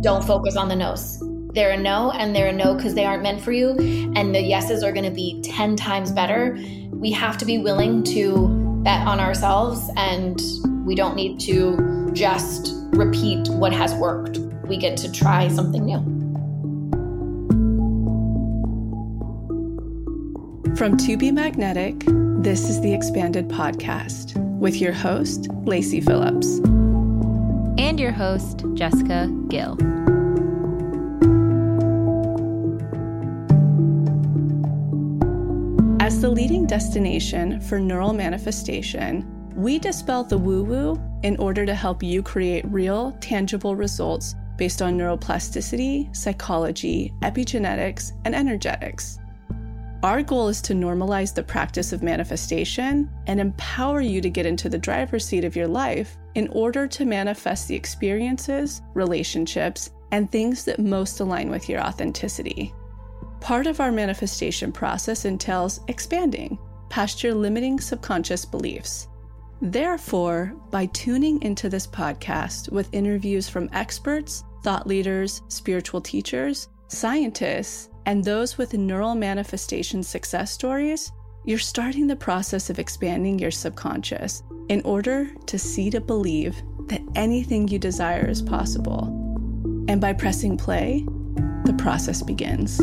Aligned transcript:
don't 0.00 0.24
focus 0.24 0.56
on 0.56 0.68
the 0.68 0.76
no's. 0.76 1.22
They're 1.52 1.72
a 1.72 1.76
no 1.76 2.10
and 2.12 2.34
they're 2.34 2.48
a 2.48 2.52
no 2.52 2.74
because 2.74 2.94
they 2.94 3.04
aren't 3.04 3.22
meant 3.22 3.40
for 3.40 3.52
you. 3.52 3.70
And 4.14 4.34
the 4.34 4.40
yeses 4.40 4.82
are 4.82 4.92
going 4.92 5.04
to 5.04 5.10
be 5.10 5.40
10 5.42 5.76
times 5.76 6.12
better. 6.12 6.56
We 6.90 7.10
have 7.12 7.36
to 7.38 7.44
be 7.44 7.58
willing 7.58 8.02
to 8.04 8.48
bet 8.82 9.06
on 9.06 9.20
ourselves 9.20 9.90
and 9.96 10.40
we 10.86 10.94
don't 10.94 11.16
need 11.16 11.38
to 11.40 12.10
just 12.12 12.72
repeat 12.92 13.48
what 13.48 13.72
has 13.72 13.94
worked. 13.94 14.38
We 14.68 14.76
get 14.76 14.96
to 14.98 15.12
try 15.12 15.48
something 15.48 15.84
new. 15.84 15.98
From 20.76 20.96
To 20.96 21.16
Be 21.16 21.30
Magnetic, 21.30 22.04
this 22.42 22.70
is 22.70 22.80
the 22.80 22.94
Expanded 22.94 23.48
Podcast 23.48 24.36
with 24.58 24.80
your 24.80 24.92
host, 24.92 25.48
Lacy 25.64 26.00
Phillips. 26.00 26.60
Your 28.00 28.12
host, 28.12 28.64
Jessica 28.72 29.28
Gill. 29.48 29.76
As 36.00 36.22
the 36.22 36.30
leading 36.30 36.66
destination 36.66 37.60
for 37.60 37.78
neural 37.78 38.14
manifestation, 38.14 39.26
we 39.54 39.78
dispel 39.78 40.24
the 40.24 40.38
woo 40.38 40.64
woo 40.64 40.98
in 41.22 41.36
order 41.36 41.66
to 41.66 41.74
help 41.74 42.02
you 42.02 42.22
create 42.22 42.64
real, 42.68 43.12
tangible 43.20 43.76
results 43.76 44.34
based 44.56 44.80
on 44.80 44.96
neuroplasticity, 44.96 46.16
psychology, 46.16 47.12
epigenetics, 47.20 48.12
and 48.24 48.34
energetics. 48.34 49.19
Our 50.02 50.22
goal 50.22 50.48
is 50.48 50.62
to 50.62 50.72
normalize 50.72 51.34
the 51.34 51.42
practice 51.42 51.92
of 51.92 52.02
manifestation 52.02 53.10
and 53.26 53.38
empower 53.38 54.00
you 54.00 54.22
to 54.22 54.30
get 54.30 54.46
into 54.46 54.70
the 54.70 54.78
driver's 54.78 55.26
seat 55.26 55.44
of 55.44 55.54
your 55.54 55.68
life 55.68 56.16
in 56.34 56.48
order 56.48 56.86
to 56.86 57.04
manifest 57.04 57.68
the 57.68 57.74
experiences, 57.74 58.80
relationships, 58.94 59.90
and 60.10 60.32
things 60.32 60.64
that 60.64 60.78
most 60.78 61.20
align 61.20 61.50
with 61.50 61.68
your 61.68 61.82
authenticity. 61.82 62.72
Part 63.40 63.66
of 63.66 63.78
our 63.78 63.92
manifestation 63.92 64.72
process 64.72 65.26
entails 65.26 65.80
expanding 65.88 66.58
past 66.88 67.22
your 67.22 67.34
limiting 67.34 67.78
subconscious 67.78 68.46
beliefs. 68.46 69.06
Therefore, 69.60 70.54
by 70.70 70.86
tuning 70.86 71.42
into 71.42 71.68
this 71.68 71.86
podcast 71.86 72.72
with 72.72 72.88
interviews 72.92 73.50
from 73.50 73.68
experts, 73.74 74.44
thought 74.64 74.86
leaders, 74.86 75.42
spiritual 75.48 76.00
teachers, 76.00 76.68
scientists, 76.88 77.90
and 78.06 78.24
those 78.24 78.58
with 78.58 78.74
neural 78.74 79.14
manifestation 79.14 80.02
success 80.02 80.52
stories, 80.52 81.12
you're 81.44 81.58
starting 81.58 82.06
the 82.06 82.16
process 82.16 82.70
of 82.70 82.78
expanding 82.78 83.38
your 83.38 83.50
subconscious 83.50 84.42
in 84.68 84.82
order 84.82 85.30
to 85.46 85.58
see 85.58 85.90
to 85.90 86.00
believe 86.00 86.62
that 86.88 87.02
anything 87.14 87.68
you 87.68 87.78
desire 87.78 88.26
is 88.26 88.42
possible. 88.42 89.04
And 89.88 90.00
by 90.00 90.12
pressing 90.12 90.56
play, 90.56 91.04
the 91.64 91.74
process 91.78 92.22
begins. 92.22 92.80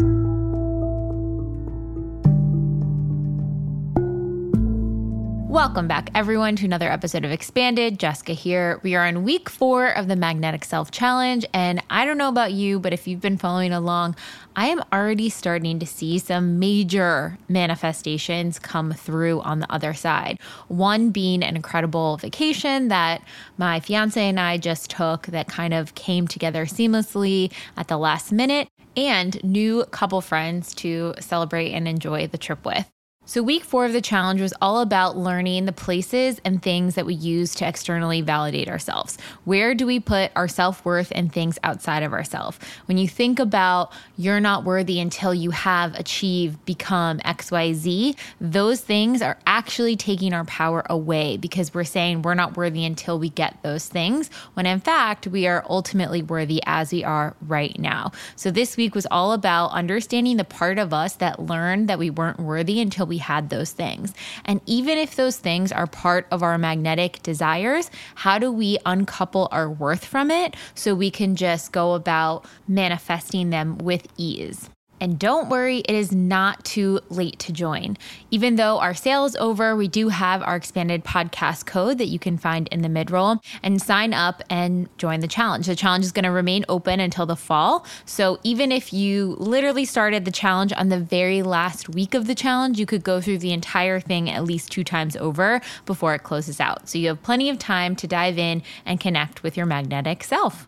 Welcome 5.47 5.87
back, 5.87 6.09
everyone, 6.13 6.57
to 6.57 6.65
another 6.65 6.91
episode 6.91 7.23
of 7.23 7.31
Expanded. 7.31 7.99
Jessica 7.99 8.33
here. 8.33 8.81
We 8.83 8.95
are 8.95 9.07
on 9.07 9.23
week 9.23 9.49
four 9.49 9.87
of 9.87 10.09
the 10.09 10.17
Magnetic 10.17 10.65
Self 10.65 10.91
Challenge. 10.91 11.45
And 11.53 11.81
I 11.89 12.03
don't 12.03 12.17
know 12.17 12.27
about 12.27 12.51
you, 12.51 12.79
but 12.79 12.91
if 12.91 13.07
you've 13.07 13.21
been 13.21 13.37
following 13.37 13.71
along, 13.71 14.17
I 14.57 14.67
am 14.67 14.83
already 14.91 15.29
starting 15.29 15.79
to 15.79 15.85
see 15.85 16.19
some 16.19 16.59
major 16.59 17.37
manifestations 17.47 18.59
come 18.59 18.91
through 18.91 19.39
on 19.39 19.61
the 19.61 19.71
other 19.71 19.93
side. 19.93 20.37
One 20.67 21.11
being 21.11 21.41
an 21.43 21.55
incredible 21.55 22.17
vacation 22.17 22.89
that 22.89 23.23
my 23.57 23.79
fiance 23.79 24.21
and 24.21 24.41
I 24.41 24.57
just 24.57 24.89
took 24.91 25.27
that 25.27 25.47
kind 25.47 25.73
of 25.73 25.95
came 25.95 26.27
together 26.27 26.65
seamlessly 26.65 27.53
at 27.77 27.87
the 27.87 27.97
last 27.97 28.33
minute, 28.33 28.67
and 28.97 29.41
new 29.45 29.85
couple 29.85 30.19
friends 30.19 30.75
to 30.75 31.13
celebrate 31.21 31.71
and 31.71 31.87
enjoy 31.87 32.27
the 32.27 32.37
trip 32.37 32.65
with. 32.65 32.85
So, 33.29 33.43
week 33.43 33.65
four 33.65 33.83
of 33.83 33.91
the 33.91 33.99
challenge 33.99 34.39
was 34.39 34.53
all 34.61 34.79
about 34.79 35.17
learning 35.17 35.65
the 35.65 35.73
places 35.73 36.39
and 36.45 36.63
things 36.63 36.95
that 36.95 37.05
we 37.05 37.13
use 37.13 37.53
to 37.55 37.67
externally 37.67 38.21
validate 38.21 38.69
ourselves. 38.69 39.17
Where 39.43 39.75
do 39.75 39.85
we 39.85 39.99
put 39.99 40.31
our 40.37 40.47
self 40.47 40.85
worth 40.85 41.11
and 41.13 41.29
things 41.29 41.59
outside 41.61 42.03
of 42.03 42.13
ourselves? 42.13 42.57
When 42.85 42.97
you 42.97 43.05
think 43.05 43.39
about 43.39 43.91
you're 44.15 44.39
not 44.39 44.63
worthy 44.63 45.01
until 45.01 45.33
you 45.33 45.51
have 45.51 45.93
achieved, 45.95 46.63
become 46.63 47.19
XYZ, 47.19 48.15
those 48.39 48.79
things 48.79 49.21
are 49.21 49.37
actually 49.45 49.97
taking 49.97 50.31
our 50.31 50.45
power 50.45 50.85
away 50.89 51.35
because 51.35 51.73
we're 51.73 51.83
saying 51.83 52.21
we're 52.21 52.33
not 52.33 52.55
worthy 52.55 52.85
until 52.85 53.19
we 53.19 53.27
get 53.27 53.61
those 53.61 53.89
things, 53.89 54.29
when 54.53 54.65
in 54.65 54.79
fact, 54.79 55.27
we 55.27 55.47
are 55.47 55.65
ultimately 55.69 56.23
worthy 56.23 56.61
as 56.65 56.93
we 56.93 57.03
are 57.03 57.35
right 57.41 57.77
now. 57.77 58.13
So, 58.37 58.51
this 58.51 58.77
week 58.77 58.95
was 58.95 59.05
all 59.11 59.33
about 59.33 59.71
understanding 59.71 60.37
the 60.37 60.45
part 60.45 60.79
of 60.79 60.93
us 60.93 61.15
that 61.15 61.41
learned 61.41 61.89
that 61.89 61.99
we 61.99 62.09
weren't 62.09 62.39
worthy 62.39 62.79
until 62.79 63.05
we 63.05 63.16
we 63.17 63.21
had 63.21 63.49
those 63.49 63.71
things. 63.71 64.13
And 64.45 64.61
even 64.67 64.99
if 64.99 65.15
those 65.15 65.37
things 65.37 65.71
are 65.71 65.87
part 65.87 66.27
of 66.29 66.43
our 66.43 66.59
magnetic 66.59 67.23
desires, 67.23 67.89
how 68.13 68.37
do 68.37 68.51
we 68.51 68.77
uncouple 68.85 69.47
our 69.51 69.67
worth 69.67 70.05
from 70.05 70.29
it 70.29 70.55
so 70.75 70.93
we 70.93 71.09
can 71.09 71.35
just 71.35 71.71
go 71.71 71.95
about 71.95 72.45
manifesting 72.67 73.49
them 73.49 73.79
with 73.79 74.07
ease? 74.17 74.69
And 74.99 75.19
don't 75.19 75.49
worry, 75.49 75.79
it 75.79 75.93
is 75.93 76.11
not 76.11 76.63
too 76.65 76.99
late 77.09 77.37
to 77.39 77.51
join. 77.51 77.97
Even 78.31 78.55
though 78.55 78.79
our 78.79 78.93
sale 78.93 79.25
is 79.25 79.35
over, 79.35 79.75
we 79.75 79.87
do 79.87 80.09
have 80.09 80.41
our 80.41 80.55
expanded 80.55 81.03
podcast 81.03 81.65
code 81.65 81.97
that 81.99 82.07
you 82.07 82.19
can 82.19 82.37
find 82.37 82.67
in 82.69 82.81
the 82.81 82.87
midroll 82.87 83.39
and 83.61 83.81
sign 83.81 84.13
up 84.13 84.43
and 84.49 84.89
join 84.97 85.19
the 85.19 85.27
challenge. 85.27 85.67
The 85.67 85.75
challenge 85.75 86.05
is 86.05 86.11
going 86.11 86.23
to 86.23 86.31
remain 86.31 86.65
open 86.67 86.99
until 86.99 87.25
the 87.25 87.35
fall. 87.35 87.85
So 88.05 88.39
even 88.43 88.71
if 88.71 88.91
you 88.91 89.35
literally 89.39 89.85
started 89.85 90.25
the 90.25 90.31
challenge 90.31 90.73
on 90.73 90.89
the 90.89 90.99
very 90.99 91.43
last 91.43 91.89
week 91.89 92.13
of 92.13 92.27
the 92.27 92.35
challenge, 92.35 92.79
you 92.79 92.85
could 92.85 93.03
go 93.03 93.21
through 93.21 93.39
the 93.39 93.53
entire 93.53 93.99
thing 93.99 94.29
at 94.29 94.43
least 94.43 94.71
two 94.71 94.83
times 94.83 95.15
over 95.15 95.61
before 95.85 96.15
it 96.15 96.23
closes 96.23 96.59
out. 96.59 96.89
So 96.89 96.97
you 96.97 97.09
have 97.09 97.21
plenty 97.21 97.49
of 97.49 97.59
time 97.59 97.95
to 97.97 98.07
dive 98.07 98.37
in 98.37 98.63
and 98.85 98.99
connect 98.99 99.43
with 99.43 99.57
your 99.57 99.65
magnetic 99.65 100.23
self. 100.23 100.67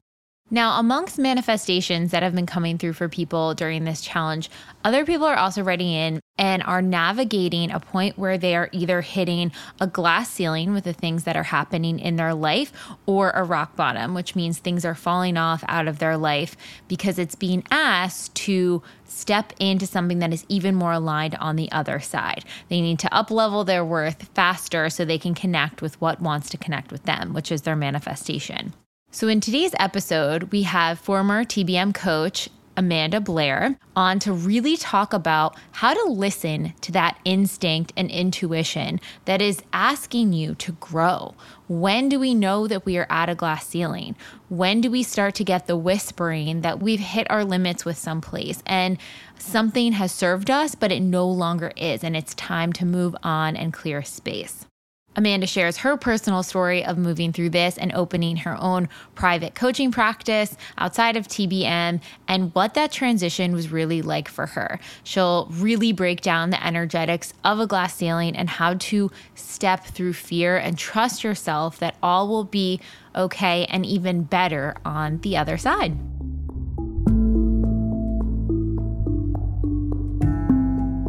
Now, 0.51 0.79
amongst 0.79 1.19
manifestations 1.19 2.09
that 2.09 2.23
have 2.23 2.33
been 2.33 2.47
coming 2.47 2.79
through 2.79 2.93
for 2.93 3.07
people 3.07 3.53
during 3.53 3.83
this 3.83 4.01
challenge, 4.01 4.49
other 4.83 5.05
people 5.05 5.27
are 5.27 5.37
also 5.37 5.61
writing 5.61 5.89
in 5.89 6.19
and 6.39 6.63
are 6.63 6.81
navigating 6.81 7.69
a 7.69 7.79
point 7.79 8.17
where 8.17 8.35
they 8.35 8.55
are 8.55 8.67
either 8.71 9.01
hitting 9.01 9.51
a 9.79 9.85
glass 9.85 10.31
ceiling 10.31 10.73
with 10.73 10.85
the 10.85 10.93
things 10.93 11.25
that 11.25 11.37
are 11.37 11.43
happening 11.43 11.99
in 11.99 12.15
their 12.15 12.33
life 12.33 12.73
or 13.05 13.29
a 13.31 13.43
rock 13.43 13.75
bottom, 13.75 14.15
which 14.15 14.35
means 14.35 14.57
things 14.57 14.85
are 14.85 14.95
falling 14.95 15.37
off 15.37 15.63
out 15.67 15.87
of 15.87 15.99
their 15.99 16.17
life 16.17 16.57
because 16.87 17.19
it's 17.19 17.35
being 17.35 17.63
asked 17.69 18.33
to 18.33 18.81
step 19.05 19.53
into 19.59 19.85
something 19.85 20.17
that 20.17 20.33
is 20.33 20.45
even 20.49 20.73
more 20.73 20.93
aligned 20.93 21.35
on 21.35 21.57
the 21.57 21.71
other 21.71 21.99
side. 21.99 22.43
They 22.69 22.81
need 22.81 22.97
to 22.99 23.13
up 23.13 23.29
level 23.29 23.65
their 23.65 23.85
worth 23.85 24.29
faster 24.33 24.89
so 24.89 25.05
they 25.05 25.19
can 25.19 25.35
connect 25.35 25.83
with 25.83 25.99
what 26.01 26.21
wants 26.21 26.49
to 26.49 26.57
connect 26.57 26.91
with 26.91 27.03
them, 27.03 27.33
which 27.33 27.51
is 27.51 27.61
their 27.61 27.75
manifestation. 27.75 28.73
So, 29.11 29.27
in 29.27 29.41
today's 29.41 29.73
episode, 29.79 30.51
we 30.51 30.61
have 30.63 30.99
former 30.99 31.43
TBM 31.43 31.95
coach 31.95 32.47
Amanda 32.77 33.19
Blair 33.19 33.75
on 33.95 34.19
to 34.19 34.31
really 34.31 34.77
talk 34.77 35.13
about 35.13 35.57
how 35.71 35.95
to 35.95 36.11
listen 36.11 36.73
to 36.81 36.91
that 36.91 37.19
instinct 37.25 37.91
and 37.97 38.11
intuition 38.11 39.01
that 39.25 39.41
is 39.41 39.63
asking 39.73 40.33
you 40.33 40.53
to 40.55 40.73
grow. 40.73 41.33
When 41.67 42.07
do 42.07 42.19
we 42.19 42.35
know 42.35 42.67
that 42.67 42.85
we 42.85 42.99
are 42.99 43.07
at 43.09 43.29
a 43.29 43.35
glass 43.35 43.65
ceiling? 43.65 44.15
When 44.47 44.79
do 44.79 44.91
we 44.91 45.01
start 45.01 45.33
to 45.35 45.43
get 45.43 45.65
the 45.65 45.75
whispering 45.75 46.61
that 46.61 46.79
we've 46.79 46.99
hit 46.99 47.25
our 47.31 47.43
limits 47.43 47.83
with 47.85 47.97
someplace 47.97 48.61
and 48.67 48.99
something 49.39 49.93
has 49.93 50.11
served 50.11 50.51
us, 50.51 50.75
but 50.75 50.91
it 50.91 51.01
no 51.01 51.27
longer 51.27 51.73
is, 51.75 52.03
and 52.03 52.15
it's 52.15 52.35
time 52.35 52.71
to 52.73 52.85
move 52.85 53.15
on 53.23 53.55
and 53.55 53.73
clear 53.73 54.03
space? 54.03 54.67
Amanda 55.15 55.47
shares 55.47 55.77
her 55.77 55.97
personal 55.97 56.43
story 56.43 56.85
of 56.85 56.97
moving 56.97 57.33
through 57.33 57.49
this 57.49 57.77
and 57.77 57.91
opening 57.93 58.37
her 58.37 58.55
own 58.61 58.87
private 59.15 59.55
coaching 59.55 59.91
practice 59.91 60.55
outside 60.77 61.17
of 61.17 61.27
TBM 61.27 61.99
and 62.27 62.53
what 62.53 62.75
that 62.75 62.91
transition 62.91 63.53
was 63.53 63.71
really 63.71 64.01
like 64.01 64.29
for 64.29 64.45
her. 64.45 64.79
She'll 65.03 65.47
really 65.51 65.91
break 65.91 66.21
down 66.21 66.51
the 66.51 66.65
energetics 66.65 67.33
of 67.43 67.59
a 67.59 67.67
glass 67.67 67.95
ceiling 67.95 68.35
and 68.35 68.49
how 68.49 68.75
to 68.75 69.11
step 69.35 69.85
through 69.85 70.13
fear 70.13 70.57
and 70.57 70.77
trust 70.77 71.23
yourself 71.23 71.79
that 71.79 71.95
all 72.03 72.27
will 72.27 72.45
be 72.45 72.79
okay 73.15 73.65
and 73.65 73.85
even 73.85 74.23
better 74.23 74.75
on 74.85 75.19
the 75.21 75.35
other 75.35 75.57
side. 75.57 75.97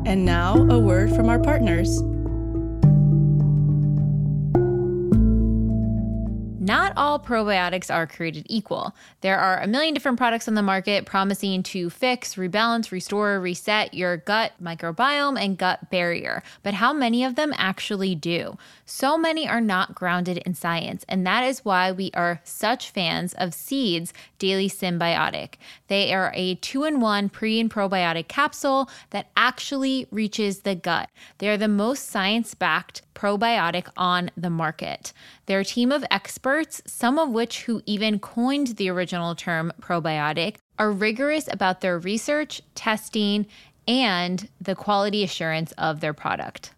And 0.07 0.25
now, 0.25 0.57
a 0.57 0.79
word 0.79 1.15
from 1.15 1.29
our 1.29 1.39
partners. 1.39 2.03
All 6.97 7.19
probiotics 7.19 7.93
are 7.93 8.07
created 8.07 8.47
equal. 8.49 8.95
There 9.21 9.39
are 9.39 9.61
a 9.61 9.67
million 9.67 9.95
different 9.95 10.19
products 10.19 10.49
on 10.49 10.55
the 10.55 10.63
market 10.63 11.07
promising 11.07 11.63
to 11.65 11.91
fix, 11.91 12.35
rebalance, 12.35 12.91
restore, 12.91 13.41
reset 13.41 13.95
your 13.95 14.17
gut 14.17 14.53
microbiome 14.63 15.43
and 15.43 15.57
gut 15.57 15.91
barrier. 15.91 16.43
But 16.63 16.75
how 16.75 16.93
many 16.93 17.25
of 17.25 17.37
them 17.37 17.53
actually 17.57 18.15
do? 18.15 18.57
So 18.85 19.17
many 19.17 19.49
are 19.49 19.61
not 19.61 19.95
grounded 19.95 20.39
in 20.39 20.55
science, 20.55 21.05
and 21.09 21.27
that 21.27 21.45
is 21.45 21.65
why 21.65 21.93
we 21.93 22.11
are 22.15 22.41
such 22.45 22.91
fans 22.91 23.35
of 23.35 23.55
Seeds 23.55 24.13
Daily 24.39 24.69
Synbiotic. 24.69 25.55
They 25.89 26.13
are 26.13 26.33
a 26.35 26.57
two 26.57 26.85
in 26.85 27.01
one 27.01 27.29
pre 27.29 27.61
and 27.61 27.71
probiotic 27.71 28.29
capsule 28.29 28.91
that 29.11 29.31
actually 29.37 30.07
reaches 30.11 30.61
the 30.61 30.75
gut. 30.75 31.09
They 31.39 31.49
are 31.49 31.57
the 31.57 31.69
most 31.69 32.09
science 32.09 32.55
backed 32.55 33.03
probiotic 33.21 33.89
on 33.97 34.31
the 34.37 34.49
market. 34.49 35.13
Their 35.45 35.63
team 35.63 35.93
of 35.93 36.05
experts, 36.11 36.80
some 36.87 37.19
of 37.19 37.31
which 37.31 37.63
who 37.63 37.83
even 37.87 38.19
coined 38.19 38.69
the 38.69 38.91
original 38.91 39.35
term 39.35 39.73
probiotic, 39.81 40.57
are 40.79 40.91
rigorous 40.91 41.49
about 41.51 41.81
their 41.81 41.99
research, 41.99 42.63
testing, 42.75 43.47
and 43.87 44.49
the 44.61 44.75
quality 44.75 45.23
assurance 45.23 45.73
of 45.73 46.01
their 46.01 46.15
product. 46.15 46.73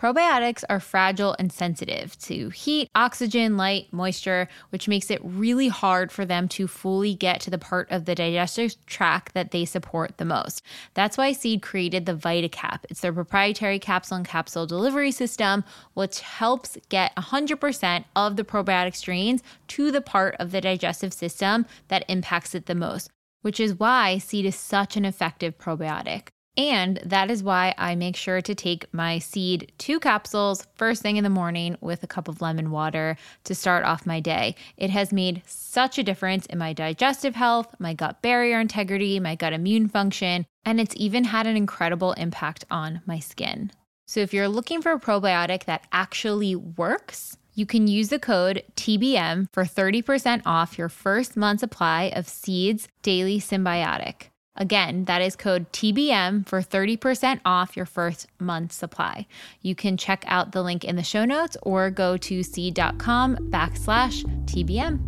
Probiotics 0.00 0.62
are 0.68 0.78
fragile 0.78 1.34
and 1.40 1.52
sensitive 1.52 2.16
to 2.20 2.50
heat, 2.50 2.88
oxygen, 2.94 3.56
light, 3.56 3.92
moisture, 3.92 4.46
which 4.70 4.86
makes 4.86 5.10
it 5.10 5.20
really 5.24 5.66
hard 5.66 6.12
for 6.12 6.24
them 6.24 6.46
to 6.50 6.68
fully 6.68 7.16
get 7.16 7.40
to 7.40 7.50
the 7.50 7.58
part 7.58 7.90
of 7.90 8.04
the 8.04 8.14
digestive 8.14 8.76
tract 8.86 9.34
that 9.34 9.50
they 9.50 9.64
support 9.64 10.16
the 10.16 10.24
most. 10.24 10.62
That's 10.94 11.18
why 11.18 11.32
Seed 11.32 11.62
created 11.62 12.06
the 12.06 12.14
ViaCap. 12.14 12.84
It's 12.88 13.00
their 13.00 13.12
proprietary 13.12 13.80
capsule 13.80 14.18
and 14.18 14.28
capsule 14.28 14.66
delivery 14.66 15.10
system, 15.10 15.64
which 15.94 16.20
helps 16.20 16.78
get 16.90 17.12
100% 17.16 18.04
of 18.14 18.36
the 18.36 18.44
probiotic 18.44 18.94
strains 18.94 19.42
to 19.66 19.90
the 19.90 20.00
part 20.00 20.36
of 20.38 20.52
the 20.52 20.60
digestive 20.60 21.12
system 21.12 21.66
that 21.88 22.04
impacts 22.08 22.54
it 22.54 22.66
the 22.66 22.76
most, 22.76 23.10
which 23.42 23.58
is 23.58 23.74
why 23.74 24.18
Seed 24.18 24.44
is 24.44 24.54
such 24.54 24.96
an 24.96 25.04
effective 25.04 25.58
probiotic. 25.58 26.28
And 26.58 26.96
that 27.04 27.30
is 27.30 27.44
why 27.44 27.72
I 27.78 27.94
make 27.94 28.16
sure 28.16 28.40
to 28.40 28.52
take 28.52 28.92
my 28.92 29.20
seed 29.20 29.70
two 29.78 30.00
capsules 30.00 30.66
first 30.74 31.02
thing 31.02 31.16
in 31.16 31.22
the 31.22 31.30
morning 31.30 31.78
with 31.80 32.02
a 32.02 32.08
cup 32.08 32.26
of 32.26 32.42
lemon 32.42 32.72
water 32.72 33.16
to 33.44 33.54
start 33.54 33.84
off 33.84 34.06
my 34.06 34.18
day. 34.18 34.56
It 34.76 34.90
has 34.90 35.12
made 35.12 35.42
such 35.46 35.98
a 35.98 36.02
difference 36.02 36.46
in 36.46 36.58
my 36.58 36.72
digestive 36.72 37.36
health, 37.36 37.76
my 37.78 37.94
gut 37.94 38.22
barrier 38.22 38.58
integrity, 38.58 39.20
my 39.20 39.36
gut 39.36 39.52
immune 39.52 39.88
function, 39.88 40.46
and 40.64 40.80
it's 40.80 40.96
even 40.96 41.22
had 41.22 41.46
an 41.46 41.56
incredible 41.56 42.12
impact 42.14 42.64
on 42.72 43.02
my 43.06 43.20
skin. 43.20 43.70
So 44.08 44.18
if 44.18 44.34
you're 44.34 44.48
looking 44.48 44.82
for 44.82 44.90
a 44.90 44.98
probiotic 44.98 45.64
that 45.66 45.86
actually 45.92 46.56
works, 46.56 47.36
you 47.54 47.66
can 47.66 47.86
use 47.86 48.08
the 48.08 48.18
code 48.18 48.64
TBM 48.74 49.46
for 49.52 49.62
30% 49.62 50.42
off 50.44 50.76
your 50.76 50.88
first 50.88 51.36
month 51.36 51.60
supply 51.60 52.10
of 52.16 52.28
Seeds 52.28 52.88
Daily 53.02 53.38
Synbiotic. 53.38 54.30
Again, 54.58 55.04
that 55.04 55.22
is 55.22 55.36
code 55.36 55.72
TBM 55.72 56.46
for 56.46 56.60
30% 56.60 57.40
off 57.44 57.76
your 57.76 57.86
first 57.86 58.26
month 58.40 58.72
supply. 58.72 59.26
You 59.62 59.76
can 59.76 59.96
check 59.96 60.24
out 60.26 60.50
the 60.50 60.64
link 60.64 60.84
in 60.84 60.96
the 60.96 61.04
show 61.04 61.24
notes 61.24 61.56
or 61.62 61.90
go 61.90 62.16
to 62.16 62.42
seed.com 62.42 63.36
backslash 63.50 64.24
TBM. 64.46 64.98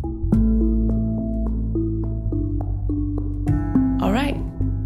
All 4.01 4.13
right, 4.13 4.37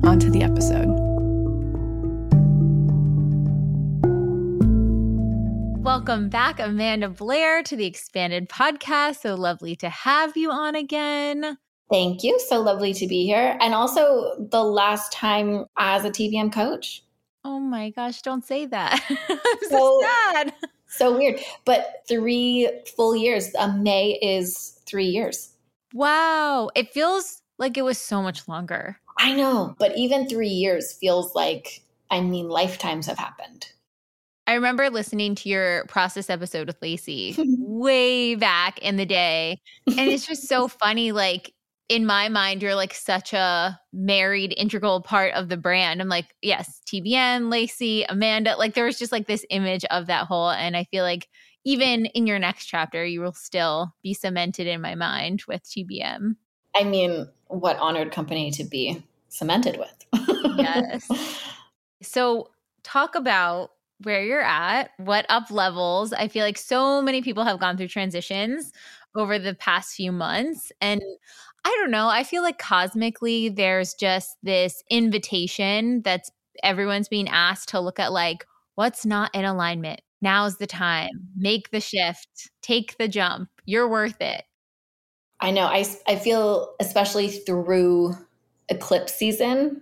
on 0.04 0.20
to 0.20 0.32
the 0.32 0.42
episode. 0.42 0.90
Welcome 5.84 6.30
back, 6.30 6.60
Amanda 6.60 7.10
Blair, 7.10 7.62
to 7.62 7.76
the 7.76 7.86
Expanded 7.86 8.50
Podcast. 8.50 9.22
So 9.22 9.36
lovely 9.36 9.76
to 9.76 9.90
have 9.90 10.36
you 10.36 10.50
on 10.50 10.74
again. 10.74 11.60
Thank 11.90 12.24
you. 12.24 12.40
So 12.40 12.62
lovely 12.62 12.94
to 12.94 13.08
be 13.08 13.26
here. 13.26 13.58
And 13.62 13.74
also 13.74 14.48
the 14.50 14.64
last 14.64 15.12
time 15.12 15.66
as 15.78 16.04
a 16.04 16.10
TBM 16.10 16.52
coach. 16.52 17.04
Oh 17.44 17.60
my 17.60 17.92
gosh, 17.92 18.22
don't 18.22 18.44
say 18.44 18.66
that. 18.66 19.04
I'm 19.30 19.38
so, 19.62 19.70
so 19.70 20.02
sad. 20.02 20.54
So 20.88 21.16
weird. 21.16 21.40
But 21.64 22.04
three 22.08 22.72
full 22.96 23.16
years. 23.16 23.54
Uh, 23.58 23.74
May 23.74 24.18
is 24.22 24.80
three 24.86 25.06
years. 25.06 25.52
Wow. 25.94 26.70
It 26.76 26.92
feels 26.92 27.42
like 27.60 27.78
it 27.78 27.84
was 27.84 28.00
so 28.00 28.22
much 28.22 28.48
longer. 28.48 29.00
I 29.18 29.34
know. 29.34 29.76
But 29.78 29.96
even 29.96 30.28
three 30.28 30.50
years 30.50 30.94
feels 30.94 31.36
like, 31.36 31.84
I 32.10 32.22
mean, 32.22 32.50
lifetimes 32.50 33.08
have 33.08 33.18
happened. 33.18 33.68
I 34.48 34.54
remember 34.54 34.90
listening 34.90 35.34
to 35.36 35.50
your 35.50 35.86
process 35.86 36.30
episode 36.30 36.68
with 36.68 36.78
Lacy 36.82 37.36
way 37.58 38.36
back 38.36 38.78
in 38.80 38.98
the 38.98 39.06
day. 39.06 39.60
And 39.88 40.00
it's 40.00 40.26
just 40.26 40.48
so 40.48 40.68
funny. 40.82 41.12
Like, 41.12 41.54
in 41.88 42.06
my 42.06 42.30
mind, 42.30 42.62
you're 42.62 42.76
like 42.76 42.94
such 42.94 43.34
a 43.34 43.80
married, 43.94 44.54
integral 44.58 45.02
part 45.02 45.34
of 45.34 45.50
the 45.50 45.58
brand. 45.58 46.02
I'm 46.02 46.10
like, 46.10 46.36
yes, 46.42 46.82
TBM, 46.88 47.52
Lacy, 47.52 48.04
Amanda. 48.10 48.56
Like 48.56 48.74
there 48.74 48.86
was 48.86 48.98
just 48.98 49.12
like 49.12 49.28
this 49.28 49.46
image 49.50 49.86
of 49.86 50.08
that 50.08 50.26
whole. 50.26 50.50
And 50.50 50.76
I 50.76 50.86
feel 50.86 51.04
like 51.04 51.28
even 51.64 52.06
in 52.08 52.28
your 52.28 52.40
next 52.40 52.66
chapter, 52.66 53.06
you 53.06 53.22
will 53.22 53.34
still 53.34 53.94
be 54.02 54.14
cemented 54.14 54.68
in 54.68 54.82
my 54.82 54.96
mind 54.96 55.44
with 55.48 55.64
TBM. 55.64 56.36
I 56.76 56.84
mean, 56.84 57.28
what 57.48 57.78
honored 57.78 58.12
company 58.12 58.52
to 58.52 58.64
be 58.64 59.04
cemented 59.30 59.78
with. 59.78 60.58
yes. 60.58 61.10
So 62.02 62.50
talk 62.84 63.16
about 63.16 63.72
where 64.04 64.24
you're 64.24 64.44
at, 64.44 64.92
what 64.98 65.26
up 65.30 65.50
levels. 65.50 66.14
I 66.14 66.28
feel 66.28 66.46
like 66.46 66.58
so 66.58 67.02
many 67.02 67.22
people 67.22 67.44
have 67.44 67.60
gone 67.60 67.78
through 67.78 67.88
transitions 67.88 68.72
over 69.16 69.40
the 69.40 69.56
past 69.56 69.96
few 69.96 70.12
months. 70.12 70.72
And 70.82 71.02
I 71.66 71.76
don't 71.82 71.90
know. 71.90 72.08
I 72.08 72.24
feel 72.24 72.44
like 72.44 72.60
cosmically, 72.60 73.50
there's 73.50 73.96
just 73.96 74.38
this 74.44 74.84
invitation 74.90 76.04
that's 76.04 76.30
everyone's 76.64 77.10
being 77.10 77.28
asked 77.28 77.70
to 77.70 77.80
look 77.80 78.00
at 78.00 78.14
like 78.14 78.46
what's 78.76 79.06
not 79.06 79.34
in 79.34 79.46
alignment. 79.46 80.02
Now's 80.22 80.58
the 80.58 80.68
time. 80.68 81.10
Make 81.36 81.72
the 81.72 81.82
shift. 81.82 82.52
Take 82.62 82.98
the 82.98 83.08
jump. 83.08 83.50
You're 83.66 83.90
worth 83.90 84.22
it. 84.22 84.44
I 85.40 85.52
know. 85.52 85.66
I, 85.66 85.86
I 86.08 86.16
feel, 86.18 86.76
especially 86.80 87.30
through 87.30 88.14
eclipse 88.70 89.16
season, 89.16 89.82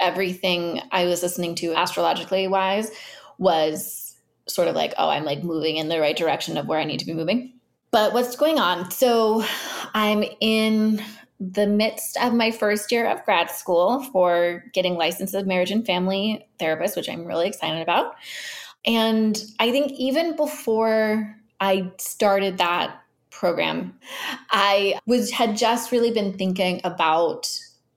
everything 0.00 0.82
I 0.90 1.06
was 1.06 1.22
listening 1.22 1.54
to 1.56 1.72
astrologically 1.72 2.48
wise 2.48 2.90
was 3.38 4.16
sort 4.48 4.68
of 4.68 4.74
like, 4.74 4.92
oh, 4.98 5.08
I'm 5.08 5.24
like 5.24 5.42
moving 5.42 5.76
in 5.76 5.88
the 5.88 6.00
right 6.00 6.16
direction 6.16 6.56
of 6.56 6.66
where 6.66 6.78
I 6.78 6.84
need 6.84 7.00
to 7.00 7.06
be 7.06 7.14
moving. 7.14 7.55
But 7.90 8.12
what's 8.12 8.36
going 8.36 8.58
on? 8.58 8.90
So 8.90 9.44
I'm 9.94 10.24
in 10.40 11.02
the 11.38 11.66
midst 11.66 12.16
of 12.18 12.32
my 12.34 12.50
first 12.50 12.90
year 12.90 13.06
of 13.06 13.24
grad 13.24 13.50
school 13.50 14.02
for 14.04 14.64
getting 14.72 14.94
licensed 14.94 15.34
as 15.34 15.44
marriage 15.44 15.70
and 15.70 15.84
family 15.84 16.48
therapist, 16.58 16.96
which 16.96 17.08
I'm 17.08 17.24
really 17.24 17.46
excited 17.46 17.82
about. 17.82 18.14
And 18.86 19.42
I 19.58 19.70
think 19.70 19.92
even 19.92 20.36
before 20.36 21.36
I 21.60 21.90
started 21.98 22.58
that 22.58 23.00
program, 23.30 23.98
I 24.50 24.98
was 25.06 25.30
had 25.30 25.56
just 25.56 25.92
really 25.92 26.10
been 26.10 26.32
thinking 26.32 26.80
about 26.84 27.50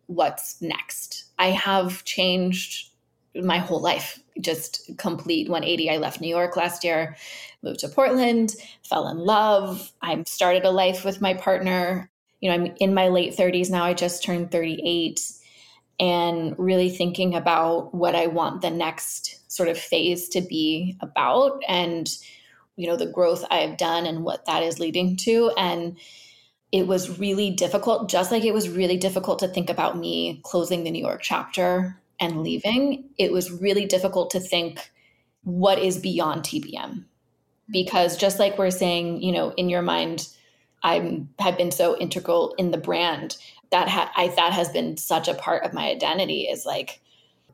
what's 0.08 0.62
next. 0.62 1.26
I 1.38 1.48
have 1.48 2.04
changed 2.04 2.89
my 3.36 3.58
whole 3.58 3.82
life. 3.82 4.20
Just 4.40 4.90
complete 4.98 5.50
180 5.50 5.90
i 5.90 5.98
left 5.98 6.22
new 6.22 6.30
york 6.30 6.56
last 6.56 6.86
year 6.86 7.18
moved 7.62 7.80
to 7.82 7.90
portland 7.90 8.56
fell 8.84 9.08
in 9.10 9.18
love. 9.18 9.92
I 10.02 10.24
started 10.26 10.64
a 10.64 10.72
life 10.72 11.04
with 11.04 11.20
my 11.20 11.34
partner. 11.34 12.10
You 12.40 12.50
know 12.50 12.56
i'm 12.56 12.76
in 12.80 12.94
my 12.94 13.10
late 13.10 13.36
30s 13.36 13.70
now. 13.70 13.84
I 13.84 13.94
just 13.94 14.24
turned 14.24 14.52
38 14.52 15.22
and 16.00 16.56
really 16.58 16.90
thinking 16.90 17.36
about 17.36 17.94
what 17.94 18.16
i 18.16 18.28
want 18.28 18.62
the 18.62 18.70
next 18.70 19.52
sort 19.52 19.68
of 19.68 19.78
phase 19.78 20.30
to 20.30 20.40
be 20.40 20.96
about 21.02 21.62
and 21.68 22.10
you 22.78 22.88
know 22.88 22.96
the 22.96 23.12
growth 23.12 23.44
i 23.52 23.58
have 23.58 23.78
done 23.78 24.06
and 24.06 24.24
what 24.24 24.46
that 24.46 24.64
is 24.64 24.80
leading 24.80 25.18
to. 25.18 25.52
And 25.58 25.98
it 26.72 26.88
was 26.88 27.20
really 27.20 27.50
difficult 27.50 28.10
just 28.10 28.32
like 28.32 28.46
it 28.46 28.54
was 28.54 28.70
really 28.70 28.98
difficult 28.98 29.40
to 29.40 29.48
think 29.48 29.70
about 29.70 29.98
me 29.98 30.40
closing 30.44 30.84
the 30.84 30.92
new 30.92 31.04
york 31.04 31.22
chapter 31.22 32.00
and 32.20 32.44
leaving, 32.44 33.10
it 33.18 33.32
was 33.32 33.52
really 33.52 33.86
difficult 33.86 34.32
to 34.32 34.40
think 34.40 34.92
what 35.44 35.80
is 35.80 35.98
beyond 35.98 36.44
TBM. 36.44 37.06
Because 37.72 38.18
just 38.18 38.40
like 38.40 38.58
we're 38.58 38.72
saying, 38.72 39.22
you 39.22 39.32
know, 39.32 39.52
in 39.52 39.70
your 39.70 39.82
mind, 39.82 40.28
I 40.84 41.24
have 41.40 41.58
been 41.58 41.72
so 41.72 41.98
integral 41.98 42.56
in 42.58 42.72
the 42.72 42.78
brand 42.78 43.38
that 43.72 43.88
ha- 43.88 44.12
I 44.16 44.30
that 44.30 44.54
has 44.54 44.70
been 44.70 44.98
such 44.98 45.28
a 45.28 45.34
part 45.34 45.64
of 45.64 45.74
my 45.74 45.90
identity 45.90 46.42
is 46.42 46.66
like 46.66 47.02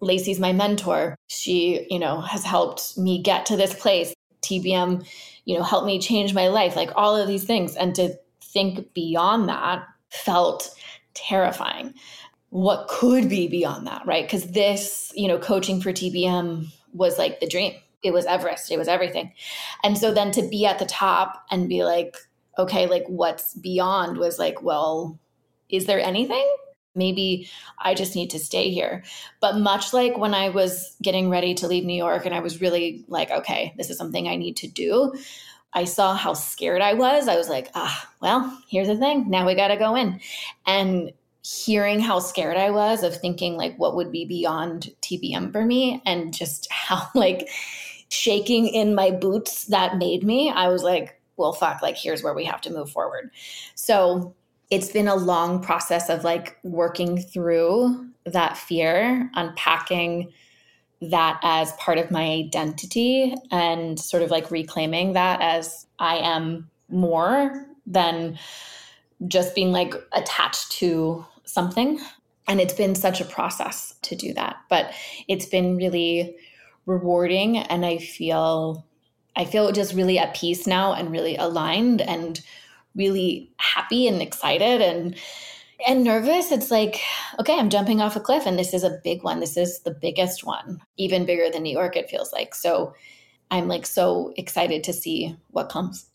Lacy's 0.01 0.39
my 0.39 0.53
mentor. 0.53 1.17
She, 1.27 1.85
you 1.89 1.99
know, 1.99 2.21
has 2.21 2.43
helped 2.43 2.97
me 2.97 3.21
get 3.21 3.45
to 3.47 3.57
this 3.57 3.73
place. 3.73 4.13
TBM, 4.41 5.05
you 5.45 5.57
know, 5.57 5.63
helped 5.63 5.87
me 5.87 5.99
change 5.99 6.33
my 6.33 6.47
life, 6.47 6.75
like 6.75 6.91
all 6.95 7.15
of 7.15 7.27
these 7.27 7.45
things. 7.45 7.75
And 7.75 7.95
to 7.95 8.15
think 8.41 8.93
beyond 8.93 9.49
that 9.49 9.83
felt 10.09 10.73
terrifying 11.13 11.93
what 12.55 12.87
could 12.87 13.27
be 13.27 13.49
beyond 13.49 13.85
that, 13.85 14.01
right? 14.05 14.23
Because 14.23 14.51
this, 14.51 15.11
you 15.13 15.27
know, 15.27 15.37
coaching 15.37 15.81
for 15.81 15.91
TBM 15.91 16.67
was 16.93 17.17
like 17.17 17.41
the 17.41 17.47
dream. 17.47 17.73
It 18.01 18.13
was 18.13 18.25
Everest, 18.25 18.71
it 18.71 18.77
was 18.77 18.87
everything. 18.87 19.33
And 19.83 19.97
so 19.97 20.13
then 20.13 20.31
to 20.31 20.41
be 20.41 20.65
at 20.65 20.79
the 20.79 20.85
top 20.85 21.43
and 21.51 21.67
be 21.67 21.83
like, 21.83 22.15
okay, 22.57 22.87
like 22.87 23.03
what's 23.07 23.55
beyond 23.55 24.17
was 24.17 24.39
like, 24.39 24.61
well, 24.61 25.19
is 25.67 25.85
there 25.85 25.99
anything? 25.99 26.49
Maybe 26.95 27.49
I 27.77 27.93
just 27.93 28.15
need 28.15 28.29
to 28.29 28.39
stay 28.39 28.69
here. 28.69 29.03
But 29.41 29.57
much 29.57 29.91
like 29.91 30.17
when 30.17 30.33
I 30.33 30.47
was 30.47 30.95
getting 31.01 31.29
ready 31.29 31.55
to 31.55 31.67
leave 31.67 31.83
New 31.83 31.97
York 31.97 32.25
and 32.25 32.33
I 32.33 32.39
was 32.39 32.61
really 32.61 33.03
like, 33.09 33.31
okay, 33.31 33.73
this 33.77 33.89
is 33.89 33.97
something 33.97 34.29
I 34.29 34.37
need 34.37 34.55
to 34.57 34.67
do, 34.69 35.13
I 35.73 35.83
saw 35.83 36.15
how 36.15 36.31
scared 36.31 36.81
I 36.81 36.93
was. 36.93 37.27
I 37.27 37.35
was 37.35 37.49
like, 37.49 37.69
ah, 37.75 38.09
well, 38.21 38.57
here's 38.69 38.87
the 38.87 38.95
thing. 38.95 39.29
Now 39.29 39.45
we 39.45 39.55
got 39.55 39.67
to 39.67 39.75
go 39.75 39.95
in. 39.97 40.21
And 40.65 41.11
hearing 41.45 41.99
how 41.99 42.17
scared 42.17 42.57
I 42.57 42.71
was 42.71 43.03
of 43.03 43.15
thinking 43.15 43.55
like 43.55 43.77
what 43.77 43.95
would 43.95 44.11
be 44.11 44.25
beyond 44.25 44.89
TBM 45.03 45.51
for 45.51 45.63
me 45.63 46.01
and 46.03 46.33
just 46.33 46.67
how 46.71 47.07
like 47.13 47.49
shaking 48.09 48.67
in 48.67 48.95
my 48.95 49.11
boots 49.11 49.65
that 49.65 49.97
made 49.97 50.23
me, 50.23 50.49
I 50.49 50.69
was 50.69 50.81
like, 50.81 51.21
well, 51.37 51.53
fuck, 51.53 51.83
like 51.83 51.97
here's 51.97 52.23
where 52.23 52.33
we 52.33 52.45
have 52.45 52.61
to 52.61 52.73
move 52.73 52.89
forward. 52.89 53.29
So 53.75 54.33
it's 54.71 54.89
been 54.89 55.07
a 55.07 55.15
long 55.15 55.61
process 55.61 56.09
of 56.09 56.23
like 56.23 56.57
working 56.63 57.21
through 57.21 58.09
that 58.25 58.57
fear, 58.57 59.29
unpacking 59.35 60.31
that 61.01 61.39
as 61.43 61.73
part 61.73 61.99
of 61.99 62.09
my 62.09 62.23
identity 62.23 63.35
and 63.51 63.99
sort 63.99 64.23
of 64.23 64.31
like 64.31 64.49
reclaiming 64.49 65.13
that 65.13 65.41
as 65.41 65.85
I 65.99 66.17
am 66.17 66.71
more 66.89 67.67
than 67.85 68.39
just 69.27 69.53
being 69.53 69.71
like 69.71 69.93
attached 70.13 70.71
to 70.71 71.25
something. 71.45 71.99
And 72.47 72.61
it's 72.61 72.73
been 72.73 72.95
such 72.95 73.21
a 73.21 73.25
process 73.25 73.95
to 74.03 74.15
do 74.15 74.33
that, 74.33 74.57
but 74.69 74.93
it's 75.27 75.47
been 75.47 75.77
really 75.77 76.35
rewarding 76.85 77.57
and 77.57 77.85
I 77.85 77.97
feel 77.97 78.85
I 79.35 79.45
feel 79.45 79.71
just 79.71 79.93
really 79.93 80.17
at 80.17 80.35
peace 80.35 80.65
now 80.65 80.93
and 80.93 81.11
really 81.11 81.35
aligned 81.35 82.01
and 82.01 82.39
really 82.95 83.51
happy 83.57 84.07
and 84.07 84.21
excited 84.21 84.81
and 84.81 85.15
and 85.85 86.03
nervous. 86.03 86.51
It's 86.51 86.71
like, 86.71 87.01
okay, 87.39 87.57
I'm 87.57 87.69
jumping 87.69 87.99
off 87.99 88.15
a 88.15 88.21
cliff 88.21 88.45
and 88.45 88.57
this 88.57 88.73
is 88.73 88.83
a 88.83 88.99
big 89.03 89.23
one. 89.23 89.39
This 89.39 89.57
is 89.57 89.81
the 89.81 89.91
biggest 89.91 90.45
one, 90.45 90.81
even 90.97 91.25
bigger 91.25 91.49
than 91.51 91.63
New 91.63 91.73
York, 91.73 91.97
it 91.97 92.09
feels 92.09 92.31
like. 92.31 92.55
So 92.55 92.93
I'm 93.51 93.67
like 93.67 93.85
so 93.85 94.33
excited 94.37 94.83
to 94.85 94.93
see 94.93 95.35
what 95.51 95.69
comes. 95.69 96.05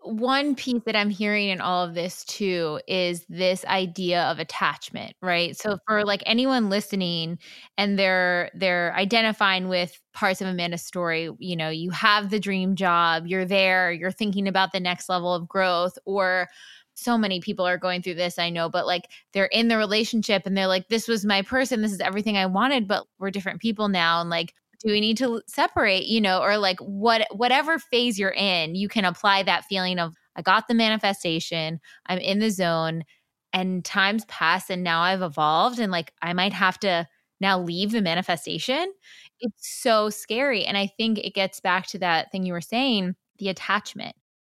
One 0.00 0.54
piece 0.54 0.82
that 0.86 0.96
I'm 0.96 1.10
hearing 1.10 1.48
in 1.48 1.60
all 1.60 1.84
of 1.84 1.94
this 1.94 2.24
too 2.24 2.80
is 2.86 3.26
this 3.28 3.64
idea 3.64 4.22
of 4.24 4.38
attachment, 4.38 5.14
right? 5.20 5.56
So 5.56 5.78
for 5.86 6.04
like 6.04 6.22
anyone 6.24 6.70
listening 6.70 7.38
and 7.76 7.98
they're 7.98 8.50
they're 8.54 8.94
identifying 8.94 9.68
with 9.68 10.00
parts 10.14 10.40
of 10.40 10.46
Amanda's 10.46 10.82
story, 10.82 11.30
you 11.38 11.56
know, 11.56 11.68
you 11.68 11.90
have 11.90 12.30
the 12.30 12.40
dream 12.40 12.76
job, 12.76 13.26
you're 13.26 13.44
there, 13.44 13.90
you're 13.92 14.12
thinking 14.12 14.46
about 14.46 14.72
the 14.72 14.80
next 14.80 15.08
level 15.08 15.34
of 15.34 15.48
growth 15.48 15.98
or 16.04 16.48
so 16.98 17.16
many 17.16 17.40
people 17.40 17.64
are 17.64 17.78
going 17.78 18.02
through 18.02 18.14
this 18.14 18.40
i 18.40 18.50
know 18.50 18.68
but 18.68 18.84
like 18.84 19.04
they're 19.32 19.46
in 19.46 19.68
the 19.68 19.76
relationship 19.76 20.42
and 20.46 20.56
they're 20.56 20.66
like 20.66 20.88
this 20.88 21.06
was 21.06 21.24
my 21.24 21.42
person 21.42 21.80
this 21.80 21.92
is 21.92 22.00
everything 22.00 22.36
i 22.36 22.44
wanted 22.44 22.88
but 22.88 23.06
we're 23.20 23.30
different 23.30 23.60
people 23.60 23.88
now 23.88 24.20
and 24.20 24.30
like 24.30 24.52
do 24.80 24.92
we 24.92 25.00
need 25.00 25.16
to 25.16 25.42
separate 25.46 26.06
you 26.06 26.20
know 26.20 26.40
or 26.40 26.58
like 26.58 26.78
what 26.80 27.26
whatever 27.32 27.78
phase 27.78 28.18
you're 28.18 28.30
in 28.30 28.74
you 28.74 28.88
can 28.88 29.04
apply 29.04 29.42
that 29.42 29.64
feeling 29.64 29.98
of 29.98 30.14
i 30.36 30.42
got 30.42 30.68
the 30.68 30.74
manifestation 30.74 31.80
i'm 32.06 32.18
in 32.18 32.38
the 32.38 32.50
zone 32.50 33.02
and 33.52 33.84
times 33.84 34.24
pass 34.26 34.70
and 34.70 34.82
now 34.82 35.00
i've 35.00 35.22
evolved 35.22 35.78
and 35.78 35.90
like 35.92 36.12
i 36.22 36.32
might 36.32 36.52
have 36.52 36.78
to 36.78 37.06
now 37.40 37.58
leave 37.60 37.92
the 37.92 38.02
manifestation. 38.02 38.92
It's 39.40 39.80
so 39.82 40.10
scary 40.10 40.64
and 40.64 40.76
i 40.76 40.86
think 40.86 41.18
it 41.18 41.34
gets 41.34 41.60
back 41.60 41.86
to 41.88 41.98
that 42.00 42.30
thing 42.32 42.44
you 42.44 42.52
were 42.52 42.60
saying 42.60 43.14
the 43.38 43.48
attachment. 43.48 44.16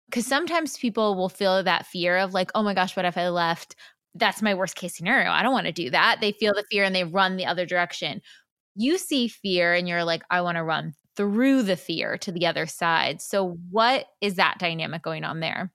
Because 0.08 0.26
sometimes 0.26 0.78
people 0.78 1.14
will 1.14 1.28
feel 1.28 1.62
that 1.62 1.86
fear 1.86 2.18
of 2.18 2.34
like 2.34 2.50
oh 2.54 2.62
my 2.62 2.74
gosh 2.74 2.96
what 2.96 3.04
if 3.04 3.16
i 3.18 3.28
left? 3.28 3.76
That's 4.14 4.42
my 4.42 4.54
worst 4.54 4.76
case 4.76 4.96
scenario 4.96 5.30
i 5.30 5.42
don't 5.42 5.52
want 5.52 5.66
to 5.66 5.72
do 5.72 5.90
that. 5.90 6.18
They 6.20 6.32
feel 6.32 6.54
the 6.54 6.64
fear 6.70 6.84
and 6.84 6.94
they 6.94 7.04
run 7.04 7.36
the 7.36 7.46
other 7.46 7.66
direction 7.66 8.22
you 8.80 8.96
see 8.96 9.28
fear 9.28 9.74
and 9.74 9.88
you're 9.88 10.04
like 10.04 10.22
i 10.30 10.40
want 10.40 10.56
to 10.56 10.62
run 10.62 10.94
through 11.16 11.62
the 11.62 11.76
fear 11.76 12.16
to 12.16 12.32
the 12.32 12.46
other 12.46 12.64
side. 12.64 13.20
So 13.20 13.58
what 13.70 14.06
is 14.22 14.36
that 14.36 14.58
dynamic 14.58 15.02
going 15.02 15.22
on 15.22 15.40
there? 15.40 15.70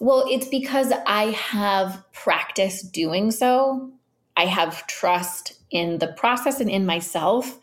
Well 0.00 0.26
it's 0.28 0.48
because 0.48 0.92
i 1.06 1.30
have 1.30 2.04
practiced 2.12 2.92
doing 2.92 3.30
so. 3.30 3.90
I 4.36 4.46
have 4.46 4.86
trust 4.86 5.54
in 5.70 5.98
the 5.98 6.08
process 6.08 6.60
and 6.60 6.68
in 6.68 6.84
myself 6.84 7.58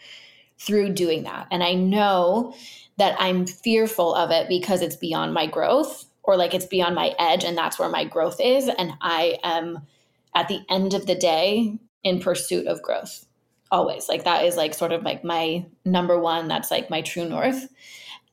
through 0.57 0.93
doing 0.93 1.23
that. 1.23 1.47
And 1.51 1.63
i 1.63 1.73
know 1.73 2.55
that 2.97 3.15
i'm 3.19 3.45
fearful 3.45 4.15
of 4.15 4.31
it 4.31 4.49
because 4.49 4.81
it's 4.81 4.95
beyond 4.95 5.33
my 5.33 5.45
growth 5.45 6.05
or 6.23 6.35
like 6.35 6.53
it's 6.53 6.65
beyond 6.65 6.95
my 6.95 7.13
edge 7.19 7.43
and 7.43 7.57
that's 7.57 7.77
where 7.77 7.89
my 7.89 8.05
growth 8.05 8.39
is. 8.41 8.67
And 8.67 8.93
i 9.01 9.37
am 9.43 9.85
at 10.33 10.47
the 10.47 10.61
end 10.67 10.95
of 10.95 11.05
the 11.05 11.15
day 11.15 11.77
in 12.03 12.19
pursuit 12.21 12.65
of 12.65 12.81
growth 12.81 13.25
always 13.71 14.09
like 14.09 14.23
that 14.23 14.45
is 14.45 14.57
like 14.57 14.73
sort 14.73 14.91
of 14.91 15.03
like 15.03 15.23
my 15.23 15.65
number 15.85 16.19
one 16.19 16.47
that's 16.47 16.71
like 16.71 16.89
my 16.89 17.01
true 17.01 17.27
north. 17.27 17.67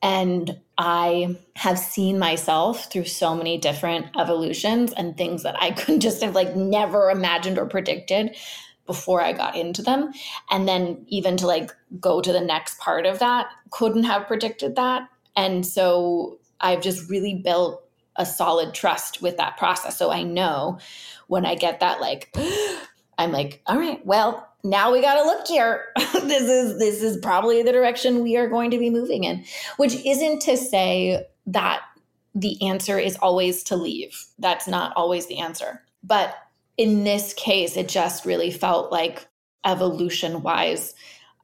And 0.01 0.59
i 0.77 1.35
have 1.55 1.79
seen 1.79 2.19
myself 2.19 2.91
through 2.91 3.05
so 3.05 3.33
many 3.33 3.57
different 3.57 4.05
evolutions 4.19 4.93
and 4.93 5.17
things 5.17 5.41
that 5.41 5.59
i 5.59 5.71
could 5.79 5.99
just 5.99 6.21
have 6.21 6.35
like 6.35 6.55
never 6.55 7.09
imagined 7.09 7.57
or 7.57 7.65
predicted 7.65 8.35
before 8.85 9.21
i 9.21 9.33
got 9.33 9.55
into 9.55 9.81
them. 9.81 10.11
And 10.51 10.67
then 10.67 11.05
even 11.07 11.35
to 11.37 11.47
like 11.47 11.71
go 11.99 12.21
to 12.21 12.31
the 12.31 12.41
next 12.41 12.79
part 12.79 13.05
of 13.05 13.19
that 13.19 13.47
couldn't 13.71 14.03
have 14.03 14.27
predicted 14.27 14.75
that. 14.75 15.09
And 15.35 15.65
so 15.65 16.39
i've 16.61 16.81
just 16.81 17.09
really 17.09 17.35
built 17.35 17.83
a 18.17 18.25
solid 18.25 18.73
trust 18.73 19.21
with 19.21 19.37
that 19.37 19.57
process. 19.57 19.97
So 19.97 20.11
I 20.11 20.23
know 20.23 20.79
when 21.27 21.45
I 21.45 21.55
get 21.55 21.79
that, 21.79 22.01
like, 22.01 22.35
I'm 23.17 23.31
like, 23.31 23.61
all 23.65 23.77
right, 23.77 24.05
well, 24.05 24.46
now 24.63 24.91
we 24.91 25.01
got 25.01 25.15
to 25.15 25.23
look 25.23 25.47
here. 25.47 25.85
this 25.97 26.43
is 26.43 26.79
this 26.79 27.01
is 27.01 27.17
probably 27.17 27.63
the 27.63 27.71
direction 27.71 28.23
we 28.23 28.37
are 28.37 28.49
going 28.49 28.71
to 28.71 28.77
be 28.77 28.89
moving 28.89 29.23
in, 29.23 29.45
which 29.77 29.95
isn't 30.05 30.41
to 30.41 30.57
say 30.57 31.25
that 31.45 31.81
the 32.35 32.61
answer 32.67 32.99
is 32.99 33.17
always 33.17 33.63
to 33.63 33.75
leave. 33.75 34.25
That's 34.39 34.67
not 34.67 34.93
always 34.95 35.27
the 35.27 35.39
answer. 35.39 35.83
But 36.03 36.35
in 36.77 37.03
this 37.03 37.33
case, 37.33 37.75
it 37.75 37.87
just 37.87 38.25
really 38.25 38.51
felt 38.51 38.91
like 38.91 39.27
evolution 39.65 40.43
wise, 40.43 40.93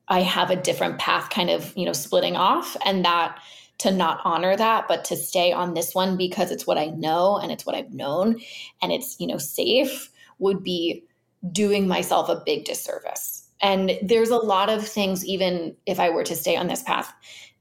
I 0.07 0.21
have 0.21 0.49
a 0.49 0.55
different 0.55 0.99
path 0.99 1.29
kind 1.29 1.49
of, 1.49 1.75
you 1.75 1.85
know, 1.85 1.93
splitting 1.93 2.35
off 2.35 2.77
and 2.85 3.03
that 3.05 3.39
to 3.79 3.91
not 3.91 4.21
honor 4.23 4.55
that, 4.55 4.87
but 4.87 5.03
to 5.05 5.15
stay 5.15 5.51
on 5.51 5.73
this 5.73 5.95
one 5.95 6.15
because 6.15 6.51
it's 6.51 6.67
what 6.67 6.77
I 6.77 6.87
know 6.87 7.37
and 7.37 7.51
it's 7.51 7.65
what 7.65 7.75
I've 7.75 7.93
known 7.93 8.39
and 8.81 8.91
it's, 8.91 9.19
you 9.19 9.27
know, 9.27 9.37
safe 9.37 10.11
would 10.37 10.63
be 10.63 11.03
doing 11.51 11.87
myself 11.87 12.29
a 12.29 12.41
big 12.45 12.65
disservice. 12.65 13.47
And 13.61 13.97
there's 14.01 14.29
a 14.29 14.37
lot 14.37 14.69
of 14.69 14.87
things, 14.87 15.25
even 15.25 15.75
if 15.85 15.99
I 15.99 16.09
were 16.09 16.23
to 16.23 16.35
stay 16.35 16.55
on 16.55 16.67
this 16.67 16.83
path, 16.83 17.13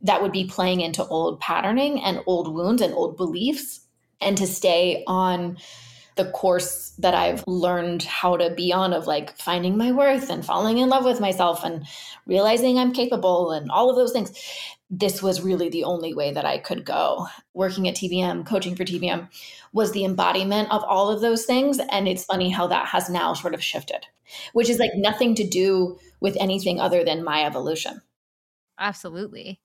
that 0.02 0.20
would 0.20 0.32
be 0.32 0.44
playing 0.44 0.80
into 0.80 1.04
old 1.04 1.40
patterning 1.40 2.02
and 2.02 2.20
old 2.26 2.52
wounds 2.52 2.82
and 2.82 2.92
old 2.94 3.16
beliefs. 3.16 3.80
And 4.20 4.36
to 4.38 4.46
stay 4.46 5.04
on 5.06 5.58
the 6.16 6.30
course 6.30 6.90
that 6.98 7.14
I've 7.14 7.42
learned 7.46 8.02
how 8.02 8.36
to 8.36 8.50
be 8.54 8.72
on 8.72 8.92
of 8.92 9.06
like 9.06 9.36
finding 9.38 9.76
my 9.76 9.92
worth 9.92 10.28
and 10.28 10.44
falling 10.44 10.78
in 10.78 10.88
love 10.88 11.04
with 11.04 11.20
myself 11.20 11.64
and 11.64 11.86
realizing 12.26 12.78
I'm 12.78 12.92
capable 12.92 13.50
and 13.50 13.70
all 13.70 13.88
of 13.88 13.96
those 13.96 14.12
things 14.12 14.32
this 14.94 15.22
was 15.22 15.40
really 15.40 15.70
the 15.70 15.84
only 15.84 16.12
way 16.12 16.32
that 16.32 16.44
I 16.44 16.58
could 16.58 16.84
go. 16.84 17.26
Working 17.54 17.88
at 17.88 17.96
TBM, 17.96 18.46
coaching 18.46 18.76
for 18.76 18.84
TBM 18.84 19.26
was 19.72 19.92
the 19.92 20.04
embodiment 20.04 20.70
of 20.70 20.84
all 20.84 21.10
of 21.10 21.22
those 21.22 21.46
things. 21.46 21.80
And 21.90 22.06
it's 22.06 22.26
funny 22.26 22.50
how 22.50 22.66
that 22.66 22.88
has 22.88 23.08
now 23.08 23.32
sort 23.32 23.54
of 23.54 23.64
shifted, 23.64 24.06
which 24.52 24.68
is 24.68 24.78
like 24.78 24.92
nothing 24.94 25.34
to 25.36 25.48
do 25.48 25.98
with 26.20 26.36
anything 26.38 26.78
other 26.78 27.04
than 27.04 27.24
my 27.24 27.42
evolution. 27.42 28.02
Absolutely. 28.78 29.60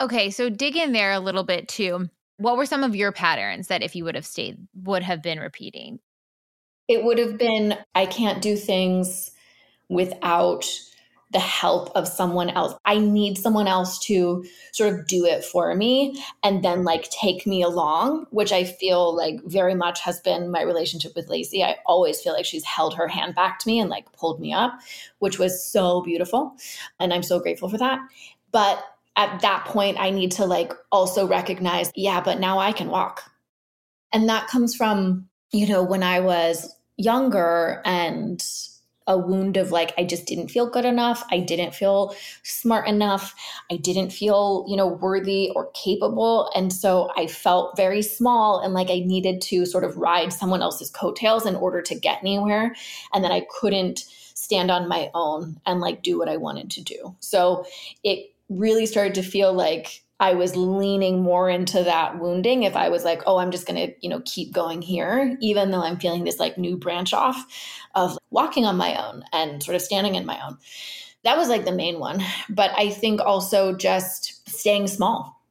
Okay, 0.00 0.30
so 0.30 0.50
dig 0.50 0.76
in 0.76 0.90
there 0.90 1.12
a 1.12 1.20
little 1.20 1.44
bit 1.44 1.68
too. 1.68 2.10
What 2.38 2.56
were 2.56 2.66
some 2.66 2.82
of 2.82 2.96
your 2.96 3.12
patterns 3.12 3.68
that 3.68 3.84
if 3.84 3.94
you 3.94 4.02
would 4.04 4.16
have 4.16 4.26
stayed 4.26 4.66
would 4.74 5.04
have 5.04 5.22
been 5.22 5.38
repeating? 5.38 6.00
It 6.88 7.04
would 7.04 7.18
have 7.18 7.38
been 7.38 7.78
I 7.94 8.06
can't 8.06 8.42
do 8.42 8.56
things 8.56 9.30
without 9.88 10.68
the 11.32 11.38
help 11.38 11.90
of 11.94 12.06
someone 12.06 12.50
else. 12.50 12.74
I 12.84 12.98
need 12.98 13.38
someone 13.38 13.66
else 13.66 13.98
to 14.00 14.44
sort 14.72 14.92
of 14.92 15.06
do 15.06 15.24
it 15.24 15.44
for 15.44 15.74
me 15.74 16.22
and 16.42 16.62
then 16.62 16.84
like 16.84 17.08
take 17.10 17.46
me 17.46 17.62
along, 17.62 18.26
which 18.30 18.52
I 18.52 18.64
feel 18.64 19.16
like 19.16 19.42
very 19.44 19.74
much 19.74 20.00
has 20.00 20.20
been 20.20 20.50
my 20.50 20.62
relationship 20.62 21.16
with 21.16 21.28
Lacy. 21.28 21.62
I 21.64 21.76
always 21.86 22.20
feel 22.20 22.34
like 22.34 22.44
she's 22.44 22.64
held 22.64 22.94
her 22.94 23.08
hand 23.08 23.34
back 23.34 23.58
to 23.60 23.68
me 23.68 23.80
and 23.80 23.88
like 23.88 24.12
pulled 24.12 24.40
me 24.40 24.52
up, 24.52 24.78
which 25.20 25.38
was 25.38 25.62
so 25.62 26.02
beautiful. 26.02 26.54
And 27.00 27.12
I'm 27.12 27.22
so 27.22 27.40
grateful 27.40 27.68
for 27.68 27.78
that. 27.78 28.00
But 28.50 28.84
at 29.16 29.40
that 29.40 29.64
point, 29.64 29.98
I 29.98 30.10
need 30.10 30.32
to 30.32 30.44
like 30.44 30.72
also 30.90 31.26
recognize, 31.26 31.90
yeah, 31.94 32.20
but 32.20 32.40
now 32.40 32.58
I 32.58 32.72
can 32.72 32.88
walk. 32.88 33.22
And 34.12 34.28
that 34.28 34.48
comes 34.48 34.74
from, 34.74 35.28
you 35.50 35.66
know, 35.66 35.82
when 35.82 36.02
I 36.02 36.20
was 36.20 36.74
younger 36.98 37.80
and 37.84 38.44
a 39.12 39.18
wound 39.18 39.56
of 39.56 39.70
like 39.70 39.92
I 39.96 40.04
just 40.04 40.26
didn't 40.26 40.48
feel 40.48 40.68
good 40.68 40.84
enough. 40.84 41.22
I 41.30 41.38
didn't 41.38 41.74
feel 41.74 42.14
smart 42.42 42.88
enough. 42.88 43.34
I 43.70 43.76
didn't 43.76 44.10
feel, 44.10 44.64
you 44.68 44.76
know, 44.76 44.86
worthy 44.86 45.50
or 45.54 45.70
capable. 45.74 46.50
And 46.54 46.72
so 46.72 47.10
I 47.16 47.26
felt 47.26 47.76
very 47.76 48.02
small 48.02 48.60
and 48.60 48.74
like 48.74 48.90
I 48.90 49.00
needed 49.00 49.40
to 49.42 49.66
sort 49.66 49.84
of 49.84 49.96
ride 49.96 50.32
someone 50.32 50.62
else's 50.62 50.90
coattails 50.90 51.46
in 51.46 51.54
order 51.54 51.82
to 51.82 51.94
get 51.94 52.18
anywhere 52.22 52.74
and 53.12 53.22
that 53.22 53.32
I 53.32 53.46
couldn't 53.60 54.00
stand 54.34 54.70
on 54.70 54.88
my 54.88 55.10
own 55.14 55.60
and 55.66 55.80
like 55.80 56.02
do 56.02 56.18
what 56.18 56.28
I 56.28 56.36
wanted 56.38 56.70
to 56.70 56.82
do. 56.82 57.14
So 57.20 57.64
it 58.02 58.32
really 58.48 58.86
started 58.86 59.14
to 59.14 59.22
feel 59.22 59.52
like 59.52 60.02
I 60.22 60.34
was 60.34 60.54
leaning 60.54 61.20
more 61.20 61.50
into 61.50 61.82
that 61.82 62.20
wounding 62.20 62.62
if 62.62 62.76
I 62.76 62.90
was 62.90 63.04
like, 63.04 63.22
oh, 63.26 63.38
I'm 63.38 63.50
just 63.50 63.66
going 63.66 63.88
to, 63.88 63.94
you 64.00 64.08
know, 64.08 64.22
keep 64.24 64.52
going 64.52 64.80
here, 64.80 65.36
even 65.40 65.72
though 65.72 65.82
I'm 65.82 65.98
feeling 65.98 66.22
this 66.22 66.38
like 66.38 66.56
new 66.56 66.76
branch 66.76 67.12
off 67.12 67.44
of 67.96 68.16
walking 68.30 68.64
on 68.64 68.76
my 68.76 68.94
own 69.04 69.24
and 69.32 69.60
sort 69.60 69.74
of 69.74 69.82
standing 69.82 70.14
in 70.14 70.24
my 70.24 70.38
own. 70.46 70.58
That 71.24 71.36
was 71.36 71.48
like 71.48 71.64
the 71.64 71.72
main 71.72 71.98
one. 71.98 72.22
But 72.48 72.70
I 72.76 72.90
think 72.90 73.20
also 73.20 73.74
just 73.74 74.48
staying 74.48 74.86
small. 74.86 75.42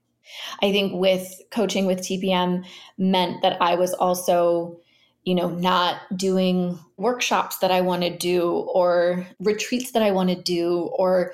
I 0.63 0.71
think 0.71 0.93
with 0.93 1.41
coaching 1.51 1.85
with 1.85 1.99
TBM 1.99 2.65
meant 2.97 3.41
that 3.41 3.61
I 3.61 3.75
was 3.75 3.93
also, 3.93 4.79
you 5.25 5.35
know, 5.35 5.49
not 5.49 5.97
doing 6.15 6.79
workshops 6.95 7.57
that 7.57 7.71
I 7.71 7.81
want 7.81 8.03
to 8.03 8.17
do 8.17 8.49
or 8.73 9.27
retreats 9.41 9.91
that 9.91 10.01
I 10.01 10.11
want 10.11 10.29
to 10.29 10.41
do 10.41 10.89
or 10.97 11.33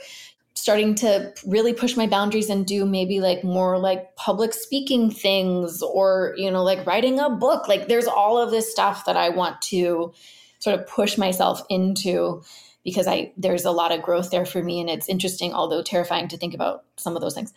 starting 0.57 0.95
to 0.95 1.31
really 1.45 1.71
push 1.71 1.95
my 1.95 2.07
boundaries 2.07 2.49
and 2.49 2.65
do 2.65 2.83
maybe 2.83 3.19
like 3.19 3.43
more 3.43 3.77
like 3.77 4.15
public 4.15 4.53
speaking 4.53 5.11
things 5.11 5.83
or 5.83 6.33
you 6.35 6.49
know 6.49 6.63
like 6.63 6.85
writing 6.85 7.19
a 7.19 7.29
book. 7.29 7.67
Like 7.67 7.87
there's 7.87 8.07
all 8.07 8.39
of 8.39 8.49
this 8.49 8.71
stuff 8.71 9.05
that 9.05 9.15
i 9.15 9.29
want 9.29 9.61
to 9.61 10.13
sort 10.59 10.79
of 10.79 10.87
push 10.87 11.17
myself 11.17 11.61
into 11.69 12.41
because 12.83 13.05
i 13.05 13.31
there's 13.37 13.65
a 13.65 13.71
lot 13.71 13.91
of 13.91 14.01
growth 14.01 14.31
there 14.31 14.45
for 14.45 14.63
me 14.63 14.79
and 14.79 14.89
it's 14.89 15.07
interesting 15.07 15.53
although 15.53 15.83
terrifying 15.83 16.27
to 16.27 16.37
think 16.37 16.55
about 16.55 16.83
some 16.95 17.15
of 17.15 17.21
those 17.21 17.35
things. 17.35 17.53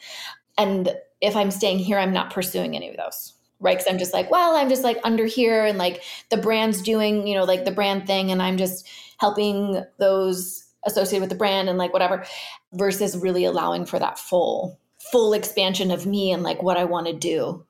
And 0.58 0.94
if 1.22 1.36
i'm 1.36 1.50
staying 1.50 1.78
here 1.78 1.98
i'm 1.98 2.12
not 2.12 2.32
pursuing 2.32 2.76
any 2.76 2.90
of 2.90 2.96
those 2.98 3.32
right? 3.60 3.78
Because 3.78 3.90
i'm 3.90 3.98
just 3.98 4.12
like 4.12 4.30
well 4.30 4.56
i'm 4.56 4.68
just 4.68 4.84
like 4.84 4.98
under 5.04 5.24
here 5.24 5.64
and 5.64 5.78
like 5.78 6.02
the 6.28 6.36
brand's 6.36 6.82
doing 6.82 7.26
you 7.26 7.34
know 7.34 7.44
like 7.44 7.64
the 7.64 7.70
brand 7.70 8.06
thing 8.06 8.30
and 8.30 8.42
i'm 8.42 8.58
just 8.58 8.86
helping 9.18 9.84
those 9.98 10.59
associated 10.86 11.20
with 11.20 11.30
the 11.30 11.36
brand 11.36 11.68
and 11.68 11.78
like 11.78 11.92
whatever 11.92 12.24
versus 12.72 13.16
really 13.16 13.44
allowing 13.44 13.86
for 13.86 13.98
that 13.98 14.18
full 14.18 14.78
full 15.10 15.32
expansion 15.32 15.90
of 15.90 16.06
me 16.06 16.30
and 16.30 16.42
like 16.42 16.62
what 16.62 16.76
I 16.76 16.84
want 16.84 17.06
to 17.06 17.12
do. 17.12 17.64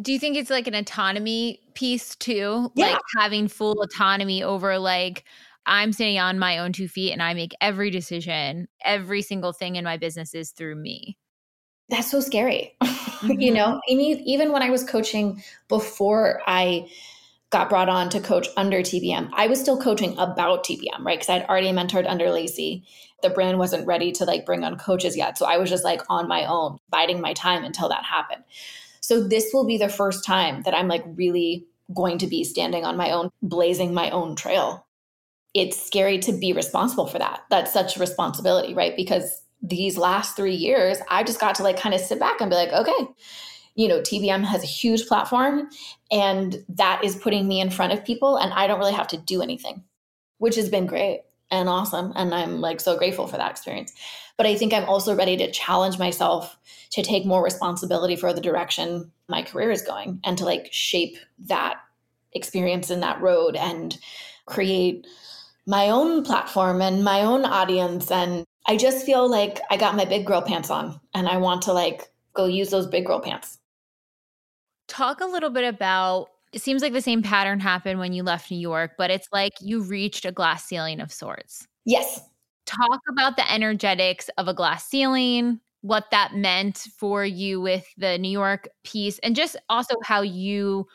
Do 0.00 0.12
you 0.12 0.18
think 0.18 0.36
it's 0.36 0.50
like 0.50 0.66
an 0.66 0.74
autonomy 0.74 1.60
piece 1.74 2.16
too? 2.16 2.72
Yeah. 2.74 2.92
Like 2.92 3.00
having 3.16 3.46
full 3.46 3.80
autonomy 3.82 4.42
over 4.42 4.78
like 4.78 5.24
I'm 5.66 5.92
standing 5.92 6.18
on 6.18 6.38
my 6.38 6.58
own 6.58 6.72
two 6.72 6.88
feet 6.88 7.12
and 7.12 7.22
I 7.22 7.34
make 7.34 7.52
every 7.60 7.90
decision, 7.90 8.68
every 8.84 9.22
single 9.22 9.52
thing 9.52 9.76
in 9.76 9.84
my 9.84 9.96
business 9.96 10.34
is 10.34 10.50
through 10.50 10.76
me. 10.76 11.16
That's 11.88 12.10
so 12.10 12.20
scary. 12.20 12.76
Mm-hmm. 13.20 13.38
you 13.38 13.52
know, 13.52 13.78
even 13.86 14.50
when 14.50 14.62
I 14.62 14.70
was 14.70 14.82
coaching 14.82 15.42
before 15.68 16.40
I 16.46 16.88
got 17.50 17.68
brought 17.68 17.88
on 17.88 18.08
to 18.10 18.20
coach 18.20 18.48
under 18.56 18.78
TBM, 18.78 19.28
I 19.32 19.48
was 19.48 19.60
still 19.60 19.80
coaching 19.80 20.16
about 20.18 20.64
TBM, 20.64 21.00
right? 21.00 21.18
Because 21.18 21.28
I'd 21.28 21.46
already 21.48 21.72
mentored 21.72 22.08
under 22.08 22.30
Lacy. 22.30 22.84
The 23.22 23.30
brand 23.30 23.58
wasn't 23.58 23.86
ready 23.86 24.12
to 24.12 24.24
like 24.24 24.46
bring 24.46 24.64
on 24.64 24.78
coaches 24.78 25.16
yet. 25.16 25.36
So 25.36 25.46
I 25.46 25.58
was 25.58 25.68
just 25.68 25.84
like 25.84 26.00
on 26.08 26.28
my 26.28 26.46
own, 26.46 26.78
biding 26.90 27.20
my 27.20 27.34
time 27.34 27.64
until 27.64 27.88
that 27.88 28.04
happened. 28.04 28.44
So 29.00 29.26
this 29.26 29.50
will 29.52 29.66
be 29.66 29.76
the 29.76 29.88
first 29.88 30.24
time 30.24 30.62
that 30.62 30.74
I'm 30.74 30.86
like 30.86 31.04
really 31.16 31.66
going 31.92 32.18
to 32.18 32.28
be 32.28 32.44
standing 32.44 32.84
on 32.84 32.96
my 32.96 33.10
own, 33.10 33.30
blazing 33.42 33.92
my 33.92 34.10
own 34.10 34.36
trail. 34.36 34.86
It's 35.52 35.84
scary 35.84 36.20
to 36.20 36.32
be 36.32 36.52
responsible 36.52 37.08
for 37.08 37.18
that. 37.18 37.40
That's 37.50 37.72
such 37.72 37.96
responsibility, 37.96 38.74
right? 38.74 38.94
Because 38.96 39.42
these 39.60 39.98
last 39.98 40.36
three 40.36 40.54
years, 40.54 40.98
I 41.10 41.24
just 41.24 41.40
got 41.40 41.56
to 41.56 41.64
like 41.64 41.78
kind 41.78 41.94
of 41.94 42.00
sit 42.00 42.20
back 42.20 42.40
and 42.40 42.48
be 42.48 42.56
like, 42.56 42.72
okay, 42.72 43.08
you 43.80 43.88
know, 43.88 43.98
TBM 44.02 44.44
has 44.44 44.62
a 44.62 44.66
huge 44.66 45.06
platform 45.06 45.70
and 46.12 46.62
that 46.68 47.02
is 47.02 47.16
putting 47.16 47.48
me 47.48 47.62
in 47.62 47.70
front 47.70 47.94
of 47.94 48.04
people 48.04 48.36
and 48.36 48.52
I 48.52 48.66
don't 48.66 48.78
really 48.78 48.92
have 48.92 49.08
to 49.08 49.16
do 49.16 49.40
anything, 49.40 49.82
which 50.36 50.54
has 50.56 50.68
been 50.68 50.84
great 50.84 51.22
and 51.50 51.66
awesome. 51.66 52.12
And 52.14 52.34
I'm 52.34 52.60
like 52.60 52.78
so 52.78 52.98
grateful 52.98 53.26
for 53.26 53.38
that 53.38 53.50
experience. 53.50 53.94
But 54.36 54.44
I 54.44 54.54
think 54.54 54.74
I'm 54.74 54.84
also 54.84 55.16
ready 55.16 55.34
to 55.38 55.50
challenge 55.50 55.98
myself 55.98 56.58
to 56.90 57.02
take 57.02 57.24
more 57.24 57.42
responsibility 57.42 58.16
for 58.16 58.34
the 58.34 58.42
direction 58.42 59.10
my 59.28 59.42
career 59.42 59.70
is 59.70 59.80
going 59.80 60.20
and 60.24 60.36
to 60.36 60.44
like 60.44 60.68
shape 60.70 61.16
that 61.46 61.80
experience 62.34 62.90
in 62.90 63.00
that 63.00 63.22
road 63.22 63.56
and 63.56 63.96
create 64.44 65.06
my 65.66 65.88
own 65.88 66.22
platform 66.22 66.82
and 66.82 67.02
my 67.02 67.22
own 67.22 67.46
audience. 67.46 68.10
And 68.10 68.44
I 68.66 68.76
just 68.76 69.06
feel 69.06 69.26
like 69.26 69.58
I 69.70 69.78
got 69.78 69.96
my 69.96 70.04
big 70.04 70.26
girl 70.26 70.42
pants 70.42 70.68
on 70.68 71.00
and 71.14 71.26
I 71.26 71.38
want 71.38 71.62
to 71.62 71.72
like 71.72 72.10
go 72.34 72.44
use 72.44 72.68
those 72.68 72.86
big 72.86 73.06
girl 73.06 73.20
pants. 73.20 73.56
Talk 74.90 75.20
a 75.20 75.26
little 75.26 75.50
bit 75.50 75.64
about 75.64 76.30
it 76.52 76.60
seems 76.60 76.82
like 76.82 76.92
the 76.92 77.00
same 77.00 77.22
pattern 77.22 77.60
happened 77.60 78.00
when 78.00 78.12
you 78.12 78.24
left 78.24 78.50
New 78.50 78.58
York, 78.58 78.94
but 78.98 79.08
it's 79.08 79.28
like 79.32 79.52
you 79.60 79.82
reached 79.82 80.24
a 80.24 80.32
glass 80.32 80.64
ceiling 80.64 81.00
of 81.00 81.12
sorts. 81.12 81.68
Yes. 81.84 82.20
Talk 82.66 83.00
about 83.08 83.36
the 83.36 83.48
energetics 83.50 84.28
of 84.36 84.48
a 84.48 84.54
glass 84.54 84.84
ceiling, 84.84 85.60
what 85.82 86.10
that 86.10 86.34
meant 86.34 86.88
for 86.98 87.24
you 87.24 87.60
with 87.60 87.86
the 87.96 88.18
New 88.18 88.30
York 88.30 88.68
piece, 88.82 89.20
and 89.20 89.36
just 89.36 89.56
also 89.68 89.94
how 90.02 90.22
you. 90.22 90.88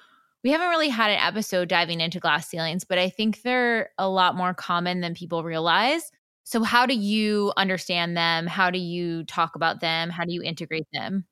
We 0.43 0.51
haven't 0.51 0.69
really 0.69 0.89
had 0.89 1.09
an 1.09 1.19
episode 1.19 1.69
diving 1.69 2.01
into 2.01 2.19
glass 2.19 2.47
ceilings, 2.49 2.83
but 2.83 2.99
I 2.99 3.09
think 3.09 3.41
they're 3.41 3.89
a 3.97 4.07
lot 4.09 4.35
more 4.35 4.53
common 4.53 5.01
than 5.01 5.15
people 5.15 5.43
realize. 5.43 6.11
So, 6.43 6.63
how 6.63 6.85
do 6.85 6.93
you 6.93 7.53
understand 7.57 8.15
them? 8.17 8.45
How 8.45 8.69
do 8.69 8.77
you 8.77 9.23
talk 9.23 9.55
about 9.55 9.79
them? 9.79 10.09
How 10.09 10.25
do 10.25 10.33
you 10.33 10.43
integrate 10.43 10.85
them? 10.93 11.25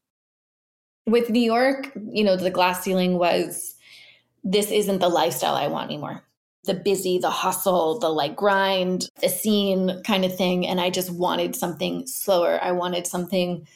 With 1.05 1.29
New 1.29 1.41
York, 1.41 1.91
you 2.11 2.23
know, 2.23 2.35
the 2.35 2.49
glass 2.49 2.83
ceiling 2.83 3.17
was 3.17 3.75
this 4.43 4.71
isn't 4.71 4.99
the 4.99 5.09
lifestyle 5.09 5.55
I 5.55 5.67
want 5.67 5.89
anymore. 5.89 6.23
The 6.65 6.73
busy, 6.73 7.17
the 7.17 7.29
hustle, 7.29 7.99
the 7.99 8.09
like 8.09 8.35
grind, 8.35 9.09
the 9.21 9.29
scene 9.29 10.01
kind 10.05 10.23
of 10.23 10.35
thing. 10.35 10.65
And 10.65 10.79
I 10.79 10.89
just 10.89 11.11
wanted 11.11 11.55
something 11.55 12.07
slower. 12.07 12.59
I 12.63 12.71
wanted 12.71 13.05
something 13.05 13.67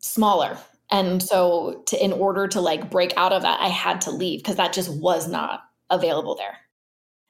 smaller. 0.00 0.58
And 0.90 1.22
so 1.22 1.82
to 1.86 2.02
in 2.02 2.12
order 2.12 2.48
to 2.48 2.60
like 2.60 2.90
break 2.90 3.12
out 3.16 3.32
of 3.32 3.42
that, 3.42 3.60
I 3.60 3.68
had 3.68 4.02
to 4.02 4.10
leave 4.10 4.40
because 4.40 4.56
that 4.56 4.72
just 4.72 4.90
was 5.00 5.28
not 5.28 5.62
available 5.90 6.34
there 6.34 6.58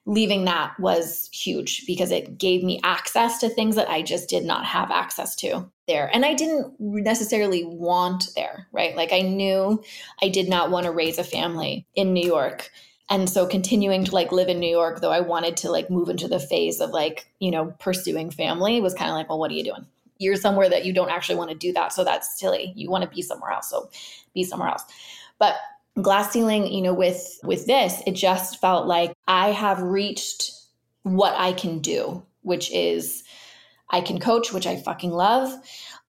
leaving 0.09 0.45
that 0.45 0.73
was 0.79 1.29
huge 1.31 1.85
because 1.85 2.09
it 2.09 2.37
gave 2.37 2.63
me 2.63 2.79
access 2.83 3.37
to 3.39 3.47
things 3.47 3.75
that 3.75 3.89
I 3.89 4.01
just 4.01 4.27
did 4.27 4.43
not 4.43 4.65
have 4.65 4.89
access 4.89 5.35
to 5.37 5.69
there. 5.89 6.09
And 6.13 6.23
I 6.23 6.33
didn't 6.33 6.79
necessarily 6.79 7.65
want 7.65 8.29
there, 8.35 8.67
right? 8.71 8.95
Like 8.95 9.11
I 9.11 9.21
knew 9.21 9.83
I 10.21 10.29
did 10.29 10.47
not 10.47 10.71
want 10.71 10.85
to 10.85 10.91
raise 10.91 11.17
a 11.17 11.23
family 11.23 11.85
in 11.95 12.13
New 12.13 12.25
York. 12.25 12.71
And 13.09 13.27
so 13.27 13.47
continuing 13.47 14.05
to 14.05 14.13
like 14.13 14.31
live 14.31 14.47
in 14.47 14.59
New 14.59 14.69
York, 14.69 15.01
though 15.01 15.11
I 15.11 15.19
wanted 15.19 15.57
to 15.57 15.71
like 15.71 15.89
move 15.89 16.09
into 16.09 16.27
the 16.27 16.39
phase 16.39 16.79
of 16.79 16.91
like, 16.91 17.27
you 17.39 17.49
know, 17.49 17.73
pursuing 17.79 18.29
family 18.29 18.79
was 18.79 18.93
kind 18.93 19.09
of 19.09 19.15
like, 19.15 19.27
well, 19.27 19.39
what 19.39 19.49
are 19.51 19.55
you 19.55 19.63
doing? 19.63 19.85
You're 20.19 20.35
somewhere 20.35 20.69
that 20.69 20.85
you 20.85 20.93
don't 20.93 21.09
actually 21.09 21.37
want 21.37 21.49
to 21.49 21.57
do 21.57 21.73
that. 21.73 21.91
So 21.91 22.03
that's 22.03 22.39
silly. 22.39 22.71
You 22.75 22.89
want 22.91 23.03
to 23.03 23.09
be 23.09 23.23
somewhere 23.23 23.51
else. 23.51 23.69
So 23.69 23.89
be 24.33 24.43
somewhere 24.43 24.69
else. 24.69 24.83
But 25.39 25.55
glass 26.01 26.31
ceiling 26.31 26.71
you 26.71 26.81
know 26.81 26.93
with 26.93 27.39
with 27.43 27.65
this 27.65 28.01
it 28.07 28.13
just 28.13 28.61
felt 28.61 28.87
like 28.87 29.11
i 29.27 29.49
have 29.49 29.81
reached 29.81 30.51
what 31.03 31.33
i 31.35 31.51
can 31.51 31.79
do 31.79 32.23
which 32.41 32.71
is 32.71 33.23
i 33.89 34.01
can 34.01 34.19
coach 34.19 34.51
which 34.53 34.67
i 34.67 34.75
fucking 34.75 35.11
love 35.11 35.53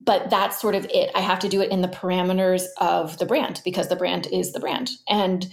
but 0.03 0.31
that's 0.31 0.59
sort 0.59 0.75
of 0.75 0.87
it. 0.87 1.11
I 1.15 1.21
have 1.21 1.41
to 1.41 1.49
do 1.51 1.61
it 1.61 1.71
in 1.71 1.83
the 1.83 1.89
parameters 1.89 2.65
of 2.79 3.19
the 3.19 3.27
brand 3.27 3.61
because 3.67 3.89
the 3.89 3.97
brand 3.97 4.29
is 4.33 4.53
the 4.53 4.61
brand. 4.61 4.93
And 5.09 5.47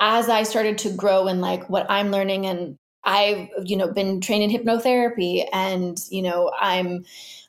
as 0.00 0.28
i 0.28 0.42
started 0.42 0.76
to 0.76 0.90
grow 0.90 1.28
in 1.28 1.40
like 1.40 1.70
what 1.70 1.86
i'm 1.88 2.10
learning 2.10 2.46
and 2.46 2.76
i've 3.04 3.48
you 3.64 3.76
know 3.76 3.92
been 3.92 4.20
trained 4.20 4.42
in 4.42 4.50
hypnotherapy 4.50 5.46
and 5.52 5.98
you 6.10 6.20
know 6.20 6.50
i'm 6.60 7.04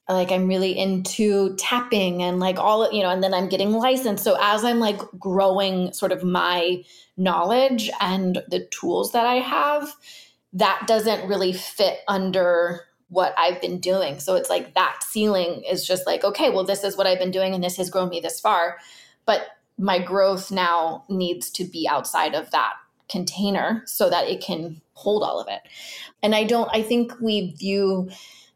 like 0.07 0.31
I'm 0.31 0.47
really 0.47 0.77
into 0.77 1.55
tapping 1.55 2.21
and 2.21 2.39
like 2.39 2.59
all 2.59 2.91
you 2.91 3.01
know 3.01 3.09
and 3.09 3.23
then 3.23 3.33
I'm 3.33 3.49
getting 3.49 3.71
licensed. 3.71 4.23
So 4.23 4.37
as 4.39 4.63
I'm 4.63 4.79
like 4.79 4.99
growing 5.17 5.91
sort 5.93 6.11
of 6.11 6.23
my 6.23 6.83
knowledge 7.17 7.89
and 7.99 8.43
the 8.47 8.67
tools 8.67 9.13
that 9.13 9.25
I 9.25 9.35
have 9.35 9.95
that 10.53 10.83
doesn't 10.85 11.27
really 11.27 11.53
fit 11.53 11.99
under 12.07 12.81
what 13.09 13.33
I've 13.37 13.61
been 13.61 13.79
doing 13.79 14.19
so 14.19 14.35
it's 14.35 14.49
like 14.49 14.73
that 14.73 15.03
ceiling 15.03 15.63
is 15.69 15.85
just 15.85 16.05
like 16.05 16.23
okay 16.23 16.49
well 16.49 16.63
this 16.63 16.83
is 16.83 16.97
what 16.97 17.07
I've 17.07 17.19
been 17.19 17.31
doing 17.31 17.53
and 17.53 17.63
this 17.63 17.77
has 17.77 17.89
grown 17.89 18.09
me 18.09 18.19
this 18.19 18.39
far 18.39 18.77
but 19.25 19.41
my 19.77 19.99
growth 19.99 20.51
now 20.51 21.03
needs 21.09 21.49
to 21.51 21.65
be 21.65 21.87
outside 21.89 22.33
of 22.33 22.51
that 22.51 22.73
container 23.09 23.83
so 23.85 24.09
that 24.09 24.27
it 24.27 24.41
can 24.41 24.81
hold 24.93 25.23
all 25.23 25.39
of 25.39 25.47
it 25.47 25.61
and 26.23 26.33
I 26.33 26.43
don't 26.43 26.69
I 26.73 26.81
think 26.81 27.13
we 27.21 27.51
view 27.51 28.09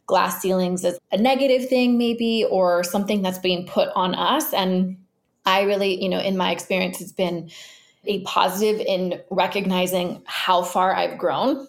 glass 0.10 0.42
ceilings 0.42 0.84
as 0.84 1.00
a 1.12 1.18
negative 1.18 1.70
thing, 1.70 1.96
maybe, 1.96 2.44
or 2.50 2.84
something 2.84 3.22
that's 3.22 3.38
being 3.38 3.68
put 3.68 3.90
on 3.96 4.16
us. 4.16 4.52
And 4.54 4.98
I 5.46 5.62
really, 5.62 6.02
you 6.02 6.10
know, 6.10 6.20
in 6.20 6.36
my 6.36 6.52
experience, 6.52 7.00
it's 7.00 7.12
been 7.12 7.52
a 8.06 8.24
positive 8.24 8.82
in 8.82 9.22
recognizing 9.30 10.24
how 10.26 10.64
far 10.64 10.96
I've 10.96 11.20
grown. 11.20 11.68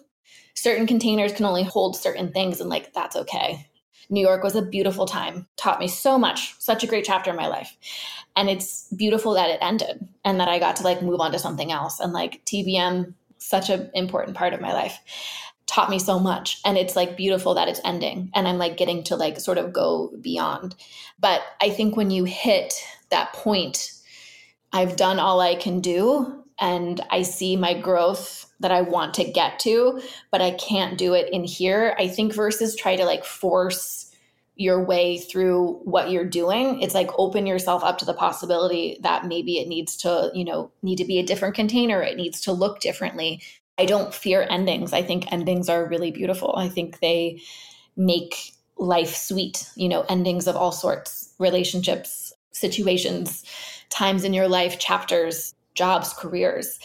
Certain 0.61 0.85
containers 0.85 1.33
can 1.33 1.45
only 1.45 1.63
hold 1.63 1.95
certain 1.95 2.31
things, 2.31 2.61
and 2.61 2.69
like 2.69 2.93
that's 2.93 3.15
okay. 3.15 3.67
New 4.09 4.21
York 4.21 4.43
was 4.43 4.55
a 4.55 4.61
beautiful 4.61 5.05
time, 5.05 5.47
taught 5.55 5.79
me 5.79 5.87
so 5.87 6.19
much, 6.19 6.53
such 6.59 6.83
a 6.83 6.87
great 6.87 7.05
chapter 7.05 7.31
in 7.31 7.37
my 7.37 7.47
life. 7.47 7.75
And 8.35 8.49
it's 8.49 8.87
beautiful 8.93 9.33
that 9.33 9.49
it 9.49 9.59
ended 9.61 10.07
and 10.25 10.39
that 10.39 10.49
I 10.49 10.59
got 10.59 10.75
to 10.77 10.83
like 10.83 11.01
move 11.01 11.21
on 11.21 11.31
to 11.31 11.39
something 11.39 11.71
else. 11.71 11.99
And 11.99 12.11
like 12.11 12.43
TBM, 12.45 13.13
such 13.37 13.69
an 13.69 13.89
important 13.93 14.35
part 14.35 14.53
of 14.53 14.59
my 14.59 14.73
life, 14.73 14.99
taught 15.65 15.89
me 15.89 15.97
so 15.97 16.19
much. 16.19 16.59
And 16.65 16.77
it's 16.77 16.97
like 16.97 17.15
beautiful 17.15 17.53
that 17.55 17.69
it's 17.69 17.79
ending. 17.85 18.29
And 18.35 18.47
I'm 18.47 18.57
like 18.57 18.75
getting 18.75 19.03
to 19.05 19.15
like 19.15 19.39
sort 19.39 19.57
of 19.57 19.71
go 19.71 20.11
beyond. 20.19 20.75
But 21.19 21.41
I 21.61 21.69
think 21.69 21.95
when 21.95 22.11
you 22.11 22.25
hit 22.25 22.73
that 23.09 23.31
point, 23.31 23.93
I've 24.73 24.97
done 24.97 25.19
all 25.19 25.39
I 25.39 25.55
can 25.55 25.79
do 25.79 26.43
and 26.59 26.99
I 27.09 27.21
see 27.21 27.55
my 27.55 27.73
growth 27.73 28.40
that 28.61 28.71
I 28.71 28.81
want 28.81 29.13
to 29.15 29.23
get 29.23 29.59
to, 29.59 30.01
but 30.31 30.41
I 30.41 30.51
can't 30.51 30.97
do 30.97 31.13
it 31.13 31.31
in 31.31 31.43
here. 31.43 31.95
I 31.99 32.07
think 32.07 32.33
versus 32.33 32.75
try 32.75 32.95
to 32.95 33.05
like 33.05 33.25
force 33.25 34.07
your 34.55 34.83
way 34.83 35.17
through 35.17 35.79
what 35.83 36.11
you're 36.11 36.25
doing, 36.25 36.81
it's 36.81 36.93
like 36.93 37.09
open 37.17 37.45
yourself 37.47 37.83
up 37.83 37.97
to 37.97 38.05
the 38.05 38.13
possibility 38.13 38.97
that 39.01 39.25
maybe 39.25 39.57
it 39.57 39.67
needs 39.67 39.97
to, 39.97 40.29
you 40.33 40.45
know, 40.45 40.71
need 40.83 40.97
to 40.97 41.05
be 41.05 41.19
a 41.19 41.25
different 41.25 41.55
container, 41.55 42.01
it 42.01 42.17
needs 42.17 42.41
to 42.41 42.51
look 42.51 42.79
differently. 42.79 43.41
I 43.77 43.85
don't 43.85 44.13
fear 44.13 44.45
endings. 44.49 44.93
I 44.93 45.01
think 45.01 45.31
endings 45.31 45.67
are 45.67 45.87
really 45.87 46.11
beautiful. 46.11 46.53
I 46.55 46.69
think 46.69 46.99
they 46.99 47.41
make 47.97 48.53
life 48.77 49.15
sweet, 49.15 49.67
you 49.75 49.89
know, 49.89 50.01
endings 50.09 50.47
of 50.47 50.55
all 50.55 50.71
sorts, 50.71 51.33
relationships, 51.39 52.33
situations, 52.51 53.43
times 53.89 54.23
in 54.23 54.33
your 54.33 54.47
life, 54.47 54.77
chapters, 54.77 55.55
jobs, 55.73 56.13
careers. 56.13 56.79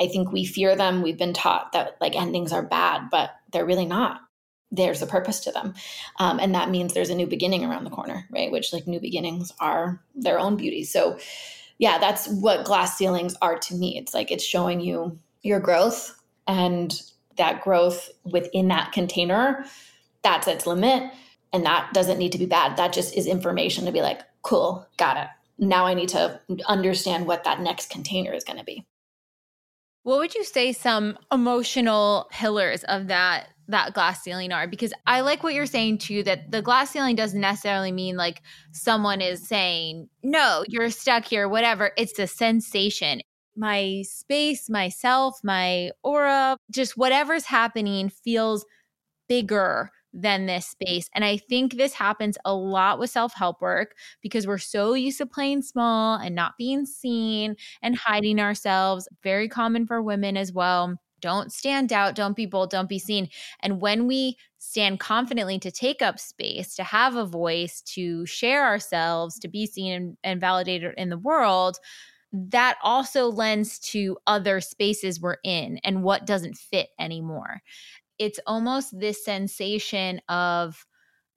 I 0.00 0.06
think 0.06 0.32
we 0.32 0.44
fear 0.44 0.76
them. 0.76 1.02
We've 1.02 1.18
been 1.18 1.32
taught 1.32 1.72
that 1.72 1.96
like 2.00 2.16
endings 2.16 2.52
are 2.52 2.62
bad, 2.62 3.08
but 3.10 3.30
they're 3.52 3.66
really 3.66 3.86
not. 3.86 4.20
There's 4.70 5.02
a 5.02 5.06
purpose 5.06 5.40
to 5.40 5.52
them. 5.52 5.74
Um, 6.18 6.38
and 6.38 6.54
that 6.54 6.70
means 6.70 6.92
there's 6.92 7.10
a 7.10 7.14
new 7.14 7.26
beginning 7.26 7.64
around 7.64 7.84
the 7.84 7.90
corner, 7.90 8.26
right? 8.30 8.52
Which 8.52 8.72
like 8.72 8.86
new 8.86 9.00
beginnings 9.00 9.52
are 9.60 10.02
their 10.14 10.38
own 10.38 10.56
beauty. 10.56 10.84
So, 10.84 11.18
yeah, 11.78 11.98
that's 11.98 12.28
what 12.28 12.64
glass 12.64 12.98
ceilings 12.98 13.34
are 13.40 13.58
to 13.58 13.74
me. 13.74 13.96
It's 13.96 14.12
like 14.12 14.30
it's 14.30 14.44
showing 14.44 14.80
you 14.80 15.18
your 15.42 15.60
growth 15.60 16.20
and 16.46 17.00
that 17.36 17.62
growth 17.62 18.10
within 18.24 18.68
that 18.68 18.92
container, 18.92 19.64
that's 20.22 20.48
its 20.48 20.66
limit. 20.66 21.12
And 21.52 21.64
that 21.64 21.94
doesn't 21.94 22.18
need 22.18 22.32
to 22.32 22.38
be 22.38 22.46
bad. 22.46 22.76
That 22.76 22.92
just 22.92 23.16
is 23.16 23.26
information 23.26 23.86
to 23.86 23.92
be 23.92 24.02
like, 24.02 24.20
cool, 24.42 24.86
got 24.98 25.16
it. 25.16 25.28
Now 25.58 25.86
I 25.86 25.94
need 25.94 26.10
to 26.10 26.40
understand 26.66 27.26
what 27.26 27.44
that 27.44 27.60
next 27.60 27.90
container 27.90 28.32
is 28.32 28.44
going 28.44 28.58
to 28.58 28.64
be. 28.64 28.84
What 30.02 30.18
would 30.18 30.34
you 30.34 30.44
say 30.44 30.72
some 30.72 31.18
emotional 31.30 32.28
pillars 32.30 32.84
of 32.84 33.08
that 33.08 33.48
that 33.70 33.92
glass 33.92 34.22
ceiling 34.22 34.50
are? 34.52 34.66
Because 34.66 34.94
I 35.06 35.20
like 35.20 35.42
what 35.42 35.52
you're 35.52 35.66
saying 35.66 35.98
too 35.98 36.22
that 36.22 36.50
the 36.50 36.62
glass 36.62 36.90
ceiling 36.90 37.16
doesn't 37.16 37.40
necessarily 37.40 37.92
mean 37.92 38.16
like 38.16 38.40
someone 38.72 39.20
is 39.20 39.46
saying 39.46 40.08
no 40.22 40.64
you're 40.68 40.90
stuck 40.90 41.24
here 41.24 41.48
whatever. 41.48 41.92
It's 41.96 42.16
the 42.16 42.26
sensation. 42.26 43.20
My 43.56 44.02
space 44.06 44.70
myself 44.70 45.38
my 45.42 45.90
aura 46.02 46.56
just 46.70 46.96
whatever's 46.96 47.44
happening 47.44 48.08
feels 48.08 48.64
bigger 49.28 49.90
than 50.12 50.46
this 50.46 50.66
space. 50.66 51.08
And 51.14 51.24
I 51.24 51.36
think 51.36 51.74
this 51.74 51.92
happens 51.92 52.38
a 52.44 52.54
lot 52.54 52.98
with 52.98 53.10
self 53.10 53.34
help 53.34 53.60
work 53.60 53.94
because 54.22 54.46
we're 54.46 54.58
so 54.58 54.94
used 54.94 55.18
to 55.18 55.26
playing 55.26 55.62
small 55.62 56.16
and 56.16 56.34
not 56.34 56.56
being 56.58 56.86
seen 56.86 57.56
and 57.82 57.96
hiding 57.96 58.40
ourselves. 58.40 59.08
Very 59.22 59.48
common 59.48 59.86
for 59.86 60.02
women 60.02 60.36
as 60.36 60.52
well. 60.52 60.98
Don't 61.20 61.52
stand 61.52 61.92
out, 61.92 62.14
don't 62.14 62.36
be 62.36 62.46
bold, 62.46 62.70
don't 62.70 62.88
be 62.88 62.98
seen. 62.98 63.28
And 63.60 63.80
when 63.80 64.06
we 64.06 64.36
stand 64.58 65.00
confidently 65.00 65.58
to 65.58 65.70
take 65.70 66.00
up 66.00 66.18
space, 66.18 66.76
to 66.76 66.84
have 66.84 67.16
a 67.16 67.24
voice, 67.24 67.80
to 67.82 68.24
share 68.26 68.64
ourselves, 68.64 69.38
to 69.40 69.48
be 69.48 69.66
seen 69.66 69.92
and, 69.92 70.16
and 70.22 70.40
validated 70.40 70.94
in 70.96 71.08
the 71.08 71.18
world, 71.18 71.78
that 72.32 72.76
also 72.82 73.26
lends 73.26 73.78
to 73.78 74.16
other 74.26 74.60
spaces 74.60 75.20
we're 75.20 75.38
in 75.44 75.78
and 75.82 76.02
what 76.02 76.26
doesn't 76.26 76.56
fit 76.56 76.88
anymore 76.98 77.62
it's 78.18 78.40
almost 78.46 78.98
this 78.98 79.24
sensation 79.24 80.20
of 80.28 80.86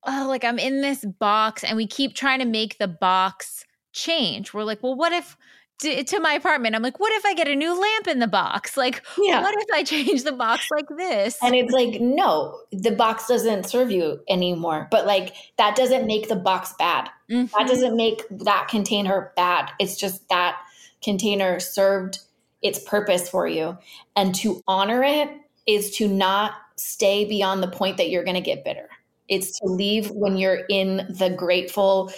oh 0.06 0.26
like 0.28 0.44
i'm 0.44 0.60
in 0.60 0.82
this 0.82 1.06
box 1.20 1.64
and 1.64 1.78
we 1.78 1.88
keep 1.88 2.16
trying 2.16 2.40
to 2.40 2.46
make 2.46 2.78
the 2.78 2.88
box 2.88 3.66
change. 3.94 4.54
We're 4.54 4.64
like 4.64 4.82
well 4.82 4.96
what 4.96 5.12
if 5.12 5.38
to, 5.80 6.04
to 6.04 6.20
my 6.20 6.34
apartment 6.34 6.76
i'm 6.76 6.84
like 6.84 7.00
what 7.00 7.12
if 7.14 7.26
i 7.26 7.34
get 7.34 7.48
a 7.48 7.56
new 7.56 7.80
lamp 7.80 8.08
in 8.08 8.20
the 8.20 8.28
box? 8.28 8.78
Like 8.78 9.04
yeah. 9.18 9.42
what 9.42 9.56
if 9.58 9.68
i 9.74 9.84
change 9.84 10.24
the 10.24 10.32
box 10.32 10.68
like 10.72 10.88
this? 10.98 11.38
And 11.42 11.56
it's 11.56 11.74
like 11.74 12.00
no 12.00 12.60
the 12.72 12.92
box 12.92 13.28
doesn't 13.28 13.66
serve 13.66 13.92
you 13.92 14.22
anymore 14.30 14.88
but 14.92 15.06
like 15.06 15.36
that 15.58 15.76
doesn't 15.76 16.06
make 16.06 16.30
the 16.30 16.36
box 16.36 16.74
bad. 16.78 17.10
Mm-hmm. 17.30 17.56
that 17.58 17.68
doesn't 17.68 17.96
make 17.96 18.24
that 18.30 18.68
container 18.70 19.32
bad. 19.36 19.72
It's 19.80 19.98
just 19.98 20.28
that 20.30 20.58
container 21.02 21.60
served 21.60 22.20
its 22.62 22.80
purpose 22.80 23.30
for 23.30 23.48
you. 23.48 23.78
And 24.16 24.34
to 24.36 24.62
honor 24.68 25.04
it 25.04 25.30
is 25.68 25.96
to 25.98 26.08
not 26.08 26.54
stay 26.82 27.26
beyond 27.26 27.62
the 27.62 27.68
point 27.68 27.98
that 27.98 28.10
you're 28.10 28.24
going 28.24 28.36
to 28.36 28.42
get 28.42 28.64
bitter. 28.64 28.90
It's 29.28 29.60
to 29.60 29.66
leave 29.66 30.10
when 30.12 30.38
you're 30.38 30.66
in 30.70 31.08
the 31.18 31.30
grateful 31.30 32.12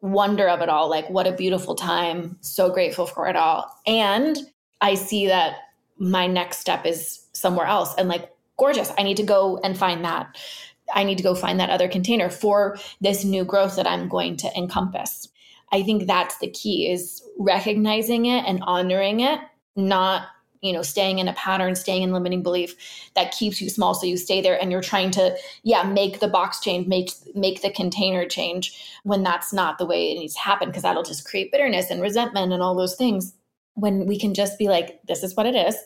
wonder 0.00 0.48
of 0.48 0.60
it 0.60 0.68
all. 0.68 0.88
Like, 0.88 1.08
what 1.10 1.26
a 1.26 1.32
beautiful 1.32 1.74
time. 1.74 2.36
So 2.40 2.70
grateful 2.70 3.06
for 3.06 3.28
it 3.28 3.36
all. 3.36 3.72
And 3.86 4.36
I 4.80 4.94
see 4.94 5.26
that 5.28 5.56
my 5.98 6.26
next 6.26 6.58
step 6.58 6.84
is 6.86 7.26
somewhere 7.32 7.66
else 7.66 7.94
and 7.96 8.08
like, 8.08 8.30
gorgeous. 8.58 8.92
I 8.98 9.02
need 9.02 9.16
to 9.16 9.22
go 9.22 9.58
and 9.64 9.76
find 9.76 10.04
that. 10.04 10.36
I 10.94 11.04
need 11.04 11.16
to 11.18 11.24
go 11.24 11.34
find 11.34 11.58
that 11.58 11.70
other 11.70 11.88
container 11.88 12.28
for 12.30 12.76
this 13.00 13.24
new 13.24 13.44
growth 13.44 13.76
that 13.76 13.86
I'm 13.86 14.08
going 14.08 14.36
to 14.38 14.56
encompass. 14.56 15.28
I 15.72 15.82
think 15.82 16.06
that's 16.06 16.38
the 16.38 16.50
key 16.50 16.90
is 16.90 17.22
recognizing 17.38 18.26
it 18.26 18.44
and 18.46 18.62
honoring 18.62 19.20
it, 19.20 19.40
not 19.74 20.26
you 20.62 20.72
know 20.72 20.82
staying 20.82 21.18
in 21.18 21.28
a 21.28 21.32
pattern 21.34 21.74
staying 21.74 22.02
in 22.02 22.12
limiting 22.12 22.42
belief 22.42 22.76
that 23.14 23.32
keeps 23.32 23.60
you 23.60 23.68
small 23.68 23.94
so 23.94 24.06
you 24.06 24.16
stay 24.16 24.40
there 24.40 24.60
and 24.60 24.70
you're 24.70 24.80
trying 24.80 25.10
to 25.10 25.36
yeah 25.64 25.82
make 25.82 26.20
the 26.20 26.28
box 26.28 26.60
change 26.60 26.86
make 26.86 27.10
make 27.34 27.62
the 27.62 27.70
container 27.70 28.24
change 28.24 28.92
when 29.04 29.22
that's 29.22 29.52
not 29.52 29.78
the 29.78 29.86
way 29.86 30.12
it 30.12 30.18
needs 30.18 30.34
to 30.34 30.40
happen 30.40 30.68
because 30.68 30.82
that'll 30.82 31.02
just 31.02 31.24
create 31.24 31.50
bitterness 31.50 31.90
and 31.90 32.00
resentment 32.00 32.52
and 32.52 32.62
all 32.62 32.74
those 32.74 32.94
things. 32.94 33.34
When 33.74 34.06
we 34.06 34.18
can 34.18 34.34
just 34.34 34.58
be 34.58 34.68
like 34.68 35.00
this 35.06 35.22
is 35.22 35.34
what 35.34 35.46
it 35.46 35.54
is. 35.54 35.76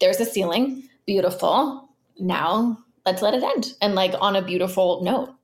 There's 0.00 0.20
a 0.20 0.24
ceiling. 0.24 0.88
Beautiful. 1.06 1.88
Now 2.18 2.78
let's 3.06 3.22
let 3.22 3.34
it 3.34 3.42
end. 3.42 3.74
And 3.80 3.94
like 3.94 4.14
on 4.20 4.36
a 4.36 4.42
beautiful 4.42 5.02
note 5.02 5.34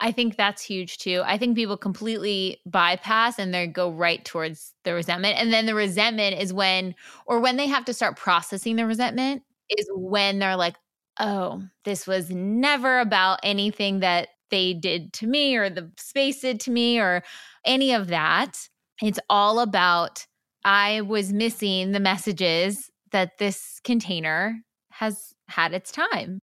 I 0.00 0.10
think 0.10 0.36
that's 0.36 0.62
huge 0.62 0.98
too. 0.98 1.22
I 1.24 1.38
think 1.38 1.56
people 1.56 1.76
completely 1.76 2.60
bypass 2.66 3.38
and 3.38 3.54
they 3.54 3.66
go 3.68 3.90
right 3.90 4.24
towards 4.24 4.72
the 4.84 4.94
resentment. 4.94 5.38
And 5.38 5.52
then 5.52 5.66
the 5.66 5.74
resentment 5.74 6.40
is 6.40 6.52
when, 6.52 6.94
or 7.26 7.38
when 7.38 7.56
they 7.56 7.68
have 7.68 7.84
to 7.84 7.94
start 7.94 8.16
processing 8.16 8.76
the 8.76 8.86
resentment, 8.86 9.42
is 9.68 9.88
when 9.94 10.40
they're 10.40 10.56
like, 10.56 10.74
oh, 11.20 11.62
this 11.84 12.06
was 12.06 12.30
never 12.30 12.98
about 12.98 13.38
anything 13.42 14.00
that 14.00 14.28
they 14.50 14.74
did 14.74 15.12
to 15.14 15.26
me 15.26 15.56
or 15.56 15.70
the 15.70 15.90
space 15.96 16.40
did 16.40 16.58
to 16.60 16.70
me 16.70 16.98
or 16.98 17.22
any 17.64 17.92
of 17.92 18.08
that. 18.08 18.68
It's 19.00 19.20
all 19.30 19.60
about, 19.60 20.26
I 20.64 21.02
was 21.02 21.32
missing 21.32 21.92
the 21.92 22.00
messages 22.00 22.90
that 23.12 23.38
this 23.38 23.80
container 23.84 24.56
has 24.90 25.32
had 25.48 25.72
its 25.72 25.92
time 25.92 26.40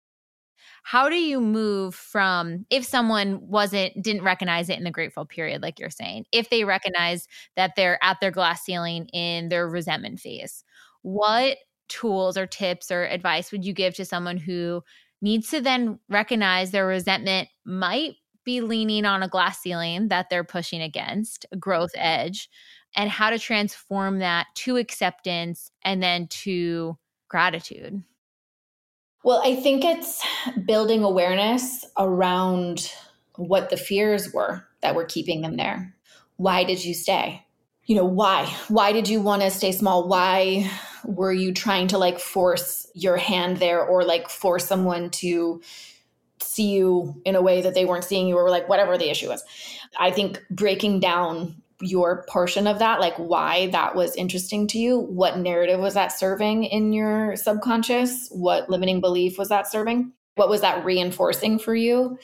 how 0.83 1.09
do 1.09 1.17
you 1.17 1.41
move 1.41 1.95
from 1.95 2.67
if 2.69 2.85
someone 2.85 3.41
wasn't 3.47 3.93
didn't 4.03 4.25
recognize 4.25 4.69
it 4.69 4.79
in 4.79 4.85
the 4.85 4.91
grateful 4.91 5.25
period 5.25 5.63
like 5.63 5.79
you're 5.79 5.91
saying 5.91 6.25
if 6.33 6.51
they 6.51 6.65
recognize 6.65 7.29
that 7.57 7.73
they're 7.77 8.03
at 8.03 8.19
their 8.21 8.31
glass 8.31 8.63
ceiling 8.65 9.07
in 9.13 9.49
their 9.49 9.69
resentment 9.69 10.19
phase 10.21 10.65
what 11.03 11.59
tools 11.89 12.37
or 12.37 12.47
tips 12.47 12.91
or 12.91 13.05
advice 13.05 13.53
would 13.53 13.65
you 13.65 13.73
give 13.73 13.95
to 13.95 14.05
someone 14.05 14.37
who 14.37 14.83
needs 15.21 15.51
to 15.51 15.61
then 15.61 15.99
recognize 16.09 16.71
their 16.71 16.87
resentment 16.87 17.49
might 17.65 18.15
be 18.45 18.61
leaning 18.61 19.05
on 19.05 19.23
a 19.23 19.29
glass 19.29 19.61
ceiling 19.61 20.09
that 20.09 20.29
they're 20.29 20.45
pushing 20.45 20.83
against 20.83 21.47
a 21.53 21.57
growth 21.57 21.93
edge 21.95 22.49
and 22.97 23.09
how 23.09 23.31
to 23.31 23.39
transform 23.39 24.19
that 24.19 24.47
to 24.55 24.77
acceptance 24.77 25.71
and 25.85 26.03
then 26.03 26.27
to 26.29 26.97
gratitude 27.29 28.03
well, 29.25 29.41
I 29.45 29.57
think 29.57 29.85
it's 29.85 30.25
building 30.65 31.05
awareness 31.05 31.85
around 31.99 32.93
what 33.37 33.71
the 33.71 33.77
fears 33.77 34.33
were 34.33 34.67
that 34.81 34.95
were 34.95 35.05
keeping 35.05 35.43
them 35.43 35.57
there. 35.57 35.95
Why 36.37 36.65
did 36.65 36.85
you 36.85 36.95
stay? 36.95 37.47
You 37.87 37.97
know, 37.97 38.05
why? 38.05 38.47
Why 38.69 38.93
did 38.93 39.09
you 39.09 39.21
want 39.21 39.43
to 39.43 39.51
stay 39.51 39.73
small? 39.73 40.09
Why 40.09 40.71
were 41.05 41.33
you 41.33 41.53
trying 41.53 41.89
to 41.89 41.99
like 41.99 42.19
force 42.19 42.87
your 42.95 43.17
hand 43.17 43.59
there 43.59 43.83
or 43.85 44.05
like 44.05 44.29
force 44.29 44.67
someone 44.67 45.11
to 45.11 45.63
see 46.41 46.73
you 46.73 47.21
in 47.25 47.37
a 47.37 47.43
way 47.43 47.63
that 47.63 47.75
they 47.75 47.85
weren't 47.85 48.05
seeing 48.05 48.29
you 48.29 48.37
or 48.37 48.51
like 48.51 48.69
whatever 48.69 48.99
the 48.99 49.11
issue 49.11 49.29
was? 49.29 49.45
I 49.99 50.11
think 50.11 50.43
breaking 50.51 51.01
down 51.01 51.62
your 51.83 52.25
portion 52.29 52.67
of 52.67 52.79
that, 52.79 53.01
like 53.01 53.15
why 53.17 53.67
that 53.69 53.95
was 53.95 54.15
interesting 54.17 54.67
to 54.69 54.79
you. 54.79 54.99
What 54.99 55.39
narrative 55.39 55.81
was 55.81 55.95
that 55.95 56.19
serving 56.19 56.65
in 56.65 56.93
your 56.93 57.37
subconscious? 57.37 58.29
What 58.31 58.71
limiting 58.71 59.01
belief 59.01 59.39
was 59.39 59.49
that 59.49 59.71
serving? 59.71 60.13
What 60.37 60.49
was 60.49 60.63
that 60.63 60.85
reinforcing 60.85 61.59
for 61.59 61.75
you? 61.75 62.19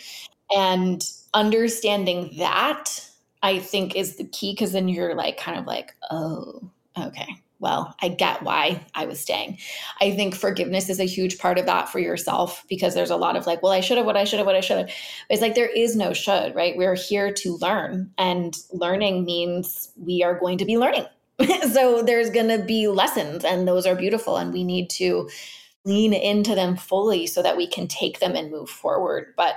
And 0.55 1.05
understanding 1.35 2.35
that, 2.39 3.05
I 3.43 3.59
think, 3.59 3.97
is 3.97 4.17
the 4.17 4.25
key 4.25 4.53
because 4.53 4.73
then 4.73 4.89
you're 4.89 5.15
like, 5.15 5.37
kind 5.37 5.59
of 5.59 5.67
like, 5.67 5.95
oh, 6.11 6.71
okay, 6.99 7.29
well, 7.61 7.95
I 8.01 8.09
get 8.09 8.43
why 8.43 8.87
I 8.95 9.07
was 9.07 9.21
staying. 9.21 9.59
I 10.01 10.13
think 10.13 10.35
forgiveness 10.35 10.89
is 10.89 11.01
a 11.01 11.05
huge 11.05 11.39
part 11.39 11.59
of 11.59 11.67
that 11.67 11.89
for 11.89 11.99
yourself 11.99 12.65
because 12.69 12.95
there's 12.95 13.11
a 13.11 13.17
lot 13.17 13.37
of 13.37 13.47
like, 13.47 13.63
well, 13.63 13.73
I 13.73 13.81
should 13.81 13.97
have, 13.97 14.07
what 14.07 14.17
I 14.17 14.25
should 14.25 14.39
have, 14.39 14.47
what 14.47 14.55
I 14.55 14.61
should 14.61 14.79
have. 14.79 14.91
It's 15.29 15.43
like 15.43 15.55
there 15.55 15.69
is 15.69 15.97
no 15.97 16.13
should, 16.13 16.55
right? 16.55 16.77
We're 16.77 16.95
here 16.95 17.33
to 17.33 17.57
learn, 17.57 18.13
and 18.17 18.57
learning 18.73 19.25
means 19.25 19.91
we 19.97 20.23
are 20.23 20.39
going 20.39 20.59
to 20.59 20.65
be 20.65 20.79
learning. 20.79 21.07
so 21.73 22.03
there's 22.03 22.31
going 22.31 22.49
to 22.49 22.65
be 22.65 22.89
lessons, 22.89 23.45
and 23.45 23.67
those 23.67 23.87
are 23.87 23.97
beautiful, 23.97 24.37
and 24.37 24.53
we 24.53 24.65
need 24.65 24.91
to 24.91 25.29
lean 25.85 26.13
into 26.13 26.55
them 26.55 26.77
fully 26.77 27.27
so 27.27 27.43
that 27.43 27.57
we 27.57 27.67
can 27.67 27.89
take 27.89 28.21
them 28.21 28.37
and 28.37 28.51
move 28.51 28.69
forward. 28.69 29.33
But 29.37 29.57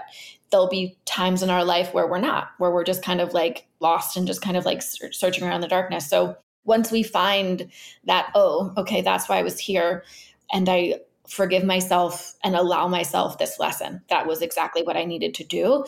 there'll 0.49 0.69
be 0.69 0.97
times 1.05 1.43
in 1.43 1.49
our 1.49 1.63
life 1.63 1.93
where 1.93 2.07
we're 2.07 2.19
not, 2.19 2.49
where 2.57 2.71
we're 2.71 2.83
just 2.83 3.03
kind 3.03 3.21
of 3.21 3.33
like 3.33 3.67
lost 3.79 4.17
and 4.17 4.27
just 4.27 4.41
kind 4.41 4.57
of 4.57 4.65
like 4.65 4.81
searching 4.81 5.43
around 5.43 5.61
the 5.61 5.67
darkness. 5.67 6.09
So 6.09 6.37
once 6.63 6.91
we 6.91 7.03
find 7.03 7.69
that, 8.05 8.31
oh, 8.35 8.73
okay, 8.77 9.01
that's 9.01 9.27
why 9.27 9.37
I 9.37 9.43
was 9.43 9.59
here, 9.59 10.03
and 10.51 10.67
I 10.69 10.95
forgive 11.27 11.63
myself 11.63 12.35
and 12.43 12.55
allow 12.55 12.87
myself 12.87 13.37
this 13.37 13.59
lesson, 13.59 14.01
that 14.09 14.27
was 14.27 14.41
exactly 14.41 14.83
what 14.83 14.97
I 14.97 15.05
needed 15.05 15.33
to 15.35 15.43
do. 15.43 15.85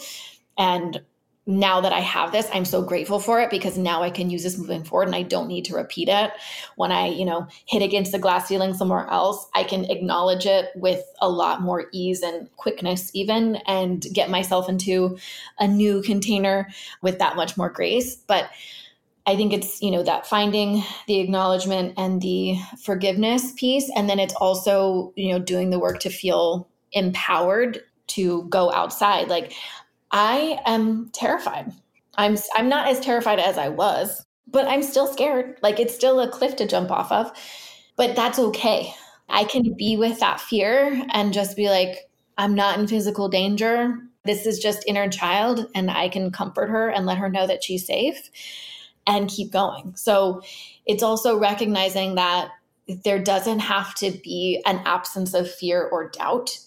And 0.57 1.01
now 1.45 1.81
that 1.81 1.91
I 1.91 1.99
have 1.99 2.31
this, 2.31 2.49
I'm 2.53 2.63
so 2.63 2.81
grateful 2.81 3.19
for 3.19 3.41
it 3.41 3.49
because 3.49 3.77
now 3.77 4.01
I 4.01 4.09
can 4.09 4.29
use 4.29 4.43
this 4.43 4.57
moving 4.57 4.85
forward 4.85 5.09
and 5.09 5.15
I 5.15 5.23
don't 5.23 5.49
need 5.49 5.65
to 5.65 5.75
repeat 5.75 6.07
it. 6.07 6.31
When 6.77 6.93
I, 6.93 7.07
you 7.07 7.25
know, 7.25 7.47
hit 7.65 7.81
against 7.81 8.13
the 8.13 8.19
glass 8.19 8.47
ceiling 8.47 8.73
somewhere 8.73 9.07
else, 9.09 9.45
I 9.53 9.65
can 9.65 9.83
acknowledge 9.91 10.45
it 10.45 10.69
with 10.75 11.03
a 11.19 11.27
lot 11.27 11.61
more 11.61 11.87
ease 11.91 12.21
and 12.21 12.49
quickness, 12.55 13.11
even, 13.13 13.57
and 13.67 14.05
get 14.13 14.29
myself 14.29 14.69
into 14.69 15.17
a 15.59 15.67
new 15.67 16.01
container 16.01 16.69
with 17.01 17.19
that 17.19 17.35
much 17.35 17.57
more 17.57 17.69
grace. 17.69 18.15
But 18.15 18.49
I 19.25 19.35
think 19.35 19.53
it's, 19.53 19.81
you 19.81 19.89
know, 19.89 20.03
that 20.03 20.27
finding 20.27 20.83
the 21.07 21.19
acknowledgement 21.19 21.93
and 21.97 22.21
the 22.21 22.57
forgiveness 22.83 23.53
piece. 23.53 23.89
And 23.95 24.09
then 24.09 24.19
it's 24.19 24.33
also, 24.33 25.13
you 25.15 25.31
know, 25.31 25.39
doing 25.39 25.69
the 25.69 25.79
work 25.79 25.99
to 25.99 26.09
feel 26.09 26.67
empowered 26.91 27.79
to 28.07 28.43
go 28.49 28.71
outside. 28.73 29.29
Like 29.29 29.53
I 30.11 30.59
am 30.65 31.09
terrified. 31.13 31.71
I'm 32.15 32.37
I'm 32.55 32.69
not 32.69 32.87
as 32.87 32.99
terrified 32.99 33.39
as 33.39 33.57
I 33.57 33.69
was, 33.69 34.25
but 34.47 34.67
I'm 34.67 34.83
still 34.83 35.07
scared. 35.07 35.57
Like 35.63 35.79
it's 35.79 35.95
still 35.95 36.19
a 36.19 36.29
cliff 36.29 36.57
to 36.57 36.67
jump 36.67 36.91
off 36.91 37.11
of. 37.11 37.31
But 37.95 38.15
that's 38.15 38.39
okay. 38.39 38.93
I 39.29 39.45
can 39.45 39.73
be 39.73 39.95
with 39.95 40.19
that 40.19 40.41
fear 40.41 41.05
and 41.11 41.33
just 41.33 41.55
be 41.55 41.69
like, 41.69 42.09
I'm 42.37 42.55
not 42.55 42.77
in 42.77 42.87
physical 42.87 43.29
danger. 43.29 43.97
This 44.25 44.45
is 44.45 44.59
just 44.59 44.83
inner 44.87 45.09
child, 45.09 45.67
and 45.75 45.91
I 45.91 46.07
can 46.07 46.31
comfort 46.31 46.69
her 46.69 46.89
and 46.89 47.05
let 47.05 47.17
her 47.17 47.29
know 47.29 47.45
that 47.45 47.63
she's 47.63 47.85
safe 47.85 48.29
and 49.05 49.29
keep 49.29 49.51
going. 49.51 49.93
So 49.95 50.41
it's 50.85 51.03
also 51.03 51.37
recognizing 51.37 52.15
that 52.15 52.49
there 53.03 53.19
doesn't 53.19 53.59
have 53.59 53.95
to 53.95 54.11
be 54.23 54.61
an 54.65 54.81
absence 54.85 55.33
of 55.33 55.49
fear 55.49 55.87
or 55.91 56.09
doubt. 56.09 56.57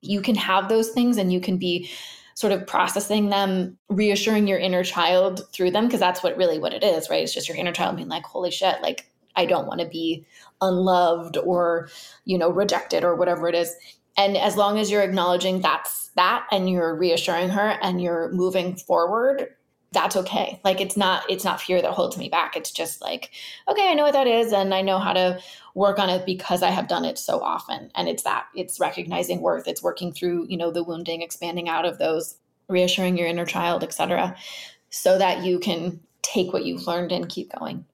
You 0.00 0.20
can 0.20 0.34
have 0.36 0.68
those 0.68 0.90
things 0.90 1.16
and 1.16 1.32
you 1.32 1.40
can 1.40 1.56
be 1.56 1.90
sort 2.34 2.52
of 2.52 2.66
processing 2.66 3.30
them, 3.30 3.76
reassuring 3.88 4.46
your 4.46 4.58
inner 4.58 4.84
child 4.84 5.42
through 5.52 5.72
them, 5.72 5.86
because 5.86 5.98
that's 5.98 6.22
what 6.22 6.36
really 6.36 6.60
what 6.60 6.72
it 6.72 6.84
is, 6.84 7.10
right? 7.10 7.24
It's 7.24 7.34
just 7.34 7.48
your 7.48 7.56
inner 7.56 7.72
child 7.72 7.96
being 7.96 8.08
like, 8.08 8.22
holy 8.22 8.52
shit, 8.52 8.80
like 8.80 9.10
I 9.34 9.44
don't 9.44 9.66
want 9.66 9.80
to 9.80 9.88
be 9.88 10.24
unloved 10.60 11.36
or, 11.36 11.88
you 12.24 12.38
know, 12.38 12.50
rejected 12.50 13.02
or 13.02 13.16
whatever 13.16 13.48
it 13.48 13.56
is. 13.56 13.74
And 14.16 14.36
as 14.36 14.56
long 14.56 14.78
as 14.78 14.90
you're 14.90 15.02
acknowledging 15.02 15.60
that's 15.60 16.10
that 16.14 16.46
and 16.52 16.70
you're 16.70 16.94
reassuring 16.94 17.48
her 17.48 17.78
and 17.82 18.00
you're 18.00 18.30
moving 18.32 18.76
forward, 18.76 19.48
that's 19.92 20.16
okay. 20.16 20.60
Like 20.64 20.80
it's 20.80 20.96
not 20.96 21.28
it's 21.30 21.44
not 21.44 21.60
fear 21.60 21.80
that 21.80 21.92
holds 21.92 22.18
me 22.18 22.28
back. 22.28 22.56
It's 22.56 22.70
just 22.70 23.00
like 23.00 23.30
okay 23.68 23.90
i 23.90 23.94
know 23.94 24.04
what 24.04 24.12
that 24.12 24.26
is 24.26 24.52
and 24.52 24.74
i 24.74 24.82
know 24.82 24.98
how 24.98 25.12
to 25.12 25.40
work 25.74 25.98
on 25.98 26.10
it 26.10 26.26
because 26.26 26.62
i 26.62 26.70
have 26.70 26.88
done 26.88 27.04
it 27.04 27.18
so 27.18 27.40
often. 27.40 27.90
And 27.94 28.08
it's 28.08 28.22
that 28.24 28.46
it's 28.54 28.80
recognizing 28.80 29.40
worth. 29.40 29.66
It's 29.66 29.82
working 29.82 30.12
through 30.12 30.46
you 30.48 30.56
know 30.56 30.70
the 30.70 30.84
wounding 30.84 31.22
expanding 31.22 31.68
out 31.68 31.86
of 31.86 31.98
those 31.98 32.36
reassuring 32.68 33.16
your 33.16 33.26
inner 33.26 33.46
child 33.46 33.82
etc 33.82 34.36
so 34.90 35.18
that 35.18 35.44
you 35.44 35.58
can 35.58 36.00
take 36.22 36.52
what 36.52 36.64
you've 36.64 36.86
learned 36.86 37.12
and 37.12 37.28
keep 37.28 37.52
going. 37.58 37.84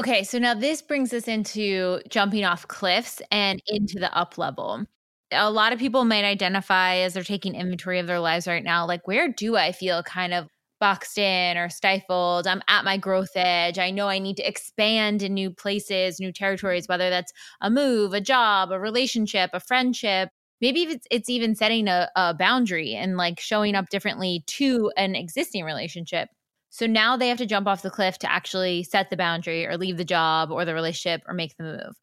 Okay 0.00 0.24
so 0.24 0.38
now 0.38 0.54
this 0.54 0.82
brings 0.82 1.12
us 1.12 1.28
into 1.28 2.00
jumping 2.08 2.44
off 2.44 2.66
cliffs 2.66 3.22
and 3.30 3.62
into 3.68 4.00
the 4.00 4.12
up 4.16 4.38
level 4.38 4.86
a 5.32 5.50
lot 5.50 5.72
of 5.72 5.78
people 5.78 6.04
might 6.04 6.24
identify 6.24 6.96
as 6.96 7.14
they're 7.14 7.22
taking 7.22 7.54
inventory 7.54 7.98
of 7.98 8.06
their 8.06 8.20
lives 8.20 8.46
right 8.46 8.64
now 8.64 8.86
like 8.86 9.06
where 9.06 9.28
do 9.30 9.56
i 9.56 9.72
feel 9.72 10.02
kind 10.02 10.32
of 10.32 10.48
boxed 10.80 11.18
in 11.18 11.56
or 11.56 11.68
stifled? 11.68 12.46
I'm 12.46 12.62
at 12.68 12.84
my 12.84 12.96
growth 12.96 13.32
edge. 13.34 13.78
I 13.78 13.90
know 13.90 14.08
i 14.08 14.18
need 14.18 14.36
to 14.36 14.48
expand 14.48 15.22
in 15.22 15.34
new 15.34 15.50
places 15.50 16.20
new 16.20 16.32
territories 16.32 16.88
whether 16.88 17.10
that's 17.10 17.32
a 17.60 17.70
move 17.70 18.14
a 18.14 18.20
job 18.20 18.70
a 18.70 18.78
relationship 18.78 19.50
a 19.52 19.60
friendship. 19.60 20.30
Maybe 20.60 20.82
it's, 20.82 21.06
it's 21.10 21.28
even 21.28 21.54
setting 21.54 21.86
a, 21.86 22.08
a 22.16 22.34
boundary 22.34 22.94
and 22.94 23.16
like 23.16 23.38
showing 23.38 23.76
up 23.76 23.90
differently 23.90 24.42
to 24.46 24.90
an 24.96 25.14
existing 25.14 25.64
relationship. 25.64 26.28
So 26.70 26.86
now 26.86 27.16
they 27.16 27.28
have 27.28 27.38
to 27.38 27.46
jump 27.46 27.68
off 27.68 27.82
the 27.82 27.90
cliff 27.90 28.18
to 28.18 28.32
actually 28.32 28.82
set 28.82 29.08
the 29.08 29.16
boundary 29.16 29.66
or 29.66 29.76
leave 29.76 29.98
the 29.98 30.04
job 30.04 30.50
or 30.50 30.64
the 30.64 30.74
relationship 30.74 31.22
or 31.28 31.34
make 31.34 31.56
the 31.56 31.62
move. 31.64 31.94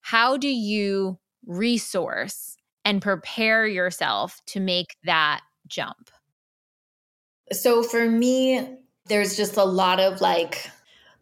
How 0.00 0.38
do 0.38 0.48
you 0.48 1.18
resource 1.46 2.57
and 2.88 3.02
prepare 3.02 3.66
yourself 3.66 4.40
to 4.46 4.60
make 4.60 4.96
that 5.04 5.42
jump? 5.66 6.10
So 7.52 7.82
for 7.82 8.08
me, 8.08 8.78
there's 9.08 9.36
just 9.36 9.58
a 9.58 9.64
lot 9.64 10.00
of 10.00 10.22
like 10.22 10.70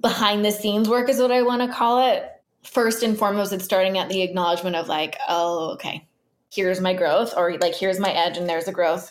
behind 0.00 0.44
the 0.44 0.52
scenes 0.52 0.88
work, 0.88 1.08
is 1.08 1.18
what 1.18 1.32
I 1.32 1.42
want 1.42 1.62
to 1.62 1.76
call 1.76 2.08
it. 2.08 2.30
First 2.62 3.02
and 3.02 3.18
foremost, 3.18 3.52
it's 3.52 3.64
starting 3.64 3.98
at 3.98 4.08
the 4.08 4.22
acknowledgement 4.22 4.76
of 4.76 4.86
like, 4.86 5.16
oh, 5.28 5.70
okay, 5.72 6.06
here's 6.52 6.80
my 6.80 6.94
growth, 6.94 7.34
or 7.36 7.58
like, 7.58 7.74
here's 7.74 7.98
my 7.98 8.12
edge, 8.12 8.36
and 8.36 8.48
there's 8.48 8.66
the 8.66 8.72
growth. 8.72 9.10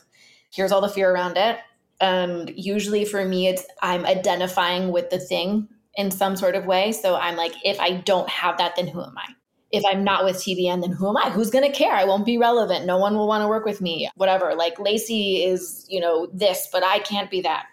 Here's 0.54 0.72
all 0.72 0.80
the 0.80 0.88
fear 0.88 1.12
around 1.12 1.36
it. 1.36 1.60
And 2.00 2.54
usually 2.56 3.04
for 3.04 3.26
me, 3.26 3.48
it's 3.48 3.66
I'm 3.82 4.06
identifying 4.06 4.94
with 4.94 5.10
the 5.10 5.20
thing 5.20 5.68
in 5.96 6.10
some 6.10 6.38
sort 6.38 6.56
of 6.56 6.66
way. 6.66 6.94
So 6.94 7.18
I'm 7.18 7.36
like, 7.36 7.54
if 7.66 7.82
I 7.82 7.98
don't 7.98 8.30
have 8.30 8.58
that, 8.60 8.78
then 8.78 8.88
who 8.88 9.02
am 9.02 9.18
I? 9.18 9.34
If 9.76 9.84
I'm 9.86 10.04
not 10.04 10.24
with 10.24 10.38
TBM, 10.38 10.82
then 10.82 10.92
who 10.92 11.10
am 11.10 11.18
I? 11.18 11.30
Who's 11.30 11.50
going 11.50 11.70
to 11.70 11.78
care? 11.78 11.94
I 11.94 12.06
won't 12.06 12.26
be 12.26 12.38
relevant. 12.38 12.86
No 12.86 12.98
one 12.98 13.16
will 13.16 13.28
want 13.28 13.44
to 13.44 13.48
work 13.48 13.66
with 13.66 13.82
me. 13.82 14.10
Whatever. 14.16 14.56
Like 14.56 14.80
Lacy 14.80 15.44
is, 15.44 15.86
you 15.90 16.00
know, 16.00 16.28
this, 16.34 16.70
but 16.72 16.84
I 16.84 17.00
can't 17.00 17.30
be 17.30 17.42
that, 17.42 17.66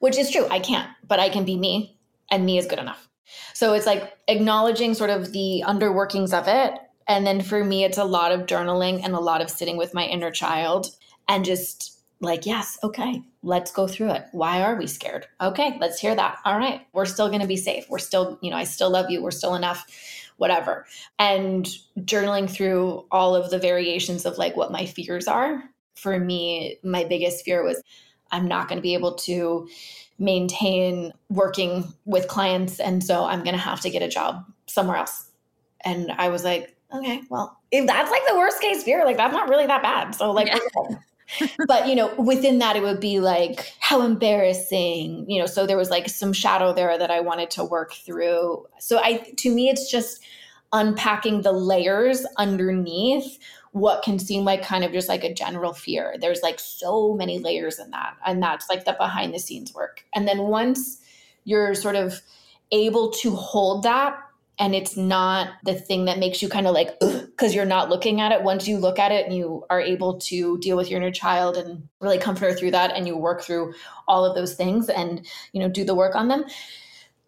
which 0.00 0.18
is 0.18 0.30
true. 0.30 0.46
I 0.50 0.60
can't, 0.60 0.88
but 1.06 1.18
I 1.18 1.28
can 1.28 1.44
be 1.44 1.56
me, 1.56 1.98
and 2.30 2.44
me 2.44 2.58
is 2.58 2.66
good 2.66 2.78
enough. 2.78 3.08
So 3.54 3.74
it's 3.74 3.86
like 3.86 4.16
acknowledging 4.28 4.94
sort 4.94 5.10
of 5.10 5.32
the 5.32 5.64
underworkings 5.66 6.32
of 6.32 6.48
it. 6.48 6.78
And 7.06 7.26
then 7.26 7.40
for 7.40 7.64
me, 7.64 7.84
it's 7.84 7.98
a 7.98 8.04
lot 8.04 8.32
of 8.32 8.46
journaling 8.46 9.02
and 9.02 9.14
a 9.14 9.20
lot 9.20 9.40
of 9.40 9.50
sitting 9.50 9.76
with 9.78 9.94
my 9.94 10.04
inner 10.04 10.30
child 10.30 10.94
and 11.26 11.44
just 11.44 11.98
like, 12.20 12.46
yes, 12.46 12.78
okay, 12.82 13.22
let's 13.42 13.70
go 13.70 13.86
through 13.86 14.10
it. 14.10 14.24
Why 14.32 14.60
are 14.62 14.76
we 14.76 14.86
scared? 14.86 15.26
Okay, 15.40 15.78
let's 15.80 15.98
hear 15.98 16.14
that. 16.14 16.38
All 16.44 16.58
right, 16.58 16.82
we're 16.92 17.06
still 17.06 17.28
going 17.28 17.40
to 17.40 17.46
be 17.46 17.56
safe. 17.56 17.86
We're 17.88 17.98
still, 17.98 18.38
you 18.42 18.50
know, 18.50 18.56
I 18.56 18.64
still 18.64 18.90
love 18.90 19.10
you. 19.10 19.22
We're 19.22 19.30
still 19.30 19.54
enough 19.54 19.86
whatever. 20.38 20.86
And 21.18 21.68
journaling 22.00 22.50
through 22.50 23.04
all 23.10 23.36
of 23.36 23.50
the 23.50 23.58
variations 23.58 24.24
of 24.24 24.38
like 24.38 24.56
what 24.56 24.72
my 24.72 24.86
fears 24.86 25.28
are. 25.28 25.62
For 25.94 26.18
me, 26.18 26.78
my 26.82 27.04
biggest 27.04 27.44
fear 27.44 27.62
was 27.62 27.82
I'm 28.30 28.46
not 28.46 28.68
going 28.68 28.78
to 28.78 28.82
be 28.82 28.94
able 28.94 29.14
to 29.16 29.68
maintain 30.18 31.12
working 31.28 31.92
with 32.04 32.28
clients. 32.28 32.80
And 32.80 33.04
so 33.04 33.24
I'm 33.24 33.42
going 33.42 33.54
to 33.54 33.60
have 33.60 33.80
to 33.82 33.90
get 33.90 34.02
a 34.02 34.08
job 34.08 34.44
somewhere 34.66 34.96
else. 34.96 35.30
And 35.82 36.10
I 36.12 36.28
was 36.28 36.44
like, 36.44 36.74
okay, 36.92 37.22
well, 37.30 37.58
if 37.70 37.86
that's 37.86 38.10
like 38.10 38.22
the 38.28 38.36
worst 38.36 38.60
case 38.60 38.82
fear, 38.82 39.04
like 39.04 39.16
that's 39.16 39.32
not 39.32 39.48
really 39.48 39.66
that 39.66 39.82
bad. 39.82 40.14
So, 40.14 40.30
like, 40.32 40.48
yeah. 40.48 40.58
But 41.66 41.86
you 41.86 41.94
know 41.94 42.14
within 42.14 42.58
that 42.58 42.76
it 42.76 42.82
would 42.82 43.00
be 43.00 43.20
like 43.20 43.72
how 43.80 44.02
embarrassing 44.02 45.24
you 45.28 45.38
know 45.38 45.46
so 45.46 45.66
there 45.66 45.76
was 45.76 45.90
like 45.90 46.08
some 46.08 46.32
shadow 46.32 46.72
there 46.72 46.96
that 46.96 47.10
i 47.10 47.20
wanted 47.20 47.50
to 47.50 47.64
work 47.64 47.92
through 47.92 48.64
so 48.78 48.98
i 48.98 49.18
to 49.36 49.54
me 49.54 49.68
it's 49.68 49.90
just 49.90 50.22
unpacking 50.72 51.42
the 51.42 51.52
layers 51.52 52.26
underneath 52.36 53.38
what 53.72 54.02
can 54.02 54.18
seem 54.18 54.44
like 54.44 54.62
kind 54.62 54.84
of 54.84 54.92
just 54.92 55.08
like 55.08 55.24
a 55.24 55.32
general 55.32 55.72
fear. 55.72 56.16
There's 56.20 56.42
like 56.42 56.58
so 56.58 57.14
many 57.14 57.38
layers 57.38 57.78
in 57.78 57.90
that. 57.90 58.16
And 58.24 58.42
that's 58.42 58.68
like 58.68 58.84
the 58.84 58.94
behind 58.98 59.34
the 59.34 59.38
scenes 59.38 59.74
work. 59.74 60.04
And 60.14 60.26
then 60.26 60.38
once 60.38 61.00
you're 61.44 61.74
sort 61.74 61.96
of 61.96 62.20
able 62.72 63.10
to 63.10 63.34
hold 63.34 63.82
that 63.84 64.18
and 64.58 64.74
it's 64.74 64.96
not 64.96 65.50
the 65.64 65.74
thing 65.74 66.06
that 66.06 66.18
makes 66.18 66.42
you 66.42 66.48
kind 66.48 66.66
of 66.66 66.74
like 66.74 66.98
because 66.98 67.54
you're 67.54 67.64
not 67.64 67.88
looking 67.88 68.20
at 68.20 68.32
it. 68.32 68.42
Once 68.42 68.66
you 68.66 68.78
look 68.78 68.98
at 68.98 69.12
it 69.12 69.26
and 69.26 69.36
you 69.36 69.64
are 69.70 69.80
able 69.80 70.18
to 70.20 70.58
deal 70.58 70.76
with 70.76 70.90
your 70.90 71.00
inner 71.00 71.12
child 71.12 71.56
and 71.56 71.88
really 72.00 72.18
comfort 72.18 72.50
her 72.50 72.54
through 72.54 72.72
that 72.72 72.94
and 72.96 73.06
you 73.06 73.16
work 73.16 73.42
through 73.42 73.72
all 74.08 74.24
of 74.24 74.34
those 74.34 74.54
things 74.54 74.88
and 74.88 75.26
you 75.52 75.60
know 75.60 75.68
do 75.68 75.84
the 75.84 75.94
work 75.94 76.16
on 76.16 76.28
them 76.28 76.44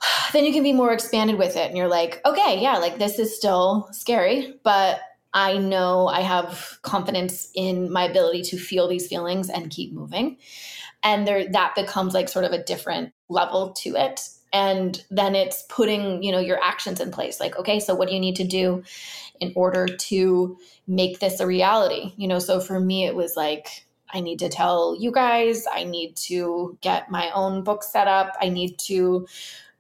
then 0.33 0.45
you 0.45 0.53
can 0.53 0.63
be 0.63 0.73
more 0.73 0.93
expanded 0.93 1.39
with 1.39 1.57
it. 1.57 1.69
And 1.69 1.77
you're 1.77 1.89
like 1.89 2.21
okay 2.27 2.61
yeah 2.61 2.79
like 2.79 2.99
this 2.99 3.19
is 3.19 3.37
still 3.37 3.89
scary 3.93 4.59
but 4.65 5.01
i 5.33 5.57
know 5.57 6.09
i 6.09 6.21
have 6.21 6.79
confidence 6.83 7.51
in 7.55 7.93
my 7.93 8.03
ability 8.03 8.43
to 8.43 8.59
feel 8.59 8.89
these 8.89 9.07
feelings 9.07 9.49
and 9.49 9.71
keep 9.71 9.93
moving. 9.93 10.37
And 11.03 11.27
there 11.27 11.49
that 11.53 11.75
becomes 11.77 12.13
like 12.13 12.29
sort 12.29 12.45
of 12.45 12.53
a 12.53 12.63
different 12.63 13.13
level 13.29 13.73
to 13.75 13.95
it 13.95 14.21
and 14.53 15.05
then 15.11 15.35
it's 15.35 15.65
putting 15.69 16.23
you 16.23 16.33
know 16.33 16.39
your 16.39 16.63
actions 16.63 17.01
in 17.01 17.11
place 17.11 17.41
like 17.41 17.57
okay 17.57 17.79
so 17.79 17.95
what 17.95 18.09
do 18.09 18.15
you 18.15 18.21
need 18.21 18.37
to 18.37 18.45
do 18.45 18.83
in 19.41 19.53
order 19.57 19.87
to 19.87 20.59
make 20.87 21.19
this 21.19 21.41
a 21.41 21.47
reality? 21.47 22.13
You 22.17 22.29
know 22.29 22.39
so 22.39 22.61
for 22.61 22.81
me 22.81 23.07
it 23.07 23.15
was 23.15 23.37
like 23.37 23.87
i 24.13 24.21
need 24.21 24.41
to 24.41 24.49
tell 24.49 24.97
you 24.99 25.13
guys 25.13 25.65
i 25.73 25.85
need 25.85 26.17
to 26.17 26.77
get 26.81 27.11
my 27.11 27.31
own 27.31 27.63
book 27.63 27.85
set 27.85 28.09
up 28.09 28.37
i 28.41 28.49
need 28.49 28.77
to 28.77 29.27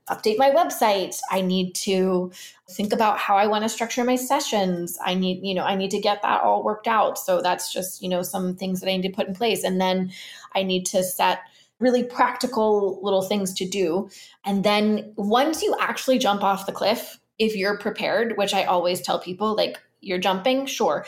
update 0.09 0.38
my 0.38 0.50
website 0.50 1.18
i 1.33 1.40
need 1.40 1.74
to 1.74 2.30
think 2.70 2.92
about 2.92 3.18
how 3.18 3.37
i 3.37 3.46
want 3.46 3.64
to 3.64 3.68
structure 3.68 4.04
my 4.04 4.14
sessions 4.14 4.98
i 5.04 5.14
need 5.14 5.44
you 5.44 5.52
know 5.52 5.64
i 5.64 5.74
need 5.74 5.90
to 5.90 6.00
get 6.00 6.22
that 6.22 6.42
all 6.42 6.62
worked 6.62 6.87
out. 6.87 7.18
So 7.18 7.42
that's 7.42 7.72
just 7.72 8.02
you 8.02 8.09
know 8.09 8.22
some 8.22 8.54
things 8.54 8.80
that 8.80 8.88
i 8.88 8.96
need 8.96 9.02
to 9.02 9.14
put 9.14 9.28
in 9.28 9.35
place. 9.35 9.64
And 9.64 9.80
then 9.80 10.12
i 10.54 10.62
need 10.62 10.87
to 10.87 11.02
set 11.02 11.40
really 11.80 12.04
practical 12.04 13.00
little 13.02 13.22
things 13.22 13.52
to 13.54 13.66
do. 13.66 14.08
And 14.44 14.62
then 14.62 15.12
once 15.16 15.62
you 15.62 15.74
actually 15.80 16.18
jump 16.18 16.44
off 16.44 16.66
the 16.66 16.72
cliff, 16.72 17.18
if 17.38 17.56
you're 17.56 17.78
prepared, 17.78 18.36
which 18.36 18.54
I 18.54 18.64
always 18.64 19.00
tell 19.00 19.18
people, 19.18 19.56
like 19.56 19.80
you're 20.00 20.18
jumping, 20.18 20.66
sure, 20.66 21.06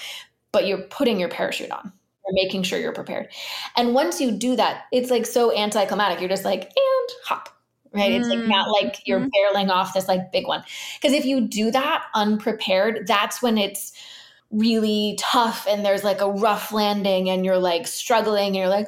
but 0.51 0.67
you're 0.67 0.83
putting 0.83 1.21
your 1.21 1.29
parachute 1.29 1.71
on. 1.71 1.93
You're 2.27 2.45
making 2.45 2.63
sure 2.63 2.79
you're 2.79 2.93
prepared. 2.93 3.29
And 3.77 3.95
once 3.95 4.21
you 4.21 4.33
do 4.33 4.57
that, 4.57 4.85
it's 4.93 5.11
like 5.11 5.27
so 5.27 5.55
anticlimactic. 5.55 6.21
You're 6.21 6.29
just 6.29 6.45
like, 6.45 6.63
and 6.63 7.11
hop. 7.25 7.49
Right. 7.95 8.13
It's 8.13 8.29
like 8.29 8.47
not 8.47 8.71
like 8.71 9.07
you're 9.07 9.21
mm-hmm. 9.21 9.57
barreling 9.57 9.69
off 9.69 9.93
this 9.93 10.09
like 10.09 10.33
big 10.33 10.47
one. 10.47 10.65
Because 10.97 11.15
if 11.15 11.27
you 11.27 11.43
do 11.43 11.71
that 11.73 12.05
unprepared, 12.15 13.07
that's 13.07 13.43
when 13.43 13.59
it's 13.59 13.93
really 14.51 15.17
tough 15.19 15.67
and 15.69 15.85
there's 15.85 16.05
like 16.05 16.21
a 16.21 16.31
rough 16.31 16.73
landing 16.73 17.29
and 17.29 17.45
you're 17.45 17.59
like 17.59 17.87
struggling 17.87 18.49
and 18.49 18.57
you're 18.57 18.69
like, 18.69 18.87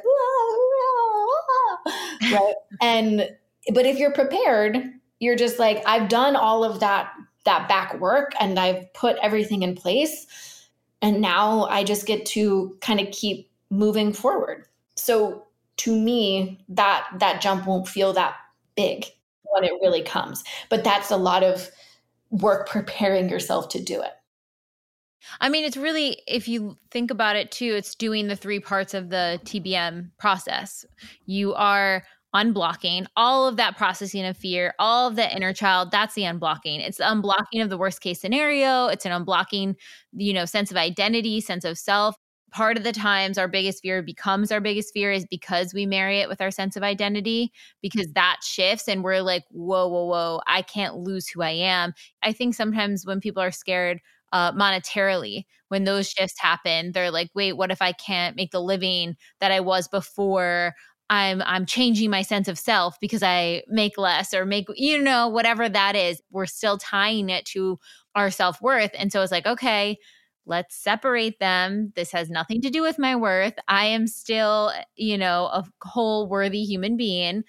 right? 2.23 2.55
and 2.81 3.29
but 3.73 3.87
if 3.87 3.99
you're 3.99 4.13
prepared, 4.13 4.77
you're 5.21 5.37
just 5.37 5.59
like 5.59 5.83
I've 5.87 6.09
done 6.09 6.37
all 6.37 6.65
of 6.65 6.81
that 6.81 7.13
that 7.45 7.69
back 7.69 8.01
work 8.01 8.33
and 8.41 8.59
I've 8.59 8.93
put 8.95 9.17
everything 9.23 9.63
in 9.63 9.75
place 9.75 10.27
and 11.03 11.21
now 11.21 11.65
I 11.65 11.85
just 11.85 12.07
get 12.07 12.25
to 12.27 12.77
kind 12.81 12.99
of 12.99 13.11
keep 13.11 13.51
moving 13.69 14.13
forward. 14.13 14.65
So 14.97 15.45
to 15.79 15.95
me, 15.95 16.65
that 16.71 17.07
that 17.19 17.43
jump 17.43 17.67
won't 17.67 17.89
feel 17.89 18.13
that 18.15 18.37
big 18.75 19.07
when 19.45 19.65
it 19.65 19.73
really 19.83 20.03
comes. 20.03 20.43
But 20.71 20.85
that's 20.85 21.11
a 21.11 21.17
lot 21.17 21.43
of 21.43 21.71
work 22.31 22.69
preparing 22.69 23.29
yourself 23.29 23.69
to 23.71 23.83
do 23.83 24.01
it. 24.01 24.13
I 25.41 25.49
mean, 25.49 25.65
it's 25.65 25.77
really, 25.77 26.23
if 26.27 26.49
you 26.49 26.79
think 26.91 27.11
about 27.11 27.37
it 27.37 27.51
too, 27.51 27.75
it's 27.75 27.95
doing 27.95 28.29
the 28.29 28.37
three 28.37 28.61
parts 28.61 28.95
of 28.95 29.11
the 29.11 29.41
TBM 29.45 30.11
process. 30.19 30.85
You 31.27 31.55
are 31.55 32.05
unblocking 32.35 33.07
all 33.17 33.47
of 33.47 33.57
that 33.57 33.77
processing 33.77 34.25
of 34.25 34.37
fear, 34.37 34.75
all 34.79 35.09
of 35.09 35.17
the 35.17 35.35
inner 35.35 35.53
child. 35.53 35.91
That's 35.91 36.15
the 36.15 36.23
unblocking. 36.23 36.85
It's 36.85 36.99
the 36.99 37.05
unblocking 37.05 37.63
of 37.63 37.71
the 37.71 37.79
worst 37.79 38.01
case 38.01 38.21
scenario. 38.21 38.89
It's 38.89 39.07
an 39.07 39.13
unblocking, 39.13 39.77
you 40.13 40.33
know, 40.33 40.45
sense 40.45 40.71
of 40.71 40.77
identity, 40.77 41.41
sense 41.41 41.65
of 41.65 41.79
self. 41.79 42.17
Part 42.51 42.77
of 42.77 42.85
the 42.85 42.93
times 42.93 43.37
our 43.37 43.49
biggest 43.49 43.83
fear 43.83 44.03
becomes 44.03 44.53
our 44.53 44.61
biggest 44.61 44.93
fear 44.93 45.11
is 45.11 45.27
because 45.29 45.75
we 45.75 45.87
marry 45.87 46.21
it 46.21 46.29
with 46.29 46.41
our 46.41 46.53
sense 46.53 46.77
of 46.77 46.85
identity, 46.85 47.53
because 47.83 48.13
that 48.13 48.39
shifts 48.45 48.87
and 48.89 49.03
we're 49.03 49.23
like, 49.23 49.45
whoa, 49.51 49.89
whoa, 49.89 50.05
whoa, 50.05 50.41
I 50.47 50.63
can't 50.63 50.97
lose 50.97 51.29
who 51.29 51.43
I 51.43 51.51
am. 51.51 51.95
I 52.23 52.33
think 52.33 52.55
sometimes 52.55 53.05
when 53.07 53.21
people 53.21 53.43
are 53.43 53.51
scared 53.51 54.01
uh, 54.35 54.53
monetarily 54.53 55.45
when 55.71 55.85
those 55.85 56.11
shifts 56.11 56.37
happen 56.41 56.93
they're 56.93 57.13
like 57.13 57.31
wait 57.35 57.55
what 57.55 57.73
if 57.73 57.83
i 57.83 57.93
can't 57.93 58.37
make 58.37 58.53
the 58.53 58.61
living 58.63 59.17
that 59.41 59.53
i 59.53 59.61
was 59.61 59.89
before? 59.89 60.75
I'm 61.11 61.43
i'm 61.47 61.67
changing 61.67 62.11
my 62.11 62.23
sense 62.23 62.49
of 62.49 62.59
self 62.59 62.99
because 63.01 63.23
i 63.23 63.63
make 63.69 63.99
less 63.99 64.35
or 64.35 64.47
make 64.47 64.67
you 64.77 65.01
know 65.01 65.29
whatever 65.29 65.69
that 65.69 65.97
is 65.97 66.23
we're 66.33 66.47
still 66.47 66.79
tying 66.79 67.31
it 67.31 67.45
to 67.47 67.79
our 68.15 68.31
self-worth 68.31 68.93
and 68.99 69.13
so 69.13 69.23
it's 69.23 69.33
like 69.33 69.47
okay 69.47 69.99
let's 70.47 70.77
separate 70.77 71.39
them. 71.41 71.93
This 71.97 72.13
has 72.13 72.29
nothing 72.29 72.61
to 72.63 72.71
do 72.71 72.83
with 72.83 72.99
my 72.99 73.17
worth. 73.17 73.55
I 73.69 73.87
am 73.87 74.07
still 74.07 74.73
you 74.97 75.19
know 75.19 75.47
a 75.47 75.65
whole 75.83 76.29
worthy 76.29 76.65
human 76.65 76.97
being 76.97 77.45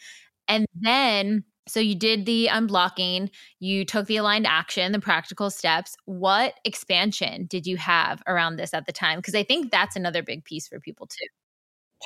and 0.48 0.68
then 0.80 1.44
so 1.68 1.80
you 1.80 1.96
did 1.96 2.26
the 2.26 2.48
unblocking, 2.52 3.30
you 3.60 3.86
took 3.86 4.06
the 4.06 4.18
aligned 4.18 4.46
action, 4.46 4.92
the 4.92 5.00
practical 5.00 5.50
steps. 5.50 5.96
What 6.06 6.54
expansion 6.64 7.46
did 7.48 7.66
you 7.66 7.78
have 7.78 8.22
around 8.28 8.58
this 8.58 8.74
at 8.74 8.86
the 8.86 8.92
time? 8.92 9.20
Because 9.20 9.36
I 9.36 9.44
think 9.44 9.72
that's 9.72 9.96
another 9.96 10.22
big 10.22 10.46
piece 10.46 10.68
for 10.68 10.80
people 10.80 11.08
too. 11.08 11.26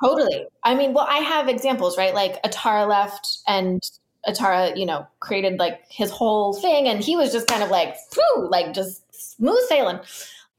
Totally. 0.01 0.45
I 0.63 0.75
mean, 0.75 0.93
well, 0.93 1.07
I 1.09 1.17
have 1.17 1.49
examples, 1.49 1.97
right? 1.97 2.13
Like 2.13 2.41
Atara 2.43 2.87
left 2.87 3.39
and 3.47 3.81
Atara, 4.25 4.77
you 4.77 4.85
know, 4.85 5.05
created 5.19 5.59
like 5.59 5.81
his 5.89 6.09
whole 6.09 6.53
thing 6.53 6.87
and 6.87 7.03
he 7.03 7.17
was 7.17 7.33
just 7.33 7.47
kind 7.47 7.63
of 7.63 7.69
like, 7.69 7.95
whew, 8.13 8.47
like 8.49 8.73
just 8.73 9.03
smooth 9.13 9.59
sailing. 9.67 9.99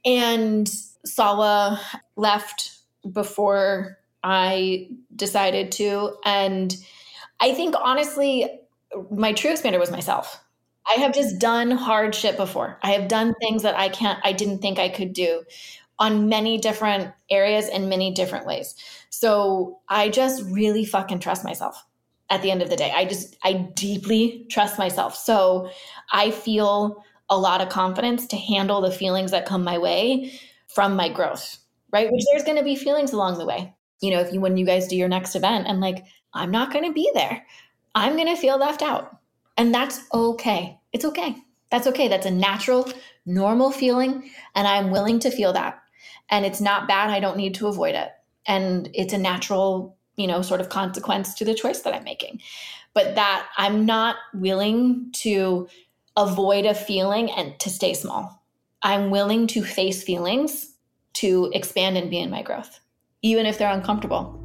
And 0.05 0.69
Sawa 1.05 1.81
left 2.17 2.79
before 3.13 3.99
I 4.23 4.89
decided 5.17 5.73
to. 5.73 6.17
And 6.25 6.77
I 7.41 7.55
think 7.55 7.75
honestly, 7.81 8.60
my 9.11 9.33
true 9.33 9.53
expander 9.53 9.79
was 9.79 9.91
myself. 9.91 10.43
I 10.89 10.95
have 10.95 11.15
just 11.15 11.39
done 11.39 11.71
hard 11.71 12.15
shit 12.15 12.37
before. 12.37 12.79
I 12.83 12.93
have 12.93 13.09
done 13.09 13.35
things 13.35 13.63
that 13.63 13.77
I 13.77 13.89
can't, 13.89 14.19
I 14.25 14.33
didn't 14.33 14.59
think 14.59 14.79
I 14.79 14.89
could 14.89 15.13
do 15.13 15.45
on 15.99 16.29
many 16.29 16.59
different 16.59 17.13
areas 17.31 17.69
in 17.69 17.89
many 17.89 18.13
different 18.13 18.47
ways. 18.47 18.75
So 19.11 19.81
I 19.89 20.09
just 20.09 20.43
really 20.45 20.85
fucking 20.85 21.21
trust 21.21 21.45
myself 21.45 21.85
at 22.31 22.43
the 22.43 22.51
end 22.51 22.63
of 22.63 22.71
the 22.71 22.77
day. 22.77 22.93
I 22.95 23.05
just, 23.05 23.37
I 23.45 23.53
deeply 23.75 24.47
trust 24.51 24.79
myself. 24.79 25.15
So 25.15 25.71
I 26.13 26.31
feel 26.31 27.05
a 27.29 27.37
lot 27.37 27.61
of 27.61 27.69
confidence 27.69 28.27
to 28.29 28.37
handle 28.37 28.81
the 28.81 28.91
feelings 28.91 29.31
that 29.33 29.47
come 29.47 29.63
my 29.63 29.79
way 29.79 30.33
from 30.69 30.97
my 30.97 31.09
growth, 31.09 31.59
right? 31.93 32.11
Which 32.11 32.25
there's 32.31 32.45
going 32.45 32.59
to 32.59 32.65
be 32.65 32.77
feelings 32.77 33.13
along 33.13 33.39
the 33.39 33.47
way. 33.47 33.75
You 34.01 34.13
know, 34.13 34.21
if 34.21 34.33
you, 34.33 34.41
when 34.41 34.57
you 34.57 34.65
guys 34.65 34.89
do 34.89 34.97
your 34.97 35.09
next 35.09 35.37
event 35.37 35.67
and 35.69 35.81
like, 35.81 36.05
I'm 36.33 36.51
not 36.51 36.73
going 36.73 36.87
to 36.87 36.93
be 36.93 37.11
there 37.15 37.45
I'm 37.95 38.15
going 38.17 38.29
to 38.29 38.41
feel 38.41 38.59
left 38.59 38.83
out. 38.83 39.17
And 39.57 39.75
that's 39.75 40.01
okay. 40.13 40.79
It's 40.93 41.05
okay. 41.05 41.37
That's 41.71 41.87
okay. 41.87 42.09
That's 42.09 42.27
a 42.27 42.31
natural, 42.31 42.91
normal 43.27 43.71
feeling. 43.71 44.31
And 44.55 44.67
I'm 44.67 44.91
willing 44.91 45.19
to 45.21 45.31
feel 45.31 45.53
that. 45.53 45.81
And 46.31 46.47
it's 46.47 46.61
not 46.61 46.89
bad. 46.89 47.11
I 47.11 47.21
don't 47.21 47.37
need 47.37 47.55
to 47.57 47.67
avoid 47.67 47.95
it. 47.95 48.11
And 48.47 48.89
it's 48.95 49.13
a 49.13 49.19
natural, 49.19 49.97
you 50.17 50.27
know, 50.27 50.43
sort 50.43 50.61
of 50.61 50.69
consequence 50.69 51.35
to 51.35 51.45
the 51.45 51.55
choice 51.55 51.81
that 51.81 51.95
I'm 51.95 52.05
making. 52.05 52.41
But 52.95 53.15
that 53.17 53.47
I'm 53.57 53.87
not 53.87 54.17
willing 54.35 55.11
to 55.15 55.69
avoid 56.17 56.67
a 56.67 56.75
feeling 56.75 57.31
and 57.31 57.59
to 57.61 57.71
stay 57.71 57.95
small. 57.95 58.43
I'm 58.83 59.11
willing 59.11 59.47
to 59.49 59.63
face 59.63 60.03
feelings 60.03 60.75
to 61.15 61.51
expand 61.53 61.97
and 61.97 62.11
be 62.11 62.19
in 62.19 62.31
my 62.31 62.43
growth, 62.43 62.81
even 63.23 63.47
if 63.47 63.59
they're 63.59 63.71
uncomfortable. 63.71 64.40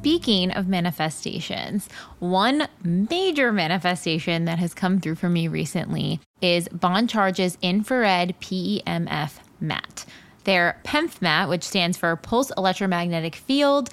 Speaking 0.00 0.50
of 0.52 0.66
manifestations, 0.66 1.86
one 2.20 2.68
major 2.82 3.52
manifestation 3.52 4.46
that 4.46 4.58
has 4.58 4.72
come 4.72 4.98
through 4.98 5.16
for 5.16 5.28
me 5.28 5.46
recently 5.46 6.20
is 6.40 6.70
Bon 6.70 7.06
Charge's 7.06 7.58
infrared 7.60 8.34
PEMF 8.40 9.32
mat. 9.60 10.06
Their 10.44 10.80
PEMF 10.84 11.20
mat, 11.20 11.50
which 11.50 11.64
stands 11.64 11.98
for 11.98 12.16
Pulse 12.16 12.50
Electromagnetic 12.56 13.36
Field, 13.36 13.90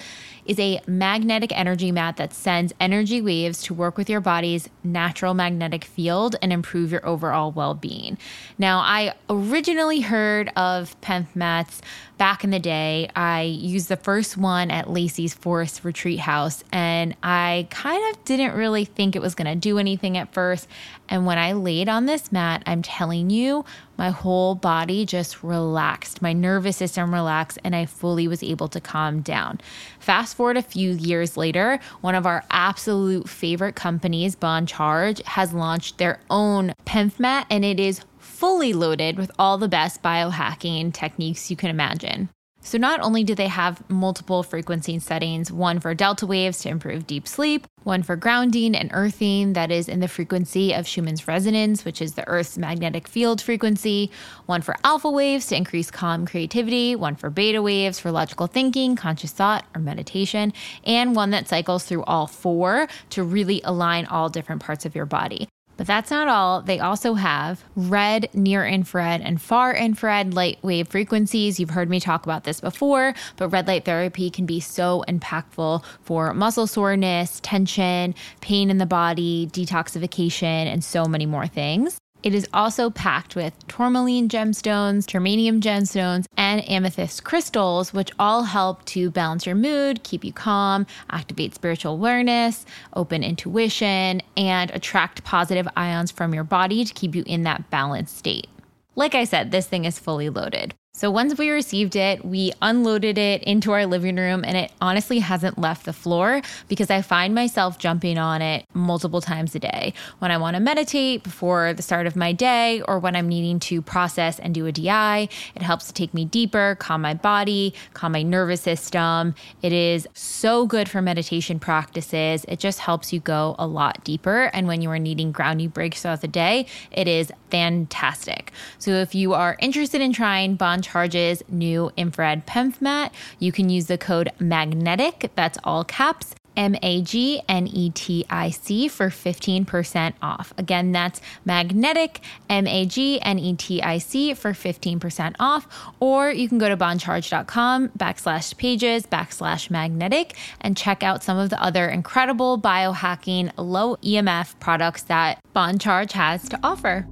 is 0.47 0.57
a 0.59 0.79
magnetic 0.87 1.51
energy 1.57 1.91
mat 1.91 2.17
that 2.17 2.33
sends 2.33 2.73
energy 2.79 3.21
waves 3.21 3.61
to 3.63 3.73
work 3.73 3.97
with 3.97 4.09
your 4.09 4.21
body's 4.21 4.69
natural 4.83 5.33
magnetic 5.33 5.83
field 5.83 6.35
and 6.41 6.53
improve 6.53 6.91
your 6.91 7.05
overall 7.05 7.51
well 7.51 7.73
being. 7.73 8.17
Now, 8.57 8.79
I 8.79 9.13
originally 9.29 9.99
heard 9.99 10.49
of 10.55 10.99
PEMF 11.01 11.35
mats 11.35 11.81
back 12.17 12.43
in 12.43 12.49
the 12.49 12.59
day. 12.59 13.09
I 13.15 13.41
used 13.43 13.89
the 13.89 13.97
first 13.97 14.37
one 14.37 14.71
at 14.71 14.89
Lacy's 14.89 15.33
Forest 15.33 15.83
Retreat 15.83 16.19
House, 16.19 16.63
and 16.71 17.15
I 17.21 17.67
kind 17.69 18.01
of 18.15 18.23
didn't 18.25 18.55
really 18.55 18.85
think 18.85 19.15
it 19.15 19.21
was 19.21 19.35
going 19.35 19.47
to 19.47 19.55
do 19.55 19.77
anything 19.77 20.17
at 20.17 20.33
first. 20.33 20.67
And 21.09 21.25
when 21.25 21.37
I 21.37 21.53
laid 21.53 21.89
on 21.89 22.05
this 22.05 22.31
mat, 22.31 22.63
I'm 22.65 22.81
telling 22.81 23.29
you, 23.29 23.65
my 23.97 24.09
whole 24.09 24.55
body 24.55 25.05
just 25.05 25.43
relaxed. 25.43 26.21
My 26.21 26.33
nervous 26.33 26.77
system 26.77 27.13
relaxed, 27.13 27.59
and 27.63 27.75
I 27.75 27.85
fully 27.85 28.27
was 28.27 28.43
able 28.43 28.67
to 28.69 28.79
calm 28.79 29.21
down. 29.21 29.59
Fast 29.99 30.37
forward 30.37 30.57
a 30.57 30.61
few 30.61 30.91
years 30.91 31.37
later, 31.37 31.79
one 32.01 32.15
of 32.15 32.25
our 32.25 32.43
absolute 32.51 33.27
favorite 33.27 33.75
companies, 33.75 34.35
Bon 34.35 34.65
Charge, 34.65 35.21
has 35.25 35.53
launched 35.53 35.97
their 35.97 36.19
own 36.29 36.73
PEMF 36.85 37.19
mat, 37.19 37.47
and 37.49 37.65
it 37.65 37.79
is 37.79 38.01
fully 38.17 38.73
loaded 38.73 39.17
with 39.17 39.31
all 39.39 39.57
the 39.57 39.67
best 39.67 40.03
biohacking 40.03 40.93
techniques 40.93 41.49
you 41.49 41.57
can 41.57 41.69
imagine. 41.69 42.29
So, 42.67 42.77
not 42.77 42.99
only 42.99 43.23
do 43.23 43.33
they 43.33 43.47
have 43.47 43.81
multiple 43.89 44.43
frequency 44.43 44.99
settings, 44.99 45.49
one 45.49 45.79
for 45.79 45.95
delta 45.95 46.27
waves 46.27 46.59
to 46.59 46.69
improve 46.69 47.07
deep 47.07 47.25
sleep, 47.25 47.65
one 47.83 48.03
for 48.03 48.17
grounding 48.17 48.75
and 48.75 48.91
earthing 48.93 49.53
that 49.53 49.71
is 49.71 49.87
in 49.87 50.01
the 50.01 50.09
frequency 50.09 50.73
of 50.73 50.85
Schumann's 50.85 51.29
resonance, 51.29 51.85
which 51.85 52.01
is 52.01 52.15
the 52.15 52.27
Earth's 52.27 52.57
magnetic 52.57 53.07
field 53.07 53.41
frequency, 53.41 54.11
one 54.47 54.61
for 54.61 54.75
alpha 54.83 55.09
waves 55.09 55.45
to 55.45 55.55
increase 55.55 55.89
calm 55.89 56.27
creativity, 56.27 56.93
one 56.93 57.15
for 57.15 57.29
beta 57.29 57.61
waves 57.61 58.01
for 58.01 58.11
logical 58.11 58.47
thinking, 58.47 58.97
conscious 58.97 59.31
thought, 59.31 59.63
or 59.73 59.79
meditation, 59.79 60.51
and 60.83 61.15
one 61.15 61.29
that 61.29 61.47
cycles 61.47 61.85
through 61.85 62.03
all 62.03 62.27
four 62.27 62.89
to 63.11 63.23
really 63.23 63.61
align 63.63 64.05
all 64.07 64.27
different 64.27 64.61
parts 64.61 64.85
of 64.85 64.93
your 64.93 65.05
body. 65.05 65.47
But 65.77 65.87
that's 65.87 66.11
not 66.11 66.27
all. 66.27 66.61
They 66.61 66.79
also 66.79 67.13
have 67.13 67.63
red, 67.75 68.29
near 68.33 68.65
infrared, 68.65 69.21
and 69.21 69.41
far 69.41 69.75
infrared 69.75 70.33
light 70.33 70.57
wave 70.63 70.87
frequencies. 70.87 71.59
You've 71.59 71.69
heard 71.69 71.89
me 71.89 71.99
talk 71.99 72.25
about 72.25 72.43
this 72.43 72.59
before, 72.59 73.13
but 73.37 73.49
red 73.49 73.67
light 73.67 73.85
therapy 73.85 74.29
can 74.29 74.45
be 74.45 74.59
so 74.59 75.05
impactful 75.07 75.83
for 76.01 76.33
muscle 76.33 76.67
soreness, 76.67 77.39
tension, 77.41 78.15
pain 78.41 78.69
in 78.69 78.79
the 78.79 78.85
body, 78.85 79.47
detoxification, 79.53 80.43
and 80.43 80.83
so 80.83 81.05
many 81.05 81.25
more 81.25 81.47
things. 81.47 81.99
It 82.23 82.33
is 82.33 82.47
also 82.53 82.89
packed 82.89 83.35
with 83.35 83.53
tourmaline 83.67 84.27
gemstones, 84.27 85.05
germanium 85.05 85.61
gemstones, 85.61 86.25
and 86.35 86.67
amethyst 86.69 87.23
crystals, 87.23 87.93
which 87.93 88.11
all 88.17 88.43
help 88.43 88.83
to 88.85 89.11
balance 89.11 89.45
your 89.45 89.55
mood, 89.55 90.03
keep 90.03 90.23
you 90.23 90.33
calm, 90.33 90.87
activate 91.11 91.53
spiritual 91.53 91.93
awareness, 91.93 92.65
open 92.93 93.23
intuition, 93.23 94.21
and 94.35 94.71
attract 94.71 95.23
positive 95.23 95.67
ions 95.77 96.11
from 96.11 96.33
your 96.33 96.43
body 96.43 96.83
to 96.83 96.93
keep 96.93 97.15
you 97.15 97.23
in 97.27 97.43
that 97.43 97.69
balanced 97.69 98.17
state. 98.17 98.47
Like 98.95 99.13
I 99.13 99.25
said, 99.25 99.51
this 99.51 99.67
thing 99.67 99.85
is 99.85 99.99
fully 99.99 100.29
loaded. 100.29 100.73
So 100.97 101.11
once 101.11 101.37
we 101.37 101.51
received 101.51 101.95
it, 101.95 102.25
we 102.25 102.53
unloaded 102.59 103.19
it 103.19 103.43
into 103.43 103.71
our 103.71 103.85
living 103.85 104.15
room 104.15 104.43
and 104.43 104.57
it 104.57 104.71
honestly 104.81 105.19
hasn't 105.19 105.59
left 105.59 105.85
the 105.85 105.93
floor 105.93 106.41
because 106.67 106.89
I 106.89 107.03
find 107.03 107.35
myself 107.35 107.77
jumping 107.77 108.17
on 108.17 108.41
it 108.41 108.65
multiple 108.73 109.21
times 109.21 109.53
a 109.53 109.59
day. 109.59 109.93
When 110.17 110.31
I 110.31 110.37
want 110.37 110.55
to 110.55 110.59
meditate 110.59 111.21
before 111.21 111.71
the 111.75 111.83
start 111.83 112.07
of 112.07 112.15
my 112.15 112.31
day 112.33 112.81
or 112.81 112.97
when 112.97 113.15
I'm 113.15 113.29
needing 113.29 113.59
to 113.59 113.83
process 113.83 114.39
and 114.39 114.55
do 114.55 114.65
a 114.65 114.71
DI, 114.71 115.29
it 115.53 115.61
helps 115.61 115.85
to 115.85 115.93
take 115.93 116.15
me 116.15 116.25
deeper, 116.25 116.75
calm 116.79 117.03
my 117.03 117.13
body, 117.13 117.75
calm 117.93 118.13
my 118.13 118.23
nervous 118.23 118.61
system. 118.61 119.35
It 119.61 119.73
is 119.73 120.07
so 120.15 120.65
good 120.65 120.89
for 120.89 121.03
meditation 121.03 121.59
practices. 121.59 122.43
It 122.47 122.57
just 122.57 122.79
helps 122.79 123.13
you 123.13 123.19
go 123.19 123.55
a 123.59 123.67
lot 123.67 124.03
deeper. 124.03 124.45
And 124.45 124.67
when 124.67 124.81
you 124.81 124.89
are 124.89 124.97
needing 124.97 125.31
grounding 125.31 125.69
breaks 125.69 126.01
throughout 126.01 126.21
the 126.21 126.27
day, 126.27 126.65
it 126.89 127.07
is 127.07 127.31
fantastic. 127.51 128.51
So 128.79 128.93
if 128.93 129.13
you 129.13 129.35
are 129.35 129.57
interested 129.59 130.01
in 130.01 130.11
trying 130.11 130.55
Bon 130.55 130.81
Charge's 130.87 131.43
new 131.49 131.91
infrared 131.97 132.47
PEMF 132.47 132.81
mat, 132.81 133.13
you 133.39 133.51
can 133.51 133.69
use 133.69 133.87
the 133.87 133.97
code 133.97 134.31
MAGNETIC, 134.39 135.31
that's 135.35 135.57
all 135.65 135.83
caps, 135.83 136.33
M 136.57 136.75
A 136.81 137.01
G 137.01 137.41
N 137.47 137.67
E 137.67 137.91
T 137.91 138.25
I 138.29 138.49
C 138.49 138.87
for 138.87 139.09
15% 139.09 140.13
off. 140.21 140.53
Again, 140.57 140.91
that's 140.91 141.21
magnetic, 141.45 142.21
M 142.49 142.65
A 142.67 142.85
G 142.85 143.21
N 143.21 143.37
E 143.37 143.55
T 143.55 143.81
I 143.81 143.99
C 143.99 144.33
for 144.33 144.51
15% 144.53 145.35
off. 145.39 145.67
Or 145.99 146.31
you 146.31 146.49
can 146.49 146.57
go 146.57 146.67
to 146.67 146.75
boncharge.com 146.75 147.89
backslash 147.89 148.57
pages 148.57 149.05
backslash 149.05 149.69
magnetic 149.69 150.35
and 150.59 150.75
check 150.75 151.03
out 151.03 151.23
some 151.23 151.37
of 151.37 151.51
the 151.51 151.61
other 151.61 151.87
incredible 151.87 152.59
biohacking 152.59 153.51
low 153.57 153.97
EMF 153.97 154.59
products 154.59 155.03
that 155.03 155.39
Bon 155.53 155.77
Charge 155.77 156.13
has 156.13 156.49
to 156.49 156.59
offer. 156.63 157.07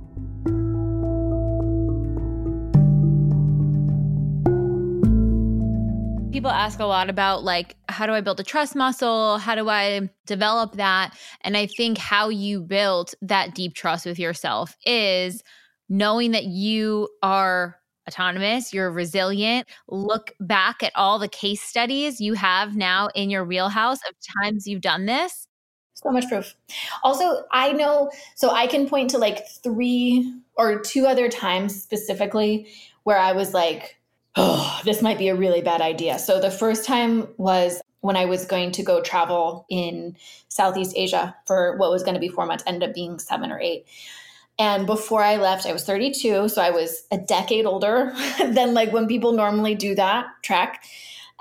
People 6.36 6.51
ask 6.51 6.81
a 6.81 6.86
lot 6.86 7.09
about 7.09 7.45
like 7.45 7.77
how 7.88 8.05
do 8.05 8.11
I 8.11 8.19
build 8.19 8.41
a 8.41 8.43
trust 8.43 8.75
muscle? 8.75 9.38
How 9.38 9.55
do 9.55 9.69
I 9.69 10.09
develop 10.25 10.73
that? 10.73 11.17
And 11.39 11.55
I 11.55 11.65
think 11.65 11.97
how 11.97 12.27
you 12.27 12.59
build 12.59 13.15
that 13.21 13.55
deep 13.55 13.73
trust 13.73 14.05
with 14.05 14.19
yourself 14.19 14.75
is 14.86 15.41
knowing 15.88 16.31
that 16.31 16.43
you 16.43 17.07
are 17.23 17.77
autonomous, 18.05 18.73
you're 18.73 18.91
resilient. 18.91 19.65
Look 19.88 20.33
back 20.41 20.83
at 20.83 20.91
all 20.93 21.19
the 21.19 21.29
case 21.29 21.61
studies 21.61 22.19
you 22.19 22.33
have 22.33 22.75
now 22.75 23.07
in 23.15 23.29
your 23.29 23.45
wheelhouse 23.45 23.99
of 24.05 24.13
times 24.43 24.67
you've 24.67 24.81
done 24.81 25.05
this. 25.05 25.47
So 25.93 26.11
much 26.11 26.27
proof. 26.27 26.53
Also, 27.01 27.45
I 27.53 27.71
know, 27.71 28.11
so 28.36 28.49
I 28.49 28.67
can 28.67 28.89
point 28.89 29.09
to 29.11 29.17
like 29.17 29.47
three 29.63 30.33
or 30.57 30.81
two 30.81 31.07
other 31.07 31.29
times 31.29 31.81
specifically 31.81 32.67
where 33.03 33.17
I 33.17 33.31
was 33.31 33.53
like, 33.53 33.95
oh, 34.36 34.81
this 34.86 35.01
might 35.01 35.17
be 35.17 35.29
a 35.29 35.36
really 35.36 35.61
bad 35.61 35.81
idea. 35.81 36.19
So 36.19 36.39
the 36.39 36.51
first 36.51 36.86
time 36.86 37.27
was 37.38 37.81
when 38.01 38.15
I 38.15 38.25
was 38.25 38.45
going 38.45 38.71
to 38.73 38.83
go 38.83 39.01
travel 39.01 39.65
in 39.69 40.15
Southeast 40.47 40.93
Asia 40.95 41.36
for 41.47 41.75
what 41.77 41.89
was 41.89 42.03
going 42.03 42.13
to 42.13 42.19
be 42.19 42.27
four 42.27 42.45
months, 42.45 42.63
ended 42.67 42.89
up 42.89 42.95
being 42.95 43.17
seven 43.17 43.51
or 43.51 43.59
eight. 43.59 43.86
And 44.57 44.86
before 44.86 45.21
I 45.21 45.36
left, 45.38 45.65
I 45.65 45.73
was 45.73 45.83
32. 45.83 46.49
So 46.49 46.61
I 46.61 46.69
was 46.69 47.03
a 47.11 47.17
decade 47.17 47.65
older 47.65 48.13
than 48.39 48.73
like 48.73 48.93
when 48.93 49.07
people 49.07 49.33
normally 49.33 49.75
do 49.75 49.95
that 49.95 50.27
trek 50.43 50.83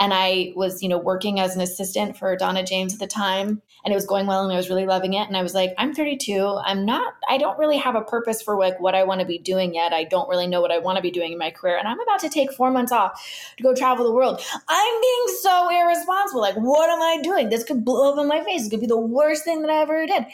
and 0.00 0.12
I 0.12 0.52
was, 0.56 0.82
you 0.82 0.88
know, 0.88 0.98
working 0.98 1.38
as 1.38 1.54
an 1.54 1.62
assistant 1.62 2.16
for 2.16 2.36
Donna 2.36 2.64
James 2.64 2.94
at 2.94 2.98
the 2.98 3.06
time, 3.06 3.62
and 3.84 3.92
it 3.92 3.94
was 3.94 4.06
going 4.06 4.26
well, 4.26 4.42
and 4.42 4.52
I 4.52 4.56
was 4.56 4.68
really 4.68 4.86
loving 4.86 5.14
it. 5.14 5.28
And 5.28 5.36
I 5.36 5.42
was 5.42 5.54
like, 5.54 5.72
I'm 5.78 5.94
32. 5.94 6.60
I'm 6.64 6.84
not. 6.84 7.14
I 7.28 7.38
don't 7.38 7.58
really 7.58 7.76
have 7.76 7.94
a 7.94 8.00
purpose 8.00 8.42
for 8.42 8.58
like 8.58 8.80
what 8.80 8.94
I 8.94 9.04
want 9.04 9.20
to 9.20 9.26
be 9.26 9.38
doing 9.38 9.74
yet. 9.74 9.92
I 9.92 10.04
don't 10.04 10.28
really 10.28 10.48
know 10.48 10.60
what 10.60 10.72
I 10.72 10.78
want 10.78 10.96
to 10.96 11.02
be 11.02 11.12
doing 11.12 11.32
in 11.32 11.38
my 11.38 11.50
career, 11.50 11.76
and 11.78 11.86
I'm 11.86 12.00
about 12.00 12.20
to 12.20 12.28
take 12.28 12.52
four 12.52 12.72
months 12.72 12.90
off 12.90 13.22
to 13.56 13.62
go 13.62 13.74
travel 13.74 14.04
the 14.04 14.12
world. 14.12 14.40
I'm 14.68 15.00
being 15.00 15.38
so 15.40 15.70
irresponsible. 15.70 16.40
Like, 16.40 16.56
what 16.56 16.90
am 16.90 17.00
I 17.00 17.20
doing? 17.22 17.48
This 17.48 17.64
could 17.64 17.84
blow 17.84 18.12
up 18.12 18.18
in 18.18 18.26
my 18.26 18.42
face. 18.42 18.66
It 18.66 18.70
could 18.70 18.80
be 18.80 18.86
the 18.86 18.98
worst 18.98 19.44
thing 19.44 19.62
that 19.62 19.70
I 19.70 19.82
ever 19.82 20.06
did. 20.06 20.26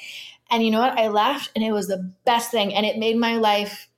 And 0.51 0.65
you 0.65 0.71
know 0.71 0.81
what? 0.81 0.99
I 0.99 1.09
left, 1.09 1.51
and 1.55 1.63
it 1.63 1.73
was 1.73 1.87
the 1.87 2.11
best 2.25 2.51
thing, 2.51 2.75
and 2.75 2.87
it 2.87 2.97
made 2.97 3.19
my 3.19 3.37
life 3.37 3.90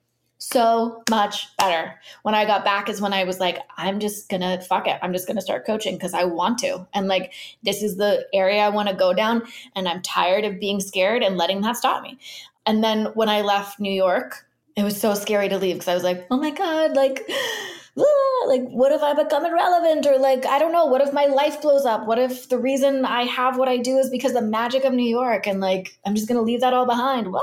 so 0.43 1.03
much 1.09 1.55
better. 1.57 1.99
When 2.23 2.35
I 2.35 2.45
got 2.45 2.65
back 2.65 2.89
is 2.89 2.99
when 2.99 3.13
I 3.13 3.23
was 3.23 3.39
like, 3.39 3.59
I'm 3.77 3.99
just 3.99 4.29
gonna 4.29 4.61
fuck 4.61 4.87
it. 4.87 4.99
I'm 5.01 5.13
just 5.13 5.25
gonna 5.25 5.41
start 5.41 5.65
coaching 5.65 5.95
because 5.95 6.13
I 6.13 6.25
want 6.25 6.59
to. 6.59 6.85
And 6.93 7.07
like, 7.07 7.33
this 7.63 7.81
is 7.81 7.95
the 7.95 8.27
area 8.33 8.61
I 8.61 8.69
wanna 8.69 8.93
go 8.93 9.13
down. 9.13 9.43
And 9.75 9.87
I'm 9.87 10.01
tired 10.01 10.43
of 10.43 10.59
being 10.59 10.81
scared 10.81 11.23
and 11.23 11.37
letting 11.37 11.61
that 11.61 11.77
stop 11.77 12.03
me. 12.03 12.19
And 12.65 12.83
then 12.83 13.05
when 13.13 13.29
I 13.29 13.41
left 13.41 13.79
New 13.79 13.91
York, 13.91 14.45
it 14.75 14.83
was 14.83 14.99
so 14.99 15.13
scary 15.13 15.47
to 15.49 15.57
leave 15.57 15.75
because 15.75 15.87
I 15.87 15.93
was 15.93 16.03
like, 16.03 16.25
oh 16.29 16.37
my 16.37 16.51
God, 16.51 16.95
like, 16.95 17.23
ah, 17.97 18.45
like 18.47 18.67
what 18.69 18.91
if 18.91 19.01
I 19.01 19.13
become 19.13 19.45
irrelevant? 19.45 20.05
Or 20.05 20.17
like, 20.17 20.45
I 20.45 20.59
don't 20.59 20.73
know, 20.73 20.85
what 20.85 21.01
if 21.01 21.13
my 21.13 21.25
life 21.25 21.61
blows 21.61 21.85
up? 21.85 22.05
What 22.05 22.19
if 22.19 22.49
the 22.49 22.57
reason 22.57 23.05
I 23.05 23.23
have 23.23 23.57
what 23.57 23.69
I 23.69 23.77
do 23.77 23.97
is 23.97 24.09
because 24.09 24.33
the 24.33 24.41
magic 24.41 24.83
of 24.83 24.93
New 24.93 25.07
York 25.09 25.47
and 25.47 25.61
like 25.61 25.97
I'm 26.05 26.15
just 26.15 26.27
gonna 26.27 26.41
leave 26.41 26.61
that 26.61 26.73
all 26.73 26.85
behind? 26.85 27.33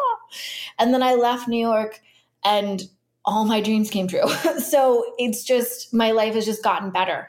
And 0.79 0.93
then 0.93 1.03
I 1.03 1.15
left 1.15 1.49
New 1.49 1.61
York 1.67 2.01
and 2.45 2.83
all 3.25 3.45
my 3.45 3.61
dreams 3.61 3.91
came 3.91 4.09
true. 4.09 4.29
so 4.59 5.15
it's 5.19 5.45
just 5.45 5.93
my 5.93 6.11
life 6.11 6.35
has 6.35 6.45
just 6.45 6.63
gotten 6.63 6.91
better. 6.91 7.29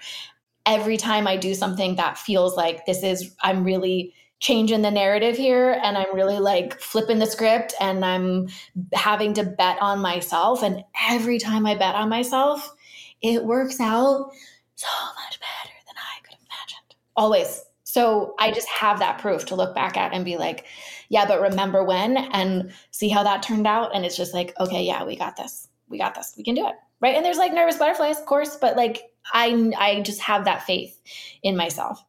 Every 0.66 0.98
time 0.98 1.28
I 1.28 1.38
do 1.38 1.54
something 1.54 1.96
that 1.96 2.18
feels 2.18 2.56
like 2.56 2.86
this 2.86 3.04
is, 3.04 3.36
I'm 3.42 3.64
really 3.64 4.14
changing 4.40 4.82
the 4.82 4.92
narrative 4.92 5.38
here 5.38 5.80
and 5.84 5.98
I'm 5.98 6.16
really 6.16 6.40
like 6.40 6.80
flipping 6.80 7.20
the 7.20 7.28
script 7.28 7.74
and 7.80 8.04
I'm 8.04 8.48
having 8.94 9.34
to 9.36 9.44
bet 9.44 9.80
on 9.82 10.00
myself. 10.00 10.64
And 10.64 10.84
every 11.10 11.38
time 11.38 11.66
I 11.66 11.76
bet 11.76 11.96
on 11.96 12.10
myself, 12.10 12.74
it 13.22 13.46
works 13.46 13.80
out 13.80 14.32
so 14.76 14.88
much 15.16 15.40
better 15.40 15.76
than 15.86 15.96
I 15.96 16.22
could 16.24 16.34
have 16.34 16.42
imagined. 16.42 16.96
Always. 17.16 17.64
So 17.84 18.36
I 18.40 18.52
just 18.52 18.68
have 18.70 19.00
that 19.00 19.20
proof 19.20 19.46
to 19.48 19.56
look 19.56 19.76
back 19.76 19.96
at 19.96 20.14
and 20.14 20.26
be 20.26 20.38
like, 20.38 20.66
yeah, 21.12 21.26
but 21.26 21.42
remember 21.42 21.84
when 21.84 22.16
and 22.16 22.72
see 22.92 23.10
how 23.10 23.22
that 23.24 23.44
turned 23.44 23.68
out. 23.68 23.94
And 23.94 24.06
it's 24.06 24.16
just 24.16 24.34
like, 24.34 24.54
okay, 24.62 24.82
yeah, 24.82 25.04
we 25.04 25.18
got 25.18 25.36
this. 25.36 25.68
We 25.90 25.98
got 25.98 26.16
this. 26.16 26.34
We 26.38 26.44
can 26.44 26.56
do 26.56 26.66
it. 26.66 26.76
Right. 27.02 27.16
And 27.16 27.26
there's 27.26 27.38
like 27.38 27.54
nervous 27.54 27.78
butterflies, 27.78 28.18
of 28.18 28.26
course, 28.26 28.56
but 28.56 28.78
like 28.78 29.12
I 29.34 29.74
I 29.78 30.02
just 30.04 30.22
have 30.22 30.46
that 30.46 30.64
faith 30.64 30.98
in 31.44 31.58
myself. 31.58 32.02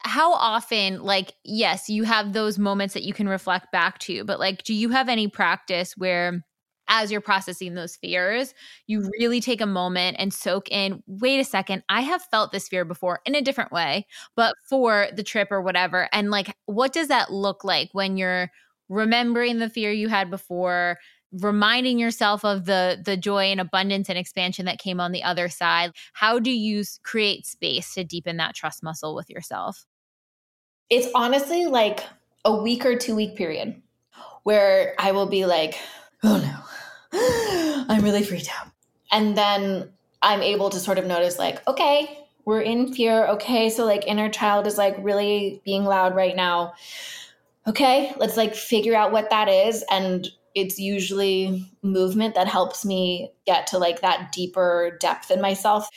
How 0.00 0.32
often, 0.32 1.02
like, 1.02 1.34
yes, 1.44 1.88
you 1.88 2.02
have 2.02 2.32
those 2.32 2.58
moments 2.58 2.94
that 2.94 3.04
you 3.04 3.12
can 3.12 3.28
reflect 3.28 3.70
back 3.70 3.98
to, 4.00 4.24
but 4.24 4.40
like, 4.40 4.64
do 4.64 4.74
you 4.74 4.88
have 4.88 5.08
any 5.08 5.28
practice 5.28 5.96
where 5.96 6.44
as 6.88 7.12
you're 7.12 7.20
processing 7.20 7.74
those 7.74 7.96
fears, 7.96 8.54
you 8.86 9.00
mm-hmm. 9.00 9.08
really 9.20 9.40
take 9.40 9.60
a 9.60 9.66
moment 9.66 10.16
and 10.18 10.32
soak 10.32 10.70
in 10.70 11.02
wait 11.06 11.38
a 11.38 11.44
second, 11.44 11.82
I 11.88 12.00
have 12.00 12.22
felt 12.22 12.52
this 12.52 12.68
fear 12.68 12.84
before 12.84 13.20
in 13.26 13.34
a 13.34 13.42
different 13.42 13.72
way, 13.72 14.06
but 14.36 14.56
for 14.68 15.08
the 15.14 15.22
trip 15.22 15.48
or 15.50 15.62
whatever. 15.62 16.08
And 16.12 16.30
like, 16.30 16.56
what 16.66 16.92
does 16.92 17.08
that 17.08 17.32
look 17.32 17.64
like 17.64 17.90
when 17.92 18.16
you're 18.16 18.50
remembering 18.88 19.58
the 19.58 19.70
fear 19.70 19.92
you 19.92 20.08
had 20.08 20.30
before? 20.30 20.98
reminding 21.32 21.98
yourself 21.98 22.44
of 22.44 22.64
the 22.64 23.00
the 23.04 23.16
joy 23.16 23.44
and 23.44 23.60
abundance 23.60 24.08
and 24.08 24.16
expansion 24.18 24.64
that 24.64 24.78
came 24.78 24.98
on 24.98 25.12
the 25.12 25.22
other 25.22 25.48
side 25.48 25.92
how 26.14 26.38
do 26.38 26.50
you 26.50 26.82
create 27.02 27.46
space 27.46 27.92
to 27.92 28.02
deepen 28.02 28.38
that 28.38 28.54
trust 28.54 28.82
muscle 28.82 29.14
with 29.14 29.28
yourself 29.28 29.84
it's 30.88 31.08
honestly 31.14 31.66
like 31.66 32.04
a 32.46 32.62
week 32.62 32.86
or 32.86 32.96
two 32.96 33.14
week 33.14 33.36
period 33.36 33.80
where 34.44 34.94
i 34.98 35.12
will 35.12 35.26
be 35.26 35.44
like 35.44 35.78
oh 36.24 36.38
no 36.38 36.77
i'm 37.88 38.02
really 38.02 38.22
freaked 38.22 38.50
out 38.58 38.70
and 39.10 39.36
then 39.36 39.90
i'm 40.22 40.42
able 40.42 40.70
to 40.70 40.78
sort 40.78 40.98
of 40.98 41.06
notice 41.06 41.38
like 41.38 41.66
okay 41.68 42.26
we're 42.44 42.60
in 42.60 42.92
fear 42.92 43.26
okay 43.26 43.70
so 43.70 43.84
like 43.84 44.06
inner 44.06 44.28
child 44.28 44.66
is 44.66 44.78
like 44.78 44.96
really 45.00 45.60
being 45.64 45.84
loud 45.84 46.14
right 46.14 46.36
now 46.36 46.72
okay 47.66 48.12
let's 48.18 48.36
like 48.36 48.54
figure 48.54 48.94
out 48.94 49.12
what 49.12 49.30
that 49.30 49.48
is 49.48 49.84
and 49.90 50.28
it's 50.54 50.78
usually 50.78 51.70
movement 51.82 52.34
that 52.34 52.48
helps 52.48 52.84
me 52.84 53.30
get 53.46 53.66
to 53.68 53.78
like 53.78 54.00
that 54.00 54.32
deeper 54.32 54.96
depth 55.00 55.30
in 55.30 55.40
myself. 55.40 55.88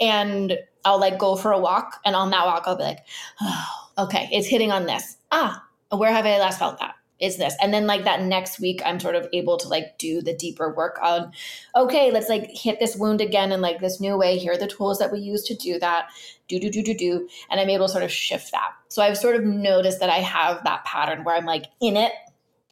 And 0.00 0.58
I'll 0.84 1.00
like 1.00 1.18
go 1.18 1.36
for 1.36 1.52
a 1.52 1.58
walk 1.58 2.00
and 2.04 2.16
on 2.16 2.30
that 2.30 2.46
walk, 2.46 2.64
I'll 2.66 2.76
be 2.76 2.84
like, 2.84 3.06
oh, 3.40 3.88
okay, 3.98 4.28
it's 4.32 4.46
hitting 4.46 4.72
on 4.72 4.86
this. 4.86 5.16
Ah, 5.30 5.62
where 5.90 6.12
have 6.12 6.26
I 6.26 6.38
last 6.38 6.58
felt 6.58 6.78
that? 6.80 6.94
Is 7.18 7.38
this. 7.38 7.54
And 7.62 7.72
then 7.72 7.86
like 7.86 8.04
that 8.04 8.22
next 8.22 8.60
week, 8.60 8.82
I'm 8.84 9.00
sort 9.00 9.14
of 9.14 9.26
able 9.32 9.56
to 9.56 9.68
like 9.68 9.96
do 9.96 10.20
the 10.20 10.36
deeper 10.36 10.74
work 10.74 10.98
on, 11.02 11.32
okay, 11.74 12.10
let's 12.10 12.28
like 12.28 12.50
hit 12.50 12.78
this 12.78 12.94
wound 12.94 13.22
again 13.22 13.52
in 13.52 13.62
like 13.62 13.80
this 13.80 14.00
new 14.00 14.18
way. 14.18 14.36
Here 14.36 14.52
are 14.52 14.58
the 14.58 14.66
tools 14.66 14.98
that 14.98 15.10
we 15.10 15.20
use 15.20 15.42
to 15.44 15.54
do 15.54 15.78
that. 15.78 16.08
Do, 16.46 16.60
do, 16.60 16.70
do, 16.70 16.82
do, 16.82 16.94
do. 16.94 17.26
And 17.50 17.58
I'm 17.58 17.70
able 17.70 17.86
to 17.86 17.92
sort 17.92 18.04
of 18.04 18.12
shift 18.12 18.52
that. 18.52 18.72
So 18.88 19.00
I've 19.02 19.16
sort 19.16 19.36
of 19.36 19.44
noticed 19.44 20.00
that 20.00 20.10
I 20.10 20.18
have 20.18 20.62
that 20.64 20.84
pattern 20.84 21.24
where 21.24 21.34
I'm 21.34 21.46
like 21.46 21.66
in 21.80 21.96
it 21.96 22.12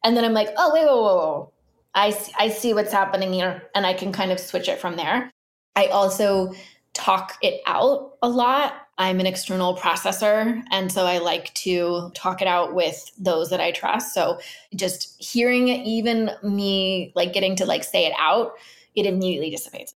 and 0.03 0.15
then 0.15 0.23
I'm 0.23 0.33
like, 0.33 0.49
oh, 0.57 0.71
wait, 0.71 0.85
whoa, 0.85 1.01
whoa, 1.01 1.15
whoa. 1.15 1.51
I, 1.95 2.15
I 2.37 2.49
see 2.49 2.75
what's 2.75 2.93
happening 2.93 3.33
here. 3.33 3.63
And 3.73 3.85
I 3.85 3.93
can 3.93 4.11
kind 4.11 4.31
of 4.31 4.39
switch 4.39 4.69
it 4.69 4.79
from 4.79 4.95
there. 4.95 5.31
I 5.75 5.87
also 5.87 6.53
talk 6.95 7.37
it 7.41 7.61
out 7.67 8.17
a 8.23 8.29
lot. 8.29 8.73
I'm 8.97 9.19
an 9.19 9.25
external 9.25 9.75
processor. 9.75 10.63
And 10.71 10.91
so 10.91 11.05
I 11.05 11.17
like 11.17 11.53
to 11.55 12.11
talk 12.15 12.41
it 12.41 12.47
out 12.47 12.73
with 12.73 13.11
those 13.19 13.49
that 13.49 13.59
I 13.59 13.71
trust. 13.71 14.13
So 14.13 14.39
just 14.75 15.21
hearing 15.21 15.67
it, 15.67 15.85
even 15.85 16.31
me 16.41 17.11
like 17.15 17.33
getting 17.33 17.55
to 17.57 17.65
like 17.65 17.83
say 17.83 18.05
it 18.05 18.13
out, 18.17 18.53
it 18.95 19.05
immediately 19.05 19.51
dissipates. 19.51 19.93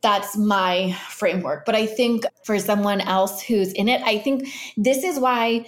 That's 0.00 0.36
my 0.36 0.92
framework. 1.08 1.66
But 1.66 1.74
I 1.74 1.84
think 1.84 2.24
for 2.44 2.58
someone 2.58 3.02
else 3.02 3.42
who's 3.42 3.72
in 3.74 3.88
it, 3.88 4.00
I 4.02 4.18
think 4.18 4.48
this 4.76 5.04
is 5.04 5.20
why 5.20 5.66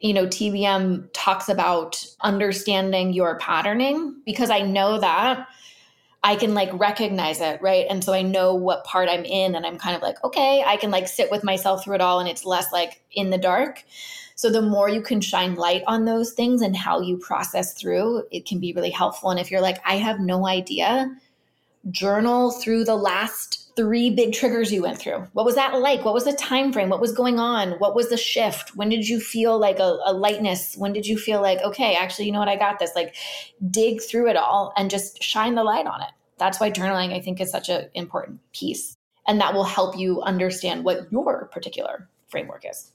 you 0.00 0.12
know, 0.12 0.26
TBM 0.26 1.08
talks 1.14 1.48
about 1.48 2.04
understanding 2.20 3.14
your 3.14 3.38
patterning 3.38 4.14
because 4.26 4.50
I 4.50 4.60
know 4.60 5.00
that 5.00 5.48
I 6.26 6.34
can 6.34 6.54
like 6.54 6.70
recognize 6.72 7.40
it, 7.40 7.62
right? 7.62 7.86
And 7.88 8.02
so 8.02 8.12
I 8.12 8.22
know 8.22 8.52
what 8.52 8.82
part 8.82 9.08
I'm 9.08 9.24
in 9.24 9.54
and 9.54 9.64
I'm 9.64 9.78
kind 9.78 9.94
of 9.94 10.02
like, 10.02 10.22
okay, 10.24 10.60
I 10.66 10.76
can 10.76 10.90
like 10.90 11.06
sit 11.06 11.30
with 11.30 11.44
myself 11.44 11.84
through 11.84 11.94
it 11.94 12.00
all 12.00 12.18
and 12.18 12.28
it's 12.28 12.44
less 12.44 12.72
like 12.72 13.00
in 13.12 13.30
the 13.30 13.38
dark. 13.38 13.84
So 14.34 14.50
the 14.50 14.60
more 14.60 14.88
you 14.88 15.02
can 15.02 15.20
shine 15.20 15.54
light 15.54 15.84
on 15.86 16.04
those 16.04 16.32
things 16.32 16.62
and 16.62 16.76
how 16.76 17.00
you 17.00 17.16
process 17.16 17.74
through, 17.74 18.24
it 18.32 18.44
can 18.44 18.58
be 18.58 18.72
really 18.72 18.90
helpful. 18.90 19.30
And 19.30 19.38
if 19.38 19.52
you're 19.52 19.60
like, 19.60 19.78
I 19.86 19.98
have 19.98 20.18
no 20.18 20.48
idea, 20.48 21.16
journal 21.92 22.50
through 22.50 22.82
the 22.82 22.96
last 22.96 23.70
three 23.76 24.10
big 24.10 24.32
triggers 24.32 24.72
you 24.72 24.82
went 24.82 24.98
through. 24.98 25.28
What 25.32 25.46
was 25.46 25.54
that 25.54 25.78
like? 25.78 26.04
What 26.04 26.14
was 26.14 26.24
the 26.24 26.32
time 26.32 26.72
frame? 26.72 26.88
What 26.88 27.00
was 27.00 27.12
going 27.12 27.38
on? 27.38 27.72
What 27.72 27.94
was 27.94 28.08
the 28.08 28.16
shift? 28.16 28.74
When 28.74 28.88
did 28.88 29.06
you 29.06 29.20
feel 29.20 29.58
like 29.58 29.78
a, 29.78 29.98
a, 30.04 30.12
lightness? 30.12 30.74
When 30.76 30.92
did 30.92 31.06
you 31.06 31.16
feel 31.16 31.40
like, 31.40 31.60
okay, 31.60 31.94
actually, 31.94 32.26
you 32.26 32.32
know 32.32 32.38
what, 32.38 32.48
I 32.48 32.56
got 32.56 32.80
this? 32.80 32.90
Like 32.96 33.14
dig 33.70 34.02
through 34.02 34.28
it 34.28 34.36
all 34.36 34.72
and 34.76 34.90
just 34.90 35.22
shine 35.22 35.54
the 35.54 35.62
light 35.62 35.86
on 35.86 36.00
it. 36.00 36.08
That's 36.38 36.60
why 36.60 36.70
journaling, 36.70 37.12
I 37.12 37.20
think, 37.20 37.40
is 37.40 37.50
such 37.50 37.68
an 37.68 37.88
important 37.94 38.40
piece. 38.52 38.96
And 39.26 39.40
that 39.40 39.54
will 39.54 39.64
help 39.64 39.98
you 39.98 40.22
understand 40.22 40.84
what 40.84 41.10
your 41.10 41.48
particular 41.52 42.08
framework 42.28 42.64
is. 42.68 42.92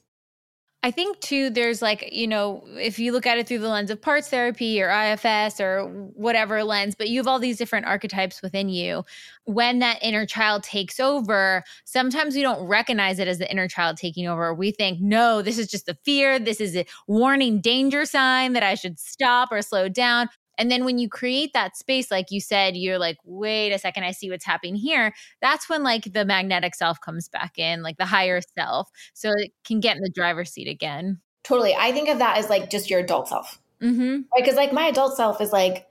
I 0.84 0.90
think 0.90 1.20
too, 1.20 1.48
there's 1.48 1.80
like, 1.80 2.08
you 2.10 2.26
know, 2.26 2.64
if 2.76 2.98
you 2.98 3.12
look 3.12 3.24
at 3.24 3.38
it 3.38 3.46
through 3.46 3.60
the 3.60 3.68
lens 3.68 3.88
of 3.88 4.02
parts 4.02 4.28
therapy 4.28 4.82
or 4.82 4.90
IFS 4.90 5.60
or 5.60 5.84
whatever 6.14 6.64
lens, 6.64 6.96
but 6.96 7.08
you 7.08 7.20
have 7.20 7.28
all 7.28 7.38
these 7.38 7.56
different 7.56 7.86
archetypes 7.86 8.42
within 8.42 8.68
you. 8.68 9.04
When 9.44 9.78
that 9.78 10.02
inner 10.02 10.26
child 10.26 10.64
takes 10.64 10.98
over, 10.98 11.62
sometimes 11.84 12.34
we 12.34 12.42
don't 12.42 12.66
recognize 12.66 13.20
it 13.20 13.28
as 13.28 13.38
the 13.38 13.48
inner 13.48 13.68
child 13.68 13.96
taking 13.96 14.26
over. 14.26 14.52
We 14.52 14.72
think, 14.72 15.00
no, 15.00 15.40
this 15.40 15.56
is 15.56 15.68
just 15.68 15.88
a 15.88 15.96
fear. 16.04 16.40
This 16.40 16.60
is 16.60 16.74
a 16.74 16.84
warning 17.06 17.60
danger 17.60 18.04
sign 18.04 18.52
that 18.54 18.64
I 18.64 18.74
should 18.74 18.98
stop 18.98 19.52
or 19.52 19.62
slow 19.62 19.88
down. 19.88 20.30
And 20.58 20.70
then 20.70 20.84
when 20.84 20.98
you 20.98 21.08
create 21.08 21.52
that 21.54 21.76
space, 21.76 22.10
like 22.10 22.30
you 22.30 22.40
said, 22.40 22.76
you're 22.76 22.98
like, 22.98 23.16
wait 23.24 23.72
a 23.72 23.78
second, 23.78 24.04
I 24.04 24.12
see 24.12 24.30
what's 24.30 24.44
happening 24.44 24.76
here. 24.76 25.14
That's 25.40 25.68
when 25.68 25.82
like 25.82 26.12
the 26.12 26.24
magnetic 26.24 26.74
self 26.74 27.00
comes 27.00 27.28
back 27.28 27.58
in, 27.58 27.82
like 27.82 27.96
the 27.96 28.06
higher 28.06 28.40
self. 28.58 28.90
So 29.14 29.30
it 29.36 29.52
can 29.64 29.80
get 29.80 29.96
in 29.96 30.02
the 30.02 30.10
driver's 30.10 30.52
seat 30.52 30.68
again. 30.68 31.20
Totally. 31.42 31.74
I 31.74 31.92
think 31.92 32.08
of 32.08 32.18
that 32.18 32.36
as 32.36 32.48
like 32.50 32.70
just 32.70 32.90
your 32.90 33.00
adult 33.00 33.28
self. 33.28 33.60
Mm-hmm. 33.80 34.12
Right. 34.12 34.24
Because 34.36 34.54
like 34.54 34.72
my 34.72 34.86
adult 34.86 35.16
self 35.16 35.40
is 35.40 35.52
like, 35.52 35.86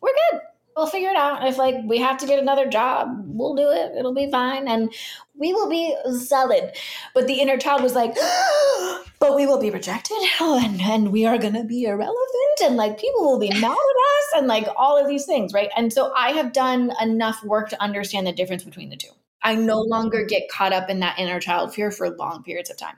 we're 0.00 0.14
good 0.30 0.40
we'll 0.76 0.86
figure 0.86 1.10
it 1.10 1.16
out. 1.16 1.46
If 1.46 1.58
like 1.58 1.76
we 1.84 1.98
have 1.98 2.18
to 2.18 2.26
get 2.26 2.38
another 2.38 2.68
job, 2.68 3.08
we'll 3.26 3.54
do 3.54 3.68
it. 3.70 3.92
It'll 3.96 4.14
be 4.14 4.30
fine. 4.30 4.68
And 4.68 4.92
we 5.34 5.52
will 5.52 5.68
be 5.68 5.94
solid. 6.20 6.72
But 7.14 7.26
the 7.26 7.40
inner 7.40 7.56
child 7.56 7.82
was 7.82 7.94
like, 7.94 8.14
but 9.18 9.34
we 9.34 9.46
will 9.46 9.60
be 9.60 9.70
rejected 9.70 10.18
and, 10.40 10.80
and 10.80 11.12
we 11.12 11.26
are 11.26 11.38
to 11.38 11.64
be 11.64 11.84
irrelevant 11.84 12.60
and 12.62 12.76
like 12.76 12.98
people 12.98 13.22
will 13.22 13.38
be 13.38 13.50
mad 13.50 13.64
at 13.64 13.70
us 13.70 14.32
and 14.36 14.46
like 14.46 14.66
all 14.76 15.00
of 15.00 15.08
these 15.08 15.26
things. 15.26 15.52
Right. 15.52 15.70
And 15.76 15.92
so 15.92 16.12
I 16.16 16.30
have 16.32 16.52
done 16.52 16.92
enough 17.00 17.42
work 17.44 17.70
to 17.70 17.82
understand 17.82 18.26
the 18.26 18.32
difference 18.32 18.64
between 18.64 18.90
the 18.90 18.96
two. 18.96 19.10
I 19.42 19.54
no 19.54 19.80
longer 19.80 20.24
get 20.24 20.48
caught 20.48 20.72
up 20.72 20.88
in 20.88 21.00
that 21.00 21.18
inner 21.18 21.38
child 21.38 21.74
fear 21.74 21.90
for 21.90 22.08
long 22.10 22.42
periods 22.42 22.70
of 22.70 22.78
time 22.78 22.96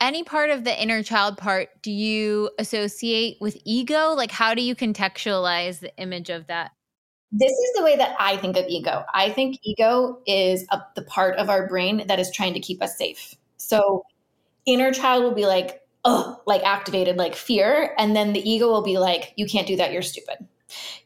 any 0.00 0.22
part 0.22 0.50
of 0.50 0.64
the 0.64 0.82
inner 0.82 1.02
child 1.02 1.38
part 1.38 1.68
do 1.82 1.90
you 1.90 2.50
associate 2.58 3.38
with 3.40 3.56
ego? 3.64 4.14
Like, 4.14 4.30
how 4.30 4.54
do 4.54 4.62
you 4.62 4.74
contextualize 4.74 5.80
the 5.80 5.96
image 5.96 6.30
of 6.30 6.46
that? 6.48 6.72
This 7.32 7.52
is 7.52 7.72
the 7.76 7.82
way 7.82 7.96
that 7.96 8.14
I 8.20 8.36
think 8.36 8.56
of 8.56 8.66
ego. 8.68 9.04
I 9.12 9.30
think 9.30 9.58
ego 9.62 10.20
is 10.26 10.66
a, 10.70 10.80
the 10.94 11.02
part 11.02 11.36
of 11.36 11.50
our 11.50 11.66
brain 11.66 12.06
that 12.06 12.20
is 12.20 12.30
trying 12.30 12.54
to 12.54 12.60
keep 12.60 12.82
us 12.82 12.96
safe. 12.96 13.34
So, 13.56 14.04
inner 14.64 14.92
child 14.92 15.24
will 15.24 15.34
be 15.34 15.46
like, 15.46 15.82
oh, 16.04 16.40
like 16.46 16.62
activated, 16.62 17.16
like 17.16 17.34
fear. 17.34 17.94
And 17.98 18.14
then 18.14 18.32
the 18.32 18.48
ego 18.48 18.68
will 18.68 18.82
be 18.82 18.98
like, 18.98 19.32
you 19.36 19.46
can't 19.46 19.66
do 19.66 19.76
that. 19.76 19.92
You're 19.92 20.02
stupid. 20.02 20.46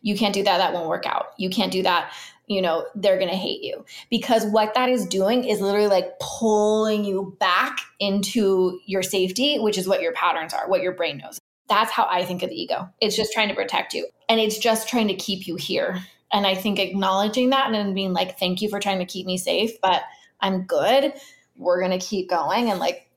You 0.02 0.16
can't 0.16 0.34
do 0.34 0.42
that. 0.44 0.58
That 0.58 0.72
won't 0.72 0.88
work 0.88 1.06
out. 1.06 1.28
You 1.38 1.50
can't 1.50 1.72
do 1.72 1.82
that 1.82 2.12
you 2.50 2.60
know, 2.60 2.84
they're 2.96 3.16
going 3.16 3.30
to 3.30 3.36
hate 3.36 3.62
you. 3.62 3.84
Because 4.10 4.44
what 4.44 4.74
that 4.74 4.88
is 4.88 5.06
doing 5.06 5.44
is 5.44 5.60
literally 5.60 5.86
like 5.86 6.18
pulling 6.18 7.04
you 7.04 7.36
back 7.38 7.78
into 8.00 8.80
your 8.86 9.04
safety, 9.04 9.60
which 9.60 9.78
is 9.78 9.86
what 9.86 10.02
your 10.02 10.12
patterns 10.12 10.52
are, 10.52 10.68
what 10.68 10.82
your 10.82 10.92
brain 10.92 11.18
knows. 11.18 11.38
That's 11.68 11.92
how 11.92 12.08
I 12.10 12.24
think 12.24 12.42
of 12.42 12.50
the 12.50 12.60
ego. 12.60 12.88
It's 13.00 13.14
just 13.14 13.32
trying 13.32 13.50
to 13.50 13.54
protect 13.54 13.94
you 13.94 14.08
and 14.28 14.40
it's 14.40 14.58
just 14.58 14.88
trying 14.88 15.06
to 15.06 15.14
keep 15.14 15.46
you 15.46 15.54
here. 15.54 16.00
And 16.32 16.44
I 16.44 16.56
think 16.56 16.80
acknowledging 16.80 17.50
that 17.50 17.66
and 17.66 17.74
then 17.74 17.94
being 17.94 18.12
like, 18.12 18.36
thank 18.40 18.60
you 18.60 18.68
for 18.68 18.80
trying 18.80 18.98
to 18.98 19.06
keep 19.06 19.26
me 19.26 19.38
safe, 19.38 19.80
but 19.80 20.02
I'm 20.40 20.62
good. 20.62 21.12
We're 21.56 21.78
going 21.78 21.96
to 21.96 22.04
keep 22.04 22.28
going. 22.28 22.68
And 22.68 22.80
like 22.80 23.08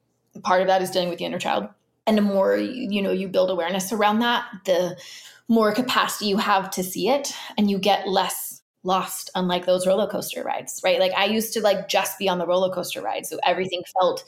part 0.44 0.62
of 0.62 0.68
that 0.68 0.84
is 0.84 0.92
dealing 0.92 1.10
with 1.10 1.18
the 1.18 1.26
inner 1.26 1.40
child. 1.40 1.70
And 2.06 2.16
the 2.16 2.22
more, 2.22 2.56
you 2.56 3.02
know, 3.02 3.12
you 3.12 3.28
build 3.30 3.50
awareness 3.50 3.92
around 3.92 4.20
that, 4.20 4.46
the 4.66 4.96
more 5.48 5.74
capacity 5.74 6.28
you 6.28 6.38
have 6.38 6.70
to 6.72 6.84
see 6.84 7.10
it 7.10 7.34
and 7.58 7.72
you 7.72 7.80
get 7.80 8.08
less 8.08 8.53
lost 8.84 9.30
unlike 9.36 9.66
those 9.66 9.88
roller 9.88 10.08
coaster 10.08 10.44
rides, 10.44 10.82
right? 10.84 11.00
Like 11.00 11.14
I 11.14 11.26
used 11.26 11.54
to 11.54 11.62
like 11.62 11.88
just 11.88 12.20
be 12.20 12.30
on 12.30 12.38
the 12.38 12.46
roller 12.46 12.74
coaster 12.74 13.02
ride. 13.02 13.26
So 13.26 13.40
everything 13.46 13.84
felt 14.00 14.24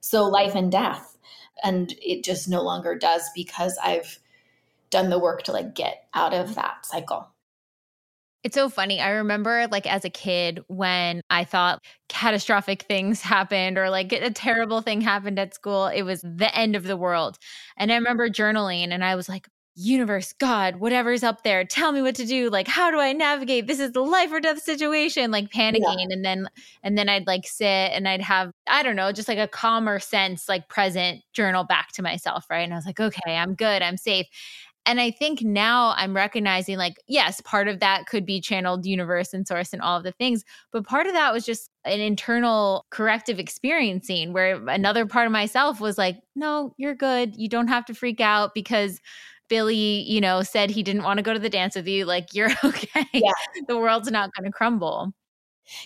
so 0.00 0.24
life 0.24 0.54
and 0.54 0.70
death. 0.70 1.16
And 1.62 1.94
it 2.02 2.24
just 2.24 2.48
no 2.48 2.62
longer 2.62 2.96
does 2.96 3.22
because 3.34 3.78
I've 3.82 4.18
done 4.90 5.10
the 5.10 5.18
work 5.18 5.44
to 5.44 5.52
like 5.52 5.74
get 5.74 6.06
out 6.14 6.34
of 6.34 6.56
that 6.56 6.84
cycle. 6.84 7.28
It's 8.42 8.54
so 8.54 8.68
funny. 8.68 9.00
I 9.00 9.10
remember 9.10 9.66
like 9.72 9.86
as 9.86 10.04
a 10.04 10.10
kid 10.10 10.60
when 10.66 11.22
I 11.30 11.44
thought 11.44 11.82
catastrophic 12.10 12.82
things 12.82 13.22
happened 13.22 13.78
or 13.78 13.88
like 13.88 14.12
a 14.12 14.30
terrible 14.30 14.82
thing 14.82 15.00
happened 15.00 15.38
at 15.38 15.54
school, 15.54 15.86
it 15.86 16.02
was 16.02 16.20
the 16.20 16.54
end 16.54 16.76
of 16.76 16.84
the 16.84 16.96
world. 16.96 17.38
And 17.78 17.90
I 17.90 17.94
remember 17.94 18.28
journaling 18.28 18.92
and 18.92 19.02
I 19.02 19.14
was 19.14 19.30
like, 19.30 19.48
universe, 19.76 20.32
God, 20.32 20.76
whatever's 20.76 21.22
up 21.22 21.42
there, 21.42 21.64
tell 21.64 21.92
me 21.92 22.00
what 22.00 22.14
to 22.16 22.26
do. 22.26 22.48
Like, 22.48 22.68
how 22.68 22.90
do 22.90 23.00
I 23.00 23.12
navigate? 23.12 23.66
This 23.66 23.80
is 23.80 23.92
the 23.92 24.02
life 24.02 24.32
or 24.32 24.40
death 24.40 24.62
situation, 24.62 25.30
like 25.30 25.50
panicking. 25.50 25.80
Yeah. 25.98 26.06
And 26.10 26.24
then, 26.24 26.48
and 26.82 26.96
then 26.96 27.08
I'd 27.08 27.26
like 27.26 27.46
sit 27.46 27.66
and 27.66 28.06
I'd 28.06 28.22
have, 28.22 28.52
I 28.68 28.82
don't 28.82 28.96
know, 28.96 29.10
just 29.12 29.28
like 29.28 29.38
a 29.38 29.48
calmer 29.48 29.98
sense, 29.98 30.48
like 30.48 30.68
present 30.68 31.22
journal 31.32 31.64
back 31.64 31.92
to 31.92 32.02
myself. 32.02 32.46
Right. 32.48 32.60
And 32.60 32.72
I 32.72 32.76
was 32.76 32.86
like, 32.86 33.00
okay, 33.00 33.36
I'm 33.36 33.54
good. 33.54 33.82
I'm 33.82 33.96
safe. 33.96 34.26
And 34.86 35.00
I 35.00 35.10
think 35.10 35.40
now 35.40 35.94
I'm 35.96 36.14
recognizing, 36.14 36.76
like, 36.76 36.96
yes, 37.06 37.40
part 37.40 37.68
of 37.68 37.80
that 37.80 38.04
could 38.06 38.26
be 38.26 38.38
channeled 38.38 38.84
universe 38.84 39.32
and 39.32 39.48
source 39.48 39.72
and 39.72 39.80
all 39.80 39.96
of 39.96 40.04
the 40.04 40.12
things. 40.12 40.44
But 40.72 40.86
part 40.86 41.06
of 41.06 41.14
that 41.14 41.32
was 41.32 41.46
just 41.46 41.70
an 41.86 42.00
internal 42.00 42.84
corrective 42.90 43.38
experiencing 43.38 44.34
where 44.34 44.56
another 44.68 45.06
part 45.06 45.24
of 45.24 45.32
myself 45.32 45.80
was 45.80 45.96
like, 45.96 46.18
no, 46.36 46.74
you're 46.76 46.94
good. 46.94 47.34
You 47.34 47.48
don't 47.48 47.68
have 47.68 47.86
to 47.86 47.94
freak 47.94 48.20
out 48.20 48.52
because 48.52 49.00
Billy, 49.48 50.02
you 50.02 50.20
know, 50.20 50.42
said 50.42 50.70
he 50.70 50.82
didn't 50.82 51.02
want 51.02 51.18
to 51.18 51.22
go 51.22 51.32
to 51.32 51.38
the 51.38 51.50
dance 51.50 51.76
with 51.76 51.86
you, 51.86 52.04
like 52.04 52.34
you're 52.34 52.50
okay. 52.64 53.06
Yeah. 53.12 53.32
the 53.68 53.78
world's 53.78 54.10
not 54.10 54.30
going 54.34 54.50
to 54.50 54.56
crumble. 54.56 55.12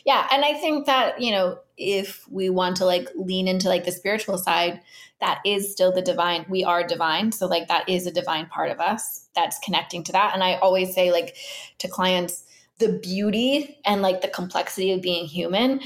Yeah. 0.05 0.27
And 0.33 0.45
I 0.45 0.55
think 0.55 0.87
that, 0.87 1.21
you 1.21 1.31
know, 1.31 1.59
if 1.77 2.29
we 2.29 2.51
want 2.51 2.77
to 2.79 2.85
like 2.85 3.09
lean 3.15 3.47
into 3.47 3.69
like 3.69 3.85
the 3.85 3.93
spiritual 3.93 4.39
side, 4.39 4.81
that 5.21 5.41
is 5.45 5.71
still 5.71 5.93
the 5.93 6.03
divine. 6.03 6.47
We 6.49 6.65
are 6.65 6.87
divine. 6.87 7.33
So, 7.33 7.47
like, 7.47 7.69
that 7.69 7.89
is 7.89 8.07
a 8.07 8.13
divine 8.13 8.47
part 8.47 8.71
of 8.71 8.81
us 8.81 9.29
that's 9.35 9.59
connecting 9.61 10.05
to 10.05 10.13
that. 10.13 10.33
And 10.33 10.45
I 10.45 10.55
always 10.57 10.95
say, 10.95 11.11
like, 11.11 11.37
to 11.79 11.89
clients, 11.89 12.45
the 12.79 12.99
beauty 13.03 13.79
and 13.85 14.03
like 14.03 14.21
the 14.21 14.29
complexity 14.29 14.93
of 14.93 15.03
being 15.03 15.27
human 15.27 15.81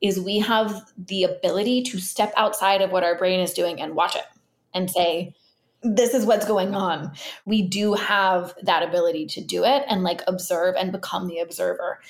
is 0.00 0.18
we 0.18 0.38
have 0.38 0.90
the 0.96 1.24
ability 1.24 1.82
to 1.82 1.98
step 1.98 2.32
outside 2.36 2.80
of 2.80 2.90
what 2.90 3.04
our 3.04 3.16
brain 3.18 3.40
is 3.40 3.52
doing 3.52 3.80
and 3.80 3.94
watch 3.94 4.16
it 4.16 4.24
and 4.72 4.90
say, 4.90 5.34
this 5.82 6.14
is 6.14 6.26
what's 6.26 6.46
going 6.46 6.74
on. 6.74 7.12
We 7.46 7.62
do 7.62 7.94
have 7.94 8.54
that 8.62 8.82
ability 8.82 9.26
to 9.26 9.40
do 9.40 9.64
it 9.64 9.84
and 9.88 10.02
like 10.02 10.22
observe 10.26 10.74
and 10.76 10.92
become 10.92 11.26
the 11.26 11.38
observer. 11.38 12.00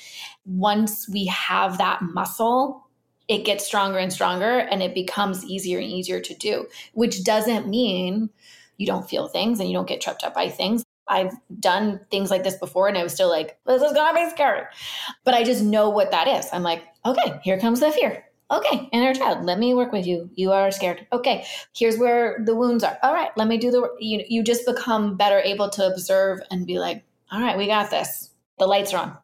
Once 0.45 1.09
we 1.09 1.27
have 1.27 1.79
that 1.79 2.03
muscle, 2.03 2.87
it 3.29 3.45
gets 3.45 3.65
stronger 3.65 3.99
and 3.99 4.13
stronger 4.13 4.59
and 4.59 4.83
it 4.83 4.93
becomes 4.93 5.45
easier 5.45 5.79
and 5.79 5.87
easier 5.87 6.21
to 6.21 6.35
do, 6.35 6.67
which 6.95 7.23
doesn't 7.23 7.69
mean 7.69 8.31
you 8.77 8.87
don't 8.87 9.09
feel 9.09 9.29
things 9.29 9.61
and 9.61 9.69
you 9.69 9.75
don't 9.75 9.89
get 9.89 10.01
tripped 10.01 10.25
up 10.25 10.35
by 10.35 10.49
things. 10.49 10.85
I've 11.07 11.33
done 11.59 12.01
things 12.11 12.31
like 12.31 12.43
this 12.43 12.57
before 12.57 12.89
and 12.89 12.99
I 12.99 13.03
was 13.03 13.13
still 13.13 13.29
like, 13.29 13.59
this 13.67 13.83
is 13.83 13.93
gonna 13.93 14.19
be 14.19 14.31
scary. 14.31 14.63
But 15.25 15.35
I 15.35 15.45
just 15.45 15.63
know 15.63 15.91
what 15.91 16.11
that 16.11 16.27
is. 16.27 16.49
I'm 16.53 16.63
like, 16.63 16.83
okay, 17.05 17.39
here 17.45 17.59
comes 17.61 17.81
the 17.81 17.93
fear. 17.93 18.25
Okay, 18.51 18.89
inner 18.93 19.15
child, 19.15 19.45
let 19.45 19.59
me 19.59 19.75
work 19.75 19.93
with 19.93 20.07
you. 20.07 20.29
You 20.35 20.51
are 20.53 20.71
scared. 20.73 21.07
Okay, 21.13 21.45
here's 21.75 21.99
where 21.99 22.43
the 22.45 22.55
wounds 22.55 22.83
are. 22.83 22.99
All 23.03 23.15
right, 23.15 23.31
let 23.37 23.47
me 23.47 23.59
do 23.59 23.71
the 23.71 23.89
you 24.01 24.25
you 24.29 24.43
just 24.43 24.67
become 24.67 25.17
better 25.17 25.39
able 25.39 25.71
to 25.71 25.87
observe 25.87 26.41
and 26.51 26.67
be 26.67 26.79
like, 26.79 27.05
all 27.31 27.41
right, 27.41 27.57
we 27.57 27.67
got 27.67 27.91
this. 27.91 28.31
The 28.59 28.67
lights 28.67 28.93
are 28.93 29.03
on. 29.03 29.19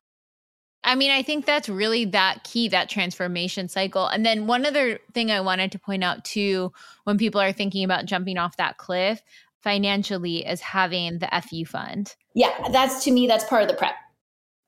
I 0.85 0.95
mean, 0.95 1.11
I 1.11 1.25
think 1.25 1.45
that's 1.45 1.69
really 1.69 2.05
that 2.07 2.45
key, 2.45 2.69
that 2.69 2.89
transformation 2.89 3.69
cycle. 3.69 4.07
And 4.07 4.25
then 4.25 4.47
one 4.47 4.65
other 4.65 5.01
thing 5.13 5.33
I 5.33 5.41
wanted 5.41 5.73
to 5.73 5.81
point 5.81 6.05
out 6.05 6.25
too, 6.25 6.73
when 7.03 7.19
people 7.19 7.41
are 7.41 7.53
thinking 7.53 7.83
about 7.83 8.05
jumping 8.05 8.39
off 8.39 8.57
that 8.59 8.79
cliff 8.79 9.21
financially, 9.63 10.47
is 10.47 10.61
having 10.61 11.19
the 11.19 11.29
FU 11.43 11.65
fund. 11.65 12.15
Yeah, 12.37 12.69
that's 12.71 13.03
to 13.03 13.11
me, 13.11 13.27
that's 13.27 13.43
part 13.45 13.63
of 13.63 13.69
the 13.69 13.75
prep. 13.75 13.97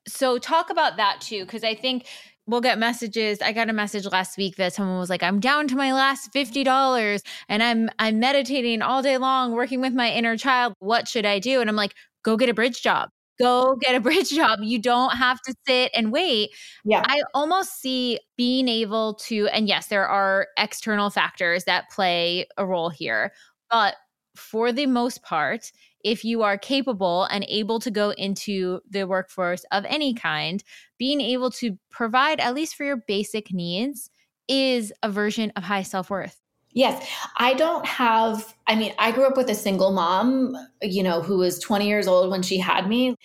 So 0.09 0.37
talk 0.37 0.69
about 0.69 0.97
that 0.97 1.21
too, 1.21 1.45
because 1.45 1.63
I 1.63 1.73
think 1.73 2.05
we'll 2.49 2.61
get 2.61 2.79
messages. 2.79 3.41
I 3.41 3.51
got 3.53 3.69
a 3.69 3.73
message 3.73 4.05
last 4.05 4.37
week 4.37 4.55
that 4.57 4.73
someone 4.73 4.97
was 4.99 5.09
like, 5.09 5.23
"I'm 5.23 5.39
down 5.39 5.67
to 5.69 5.75
my 5.75 5.93
last 5.93 6.31
fifty 6.33 6.63
dollars, 6.63 7.21
and 7.47 7.61
I'm 7.63 7.89
I'm 7.99 8.19
meditating 8.19 8.81
all 8.81 9.01
day 9.01 9.17
long, 9.17 9.53
working 9.53 9.81
with 9.81 9.93
my 9.93 10.11
inner 10.11 10.37
child. 10.37 10.73
What 10.79 11.07
should 11.07 11.25
I 11.25 11.39
do?" 11.39 11.61
And 11.61 11.69
I'm 11.69 11.75
like, 11.75 11.93
"Go 12.23 12.37
get 12.37 12.49
a 12.49 12.53
bridge 12.53 12.81
job. 12.81 13.09
Go 13.39 13.75
get 13.81 13.95
a 13.95 13.99
bridge 14.09 14.29
job. 14.31 14.59
You 14.63 14.79
don't 14.79 15.15
have 15.15 15.41
to 15.43 15.53
sit 15.67 15.91
and 15.95 16.11
wait." 16.11 16.49
Yeah, 16.83 17.03
I 17.05 17.21
almost 17.33 17.79
see 17.81 18.19
being 18.37 18.67
able 18.67 19.15
to, 19.27 19.47
and 19.49 19.67
yes, 19.67 19.87
there 19.87 20.07
are 20.07 20.47
external 20.57 21.09
factors 21.09 21.65
that 21.65 21.89
play 21.91 22.47
a 22.57 22.65
role 22.65 22.89
here, 22.89 23.31
but 23.69 23.95
for 24.35 24.71
the 24.71 24.85
most 24.85 25.21
part, 25.23 25.71
if 26.03 26.23
you 26.23 26.43
are 26.43 26.57
capable 26.57 27.23
and 27.25 27.45
able 27.47 27.79
to 27.79 27.91
go 27.91 28.11
into 28.11 28.81
the 28.89 29.05
workforce 29.05 29.65
of 29.71 29.85
any 29.87 30.13
kind, 30.13 30.63
being 30.97 31.21
able 31.21 31.51
to 31.51 31.77
provide, 31.89 32.39
at 32.39 32.55
least 32.55 32.75
for 32.75 32.83
your 32.83 33.03
basic 33.07 33.51
needs, 33.53 34.09
is 34.47 34.91
a 35.03 35.09
version 35.09 35.51
of 35.55 35.63
high 35.63 35.83
self 35.83 36.09
worth. 36.09 36.39
Yes. 36.73 37.07
I 37.37 37.55
don't 37.55 37.85
have, 37.85 38.55
I 38.67 38.75
mean, 38.75 38.93
I 38.99 39.11
grew 39.11 39.25
up 39.25 39.37
with 39.37 39.49
a 39.49 39.55
single 39.55 39.91
mom, 39.91 40.55
you 40.81 41.01
know, 41.01 41.21
who 41.21 41.37
was 41.37 41.59
20 41.59 41.87
years 41.87 42.07
old 42.07 42.29
when 42.29 42.41
she 42.41 42.57
had 42.59 42.87
me. 42.87 43.15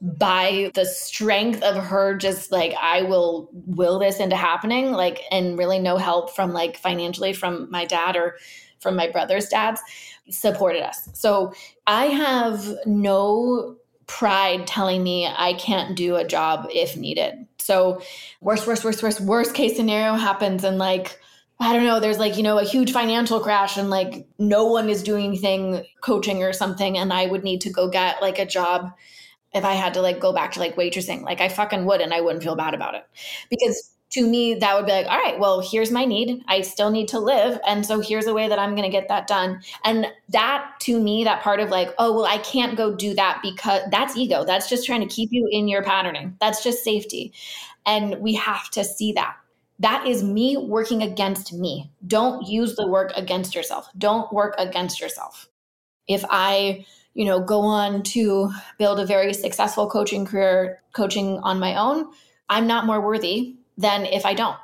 By 0.00 0.72
the 0.74 0.84
strength 0.84 1.62
of 1.62 1.76
her, 1.76 2.16
just 2.16 2.50
like, 2.50 2.74
I 2.74 3.02
will 3.02 3.48
will 3.52 4.00
this 4.00 4.18
into 4.18 4.34
happening, 4.34 4.90
like, 4.90 5.20
and 5.30 5.56
really 5.56 5.78
no 5.78 5.96
help 5.96 6.34
from 6.34 6.52
like 6.52 6.76
financially 6.76 7.32
from 7.32 7.70
my 7.70 7.84
dad 7.84 8.16
or 8.16 8.36
from 8.82 8.96
my 8.96 9.08
brother's 9.08 9.48
dads 9.48 9.80
supported 10.28 10.82
us. 10.82 11.08
So 11.14 11.54
I 11.86 12.06
have 12.06 12.68
no 12.86 13.76
pride 14.06 14.66
telling 14.66 15.02
me 15.02 15.26
I 15.26 15.54
can't 15.54 15.96
do 15.96 16.16
a 16.16 16.26
job 16.26 16.66
if 16.70 16.96
needed. 16.96 17.46
So 17.58 18.02
worst, 18.40 18.66
worst, 18.66 18.84
worst, 18.84 19.02
worst, 19.02 19.20
worst 19.20 19.54
case 19.54 19.76
scenario 19.76 20.14
happens 20.14 20.64
and 20.64 20.78
like 20.78 21.18
I 21.60 21.72
don't 21.74 21.84
know, 21.84 22.00
there's 22.00 22.18
like, 22.18 22.36
you 22.36 22.42
know, 22.42 22.58
a 22.58 22.64
huge 22.64 22.90
financial 22.90 23.38
crash 23.38 23.76
and 23.76 23.88
like 23.88 24.26
no 24.36 24.66
one 24.66 24.88
is 24.88 25.02
doing 25.02 25.26
anything 25.26 25.84
coaching 26.00 26.42
or 26.42 26.52
something 26.52 26.98
and 26.98 27.12
I 27.12 27.26
would 27.26 27.44
need 27.44 27.60
to 27.60 27.70
go 27.70 27.88
get 27.88 28.20
like 28.20 28.40
a 28.40 28.46
job 28.46 28.90
if 29.54 29.64
I 29.64 29.74
had 29.74 29.94
to 29.94 30.02
like 30.02 30.18
go 30.18 30.32
back 30.32 30.52
to 30.52 30.60
like 30.60 30.74
waitressing. 30.74 31.22
Like 31.22 31.40
I 31.40 31.48
fucking 31.48 31.84
would 31.84 32.00
and 32.00 32.12
I 32.12 32.20
wouldn't 32.20 32.42
feel 32.42 32.56
bad 32.56 32.74
about 32.74 32.96
it. 32.96 33.04
Because 33.48 33.92
to 34.12 34.26
me, 34.26 34.54
that 34.54 34.76
would 34.76 34.84
be 34.84 34.92
like, 34.92 35.06
all 35.06 35.18
right, 35.18 35.38
well, 35.38 35.60
here's 35.60 35.90
my 35.90 36.04
need. 36.04 36.44
I 36.46 36.60
still 36.60 36.90
need 36.90 37.08
to 37.08 37.18
live. 37.18 37.58
And 37.66 37.84
so 37.84 38.00
here's 38.00 38.26
a 38.26 38.34
way 38.34 38.46
that 38.46 38.58
I'm 38.58 38.74
going 38.74 38.82
to 38.82 38.90
get 38.90 39.08
that 39.08 39.26
done. 39.26 39.62
And 39.84 40.06
that 40.28 40.70
to 40.80 41.00
me, 41.00 41.24
that 41.24 41.42
part 41.42 41.60
of 41.60 41.70
like, 41.70 41.94
oh, 41.98 42.14
well, 42.14 42.26
I 42.26 42.36
can't 42.38 42.76
go 42.76 42.94
do 42.94 43.14
that 43.14 43.40
because 43.42 43.80
that's 43.90 44.16
ego. 44.16 44.44
That's 44.44 44.68
just 44.68 44.84
trying 44.84 45.00
to 45.00 45.14
keep 45.14 45.30
you 45.32 45.48
in 45.50 45.66
your 45.66 45.82
patterning. 45.82 46.36
That's 46.40 46.62
just 46.62 46.84
safety. 46.84 47.32
And 47.86 48.18
we 48.20 48.34
have 48.34 48.68
to 48.70 48.84
see 48.84 49.12
that. 49.12 49.36
That 49.78 50.06
is 50.06 50.22
me 50.22 50.58
working 50.58 51.02
against 51.02 51.54
me. 51.54 51.90
Don't 52.06 52.46
use 52.46 52.76
the 52.76 52.86
work 52.86 53.12
against 53.16 53.54
yourself. 53.54 53.88
Don't 53.96 54.30
work 54.30 54.54
against 54.58 55.00
yourself. 55.00 55.48
If 56.06 56.22
I, 56.28 56.84
you 57.14 57.24
know, 57.24 57.40
go 57.40 57.60
on 57.60 58.02
to 58.02 58.52
build 58.78 59.00
a 59.00 59.06
very 59.06 59.32
successful 59.32 59.88
coaching 59.88 60.26
career, 60.26 60.82
coaching 60.92 61.38
on 61.38 61.58
my 61.58 61.76
own, 61.76 62.10
I'm 62.50 62.66
not 62.66 62.84
more 62.84 63.00
worthy 63.00 63.56
than 63.82 64.06
if 64.06 64.24
I 64.24 64.34
don't. 64.34 64.56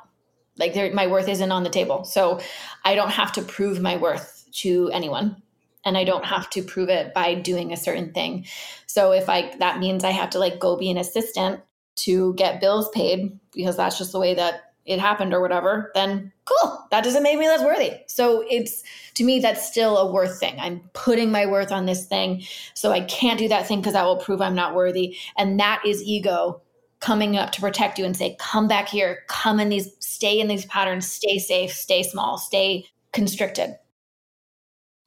Like 0.57 0.93
my 0.93 1.07
worth 1.07 1.29
isn't 1.29 1.51
on 1.51 1.63
the 1.63 1.69
table. 1.69 2.03
So 2.03 2.39
I 2.83 2.95
don't 2.95 3.11
have 3.11 3.31
to 3.33 3.41
prove 3.41 3.79
my 3.79 3.95
worth 3.97 4.45
to 4.53 4.89
anyone. 4.91 5.41
And 5.85 5.97
I 5.97 6.03
don't 6.03 6.25
have 6.25 6.49
to 6.51 6.61
prove 6.61 6.89
it 6.89 7.13
by 7.13 7.35
doing 7.35 7.71
a 7.71 7.77
certain 7.77 8.11
thing. 8.11 8.45
So 8.85 9.13
if 9.13 9.29
I 9.29 9.55
that 9.59 9.79
means 9.79 10.03
I 10.03 10.11
have 10.11 10.31
to 10.31 10.39
like 10.39 10.59
go 10.59 10.75
be 10.75 10.91
an 10.91 10.97
assistant 10.97 11.61
to 11.97 12.33
get 12.33 12.59
bills 12.59 12.89
paid 12.89 13.39
because 13.53 13.77
that's 13.77 13.97
just 13.97 14.11
the 14.11 14.19
way 14.19 14.33
that 14.33 14.73
it 14.85 14.99
happened 14.99 15.33
or 15.33 15.41
whatever, 15.41 15.91
then 15.93 16.33
cool. 16.45 16.85
That 16.91 17.03
doesn't 17.03 17.23
make 17.23 17.37
me 17.37 17.47
less 17.47 17.63
worthy. 17.63 17.93
So 18.07 18.43
it's 18.49 18.83
to 19.13 19.23
me 19.23 19.39
that's 19.39 19.65
still 19.65 19.97
a 19.97 20.11
worth 20.11 20.39
thing. 20.39 20.59
I'm 20.59 20.81
putting 20.93 21.31
my 21.31 21.45
worth 21.45 21.71
on 21.71 21.85
this 21.85 22.05
thing. 22.05 22.43
So 22.73 22.91
I 22.91 23.01
can't 23.01 23.39
do 23.39 23.47
that 23.49 23.67
thing 23.67 23.79
because 23.79 23.93
that 23.93 24.05
will 24.05 24.17
prove 24.17 24.41
I'm 24.41 24.55
not 24.55 24.75
worthy. 24.75 25.17
And 25.37 25.59
that 25.59 25.81
is 25.85 26.03
ego 26.03 26.61
coming 26.99 27.37
up 27.37 27.51
to 27.53 27.61
protect 27.61 27.97
you 27.97 28.05
and 28.05 28.15
say, 28.15 28.35
come 28.39 28.67
back 28.67 28.89
here, 28.89 29.19
come 29.27 29.59
in 29.59 29.69
these, 29.69 29.91
stay 29.99 30.39
in 30.39 30.47
these 30.47 30.65
patterns, 30.65 31.09
stay 31.09 31.39
safe, 31.39 31.71
stay 31.71 32.03
small, 32.03 32.37
stay 32.37 32.85
constricted. 33.13 33.77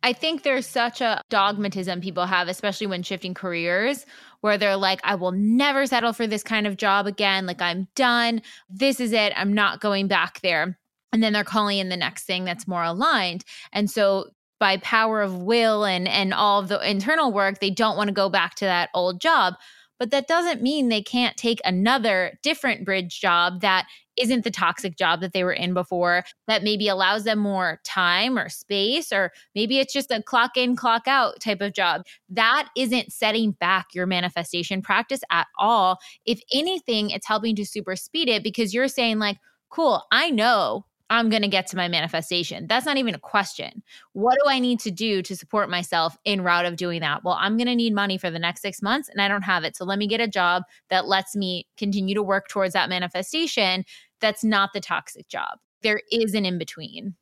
I 0.03 0.13
think 0.13 0.43
there's 0.43 0.67
such 0.67 1.01
a 1.01 1.23
dogmatism 1.31 2.01
people 2.01 2.27
have, 2.27 2.49
especially 2.49 2.89
when 2.89 3.03
shifting 3.03 3.35
careers, 3.35 4.05
where 4.41 4.59
they're 4.59 4.77
like, 4.77 5.01
I 5.05 5.15
will 5.15 5.31
never 5.31 5.87
settle 5.87 6.13
for 6.13 6.27
this 6.27 6.43
kind 6.43 6.67
of 6.67 6.77
job 6.77 7.07
again. 7.07 7.47
Like, 7.47 7.63
I'm 7.63 7.87
done. 7.95 8.43
This 8.69 8.99
is 8.99 9.13
it. 9.13 9.33
I'm 9.37 9.53
not 9.53 9.81
going 9.81 10.09
back 10.09 10.41
there. 10.41 10.79
And 11.13 11.23
then 11.23 11.33
they're 11.33 11.45
calling 11.45 11.79
in 11.79 11.89
the 11.89 11.97
next 11.97 12.25
thing 12.25 12.45
that's 12.45 12.67
more 12.67 12.83
aligned. 12.83 13.45
And 13.73 13.91
so, 13.91 14.31
by 14.59 14.77
power 14.79 15.21
of 15.23 15.43
will 15.43 15.85
and 15.85 16.07
and 16.07 16.33
all 16.33 16.61
of 16.61 16.69
the 16.69 16.79
internal 16.89 17.33
work, 17.33 17.59
they 17.59 17.71
don't 17.71 17.97
want 17.97 18.09
to 18.09 18.15
go 18.15 18.29
back 18.29 18.55
to 18.57 18.65
that 18.65 18.91
old 18.95 19.21
job. 19.21 19.55
But 20.03 20.11
that 20.11 20.27
doesn't 20.27 20.61
mean 20.61 20.89
they 20.89 21.01
can't 21.01 21.37
take 21.37 21.61
another 21.65 22.37
different 22.43 22.85
bridge 22.85 23.21
job 23.21 23.61
that 23.61 23.87
isn't 24.17 24.43
the 24.43 24.51
toxic 24.51 24.97
job 24.97 25.21
that 25.21 25.33
they 25.33 25.45
were 25.45 25.53
in 25.53 25.75
before, 25.75 26.25
that 26.49 26.65
maybe 26.65 26.89
allows 26.89 27.23
them 27.23 27.39
more 27.39 27.81
time 27.85 28.37
or 28.37 28.49
space, 28.49 29.13
or 29.13 29.31
maybe 29.55 29.79
it's 29.79 29.93
just 29.93 30.11
a 30.11 30.21
clock 30.21 30.57
in, 30.57 30.75
clock 30.75 31.07
out 31.07 31.39
type 31.39 31.61
of 31.61 31.73
job. 31.73 32.03
That 32.29 32.69
isn't 32.77 33.13
setting 33.13 33.53
back 33.53 33.95
your 33.95 34.07
manifestation 34.07 34.83
practice 34.83 35.21
at 35.31 35.47
all. 35.57 36.01
If 36.27 36.41
anything, 36.53 37.11
it's 37.11 37.29
helping 37.29 37.55
to 37.55 37.65
super 37.65 37.95
speed 37.95 38.29
it 38.29 38.43
because 38.43 38.75
you're 38.75 38.89
saying, 38.89 39.21
like, 39.21 39.37
cool, 39.71 40.03
I 40.11 40.31
know 40.31 40.85
I'm 41.11 41.29
going 41.29 41.43
to 41.43 41.49
get 41.49 41.67
to 41.69 41.77
my 41.77 41.89
manifestation. 41.89 42.67
That's 42.67 42.87
not 42.87 42.97
even 42.97 43.15
a 43.15 43.19
question. 43.19 43.83
What 44.13 44.39
do 44.43 44.51
I 44.51 44.59
need 44.59 44.81
to 44.81 44.91
do 44.91 45.23
to 45.23 45.37
support 45.37 45.69
myself 45.69 46.17
in 46.25 46.43
route 46.43 46.65
of 46.65 46.77
doing 46.77 47.01
that? 47.01 47.23
Well, 47.25 47.37
I'm 47.39 47.57
going 47.57 47.67
to 47.67 47.75
need 47.75 47.95
money 47.95 48.19
for 48.19 48.31
the 48.31 48.39
next 48.39 48.63
6 48.63 48.81
months 48.83 49.09
and 49.09 49.21
I 49.21 49.29
don't 49.29 49.43
have 49.43 49.65
it. 49.65 49.77
So 49.77 49.85
let 49.85 49.99
me 49.99 50.07
get 50.07 50.21
a 50.21 50.29
job 50.29 50.63
that 50.89 51.07
lets 51.07 51.37
me 51.37 51.67
continue 51.77 52.15
to 52.15 52.23
work 52.23 52.49
towards 52.49 52.73
that 52.73 52.89
manifestation. 52.89 53.85
That's 54.21 54.43
not 54.43 54.73
the 54.73 54.81
toxic 54.81 55.29
job. 55.29 55.59
There 55.83 56.01
is 56.11 56.35
an 56.35 56.47
in 56.47 56.59
between. 56.59 57.15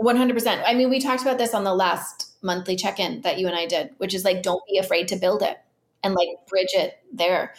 100%. 0.00 0.62
I 0.66 0.74
mean, 0.74 0.90
we 0.90 1.00
talked 1.00 1.22
about 1.22 1.38
this 1.38 1.54
on 1.54 1.64
the 1.64 1.74
last 1.74 2.32
monthly 2.42 2.76
check-in 2.76 3.20
that 3.20 3.38
you 3.38 3.46
and 3.46 3.56
I 3.56 3.66
did, 3.66 3.90
which 3.98 4.14
is 4.14 4.24
like 4.24 4.42
don't 4.42 4.62
be 4.68 4.78
afraid 4.78 5.08
to 5.08 5.16
build 5.16 5.42
it 5.42 5.58
and 6.02 6.14
like 6.14 6.28
bridge 6.48 6.74
it 6.74 6.98
there. 7.12 7.54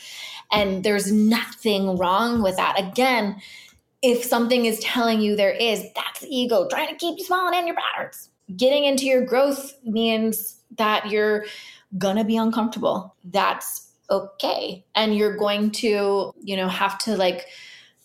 And 0.51 0.83
there's 0.83 1.11
nothing 1.11 1.97
wrong 1.97 2.43
with 2.43 2.57
that. 2.57 2.79
Again, 2.79 3.41
if 4.05 4.23
something 4.23 4.65
is 4.65 4.79
telling 4.79 5.19
you 5.19 5.35
there 5.35 5.51
is, 5.51 5.83
that's 5.95 6.23
ego 6.29 6.67
trying 6.69 6.89
to 6.89 6.95
keep 6.95 7.17
you 7.17 7.25
small 7.25 7.47
and 7.47 7.55
in 7.55 7.65
your 7.65 7.75
patterns. 7.75 8.29
Getting 8.55 8.83
into 8.83 9.05
your 9.05 9.25
growth 9.25 9.75
means 9.83 10.57
that 10.77 11.09
you're 11.09 11.45
gonna 11.97 12.23
be 12.23 12.37
uncomfortable. 12.37 13.15
That's 13.23 13.89
okay. 14.11 14.85
And 14.93 15.15
you're 15.15 15.35
going 15.35 15.71
to, 15.71 16.31
you 16.39 16.55
know, 16.55 16.67
have 16.67 16.99
to 16.99 17.17
like 17.17 17.47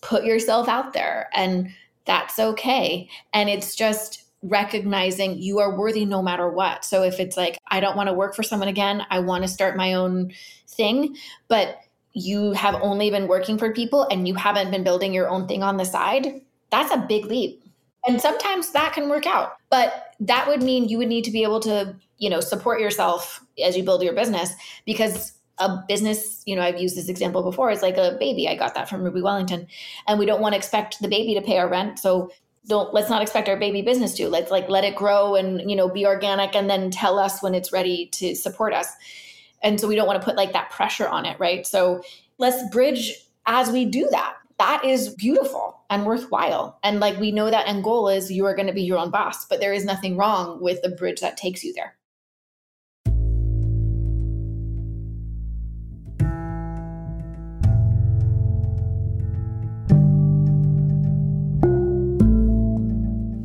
put 0.01 0.25
yourself 0.25 0.69
out 0.69 0.95
there 0.95 1.29
and 1.35 1.71
that's 2.07 2.39
okay. 2.39 3.07
And 3.35 3.51
it's 3.51 3.77
just 3.77 4.25
recognizing 4.43 5.37
you 5.37 5.59
are 5.59 5.79
worthy 5.79 6.07
no 6.07 6.23
matter 6.23 6.49
what. 6.49 6.83
So 6.83 7.03
if 7.03 7.21
it's 7.21 7.37
like, 7.37 7.59
I 7.71 7.81
don't 7.81 7.97
want 7.97 8.09
to 8.09 8.15
work 8.15 8.35
for 8.35 8.43
someone 8.43 8.69
again, 8.69 9.05
I 9.11 9.19
want 9.19 9.45
to 9.45 9.49
start 9.49 9.77
my 9.77 9.93
own 9.93 10.33
thing, 10.67 11.15
but 11.49 11.77
you 12.13 12.53
have 12.53 12.75
only 12.83 13.11
been 13.11 13.29
working 13.29 13.59
for 13.59 13.73
people 13.73 14.07
and 14.11 14.27
you 14.27 14.35
haven't 14.35 14.71
been 14.71 14.85
building 14.85 15.15
your 15.15 15.29
own 15.29 15.47
thing 15.47 15.63
on 15.63 15.77
the 15.77 15.85
side, 15.85 16.41
that's 16.71 16.93
a 16.93 16.99
big 16.99 17.27
leap. 17.27 17.63
And 18.07 18.21
sometimes 18.21 18.73
that 18.73 18.93
can 18.95 19.09
work 19.09 19.27
out. 19.27 19.57
But 19.69 20.15
that 20.21 20.49
would 20.49 20.63
mean 20.63 20.89
you 20.89 20.99
would 20.99 21.09
need 21.09 21.25
to 21.25 21.31
be 21.31 21.43
able 21.43 21.61
to, 21.61 21.95
you 22.19 22.31
know, 22.31 22.41
support 22.41 22.81
yourself 22.81 23.45
as 23.63 23.77
you 23.77 23.83
build 23.83 24.03
your 24.03 24.15
business 24.15 24.55
because 24.87 25.33
a 25.59 25.85
business, 25.87 26.43
you 26.47 26.57
know, 26.57 26.63
I've 26.63 26.81
used 26.81 26.97
this 26.97 27.11
example 27.11 27.43
before, 27.43 27.71
is 27.71 27.83
like 27.83 27.99
a 27.99 28.17
baby. 28.19 28.49
I 28.49 28.57
got 28.57 28.75
that 28.75 28.89
from 28.89 29.03
Ruby 29.03 29.21
Wellington. 29.21 29.67
And 30.09 30.19
we 30.19 30.25
don't 30.25 30.41
want 30.41 30.55
to 30.55 30.57
expect 30.57 31.01
the 31.01 31.09
baby 31.09 31.35
to 31.35 31.43
pay 31.43 31.59
our 31.59 31.69
rent. 31.69 31.99
So 31.99 32.33
don't 32.67 32.93
let's 32.93 33.11
not 33.11 33.23
expect 33.23 33.49
our 33.49 33.59
baby 33.59 33.83
business 33.83 34.15
to. 34.15 34.29
Let's 34.29 34.51
like 34.51 34.69
let 34.69 34.85
it 34.85 34.95
grow 34.95 35.35
and, 35.35 35.69
you 35.69 35.77
know, 35.77 35.89
be 35.89 36.07
organic 36.07 36.55
and 36.57 36.69
then 36.69 36.91
tell 36.91 37.19
us 37.19 37.43
when 37.43 37.55
it's 37.55 37.73
ready 37.73 38.07
to 38.13 38.35
support 38.35 38.73
us. 38.73 38.89
And 39.63 39.81
so 39.81 39.89
we 39.89 39.97
don't 39.97 40.07
want 40.07 40.21
to 40.21 40.25
put 40.25 40.37
like 40.37 40.53
that 40.53 40.71
pressure 40.71 41.09
on 41.09 41.27
it, 41.27 41.39
right? 41.39 41.67
So 41.67 42.03
let's 42.39 42.69
bridge 42.71 43.15
as 43.47 43.71
we 43.71 43.85
do 43.85 44.09
that 44.11 44.37
that 44.61 44.85
is 44.85 45.15
beautiful 45.15 45.81
and 45.89 46.05
worthwhile. 46.05 46.79
And 46.83 47.01
like 47.01 47.19
we 47.19 47.33
know 47.33 47.51
that 47.51 47.67
end 47.67 47.83
goal 47.83 48.11
is 48.11 48.31
you 48.31 48.45
are 48.45 48.55
going 48.55 48.67
to 48.67 48.75
be 48.75 48.83
your 48.83 48.99
own 48.99 49.11
boss, 49.11 49.47
but 49.47 49.59
there 49.59 49.73
is 49.73 49.87
nothing 49.87 50.19
wrong 50.19 50.61
with 50.61 50.83
the 50.83 50.91
bridge 50.91 51.23
that 51.23 51.39
takes 51.39 51.65
you 51.65 51.73
there. 51.73 51.97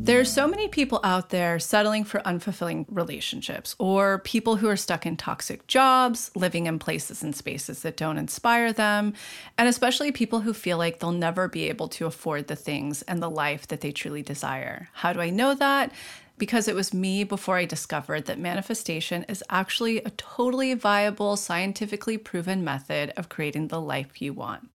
There's 0.06 0.30
so 0.32 0.46
many 0.46 0.68
people 0.68 1.00
out 1.02 1.30
there 1.30 1.58
settling 1.58 2.04
for 2.04 2.20
unfulfilling 2.20 2.86
relationships 2.88 3.74
or 3.76 4.20
people 4.20 4.54
who 4.54 4.68
are 4.68 4.76
stuck 4.76 5.04
in 5.04 5.16
toxic 5.16 5.66
jobs, 5.66 6.30
living 6.36 6.66
in 6.66 6.78
places 6.78 7.24
and 7.24 7.34
spaces 7.34 7.82
that 7.82 7.96
don't 7.96 8.16
inspire 8.16 8.72
them, 8.72 9.14
and 9.58 9.68
especially 9.68 10.12
people 10.12 10.42
who 10.42 10.54
feel 10.54 10.78
like 10.78 11.00
they'll 11.00 11.10
never 11.10 11.48
be 11.48 11.68
able 11.68 11.88
to 11.88 12.06
afford 12.06 12.46
the 12.46 12.54
things 12.54 13.02
and 13.02 13.20
the 13.20 13.28
life 13.28 13.66
that 13.66 13.80
they 13.80 13.90
truly 13.90 14.22
desire. 14.22 14.90
How 14.92 15.12
do 15.12 15.20
I 15.20 15.30
know 15.30 15.56
that? 15.56 15.90
Because 16.38 16.68
it 16.68 16.74
was 16.74 16.92
me 16.92 17.24
before 17.24 17.56
I 17.56 17.64
discovered 17.64 18.26
that 18.26 18.38
manifestation 18.38 19.24
is 19.24 19.42
actually 19.48 19.98
a 19.98 20.10
totally 20.10 20.74
viable, 20.74 21.36
scientifically 21.36 22.18
proven 22.18 22.62
method 22.62 23.12
of 23.16 23.28
creating 23.30 23.68
the 23.68 23.80
life 23.80 24.20
you 24.20 24.34
want. 24.34 24.68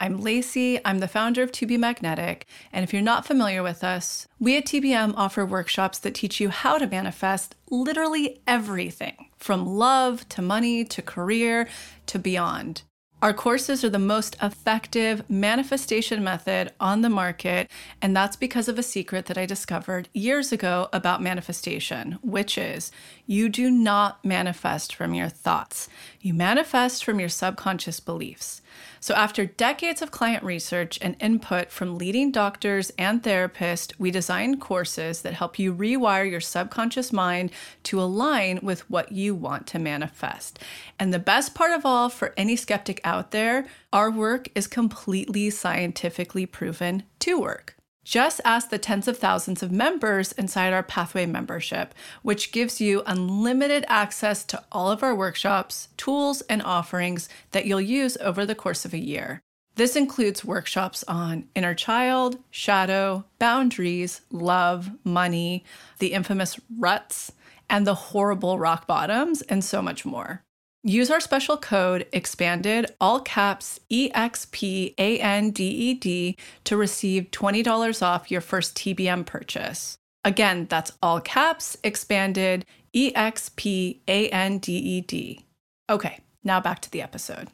I'm 0.00 0.20
Lacy, 0.20 0.80
I'm 0.84 1.00
the 1.00 1.08
founder 1.08 1.42
of 1.42 1.52
Be 1.52 1.76
Magnetic, 1.76 2.46
and 2.72 2.84
if 2.84 2.92
you're 2.92 3.02
not 3.02 3.26
familiar 3.26 3.62
with 3.62 3.82
us, 3.82 4.28
we 4.38 4.56
at 4.56 4.64
TBM 4.64 5.14
offer 5.16 5.44
workshops 5.44 5.98
that 5.98 6.14
teach 6.14 6.40
you 6.40 6.48
how 6.50 6.78
to 6.78 6.86
manifest 6.86 7.54
literally 7.70 8.40
everything 8.46 9.28
from 9.36 9.66
love 9.66 10.28
to 10.30 10.40
money 10.40 10.84
to 10.84 11.02
career 11.02 11.68
to 12.06 12.18
beyond. 12.18 12.82
Our 13.20 13.34
courses 13.34 13.82
are 13.82 13.90
the 13.90 13.98
most 13.98 14.36
effective 14.40 15.28
manifestation 15.28 16.22
method 16.22 16.72
on 16.78 17.00
the 17.02 17.08
market, 17.08 17.68
and 18.00 18.14
that's 18.14 18.36
because 18.36 18.68
of 18.68 18.78
a 18.78 18.82
secret 18.82 19.26
that 19.26 19.36
I 19.36 19.44
discovered 19.44 20.08
years 20.14 20.52
ago 20.52 20.88
about 20.92 21.20
manifestation, 21.20 22.20
which 22.22 22.56
is 22.56 22.92
you 23.26 23.48
do 23.48 23.72
not 23.72 24.24
manifest 24.24 24.94
from 24.94 25.14
your 25.14 25.28
thoughts, 25.28 25.88
you 26.20 26.32
manifest 26.32 27.02
from 27.04 27.18
your 27.18 27.28
subconscious 27.28 27.98
beliefs. 27.98 28.62
So, 29.00 29.14
after 29.14 29.46
decades 29.46 30.02
of 30.02 30.10
client 30.10 30.42
research 30.42 30.98
and 31.00 31.16
input 31.20 31.70
from 31.70 31.98
leading 31.98 32.30
doctors 32.30 32.90
and 32.98 33.22
therapists, 33.22 33.92
we 33.98 34.10
designed 34.10 34.60
courses 34.60 35.22
that 35.22 35.34
help 35.34 35.58
you 35.58 35.74
rewire 35.74 36.30
your 36.30 36.40
subconscious 36.40 37.12
mind 37.12 37.50
to 37.84 38.00
align 38.00 38.60
with 38.62 38.88
what 38.90 39.12
you 39.12 39.34
want 39.34 39.66
to 39.68 39.78
manifest. 39.78 40.58
And 40.98 41.14
the 41.14 41.18
best 41.18 41.54
part 41.54 41.72
of 41.72 41.86
all, 41.86 42.08
for 42.08 42.34
any 42.36 42.56
skeptic 42.56 43.00
out 43.04 43.30
there, 43.30 43.66
our 43.92 44.10
work 44.10 44.48
is 44.54 44.66
completely 44.66 45.50
scientifically 45.50 46.46
proven 46.46 47.04
to 47.20 47.40
work. 47.40 47.77
Just 48.08 48.40
ask 48.42 48.70
the 48.70 48.78
tens 48.78 49.06
of 49.06 49.18
thousands 49.18 49.62
of 49.62 49.70
members 49.70 50.32
inside 50.32 50.72
our 50.72 50.82
Pathway 50.82 51.26
membership, 51.26 51.94
which 52.22 52.52
gives 52.52 52.80
you 52.80 53.02
unlimited 53.04 53.84
access 53.86 54.44
to 54.44 54.64
all 54.72 54.90
of 54.90 55.02
our 55.02 55.14
workshops, 55.14 55.88
tools, 55.98 56.40
and 56.48 56.62
offerings 56.62 57.28
that 57.50 57.66
you'll 57.66 57.82
use 57.82 58.16
over 58.22 58.46
the 58.46 58.54
course 58.54 58.86
of 58.86 58.94
a 58.94 58.98
year. 58.98 59.42
This 59.74 59.94
includes 59.94 60.42
workshops 60.42 61.04
on 61.06 61.50
inner 61.54 61.74
child, 61.74 62.38
shadow, 62.50 63.26
boundaries, 63.38 64.22
love, 64.30 64.90
money, 65.04 65.62
the 65.98 66.14
infamous 66.14 66.58
ruts, 66.78 67.32
and 67.68 67.86
the 67.86 67.94
horrible 67.94 68.58
rock 68.58 68.86
bottoms, 68.86 69.42
and 69.42 69.62
so 69.62 69.82
much 69.82 70.06
more. 70.06 70.42
Use 70.84 71.10
our 71.10 71.18
special 71.18 71.56
code 71.56 72.06
expanded, 72.12 72.86
all 73.00 73.18
caps 73.20 73.80
E 73.88 74.10
X 74.14 74.46
P 74.52 74.94
A 74.96 75.18
N 75.18 75.50
D 75.50 75.64
E 75.64 75.94
D 75.94 76.36
to 76.64 76.76
receive 76.76 77.32
$20 77.32 78.00
off 78.00 78.30
your 78.30 78.40
first 78.40 78.76
TBM 78.76 79.26
purchase. 79.26 79.98
Again, 80.24 80.66
that's 80.70 80.92
all 81.02 81.20
caps 81.20 81.76
expanded 81.82 82.64
E 82.92 83.12
X 83.12 83.50
P 83.56 84.02
A 84.06 84.28
N 84.28 84.58
D 84.58 84.76
E 84.76 85.00
D. 85.00 85.44
Okay, 85.90 86.20
now 86.44 86.60
back 86.60 86.80
to 86.82 86.90
the 86.90 87.02
episode. 87.02 87.48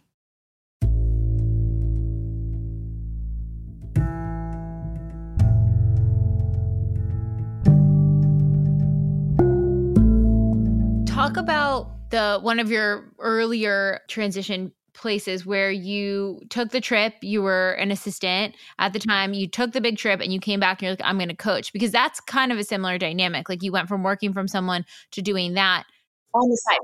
Talk 11.07 11.39
about 11.39 11.94
the 12.11 12.39
one 12.41 12.59
of 12.59 12.71
your 12.71 13.13
earlier 13.19 14.01
transition 14.09 14.73
places 14.95 15.45
where 15.45 15.71
you 15.71 16.41
took 16.49 16.71
the 16.71 16.81
trip, 16.81 17.15
you 17.21 17.43
were 17.43 17.73
an 17.73 17.91
assistant 17.91 18.55
at 18.79 18.93
the 18.93 18.99
time, 18.99 19.35
you 19.35 19.47
took 19.47 19.73
the 19.73 19.81
big 19.81 19.99
trip 19.99 20.21
and 20.21 20.33
you 20.33 20.41
came 20.41 20.61
back 20.61 20.81
and 20.81 20.83
you're 20.83 20.93
like, 20.93 21.01
I'm 21.05 21.19
going 21.19 21.29
to 21.29 21.37
coach 21.37 21.73
because 21.73 21.91
that's 21.91 22.21
kind 22.21 22.53
of 22.53 22.59
a 22.59 22.65
similar 22.65 22.97
dynamic. 22.97 23.49
Like 23.49 23.63
you 23.63 23.73
went 23.73 23.89
from 23.89 24.03
working 24.03 24.33
from 24.33 24.49
someone 24.49 24.87
to 25.11 25.21
doing 25.21 25.55
that 25.55 25.85
on 26.33 26.49
the 26.49 26.57
side. 26.57 26.79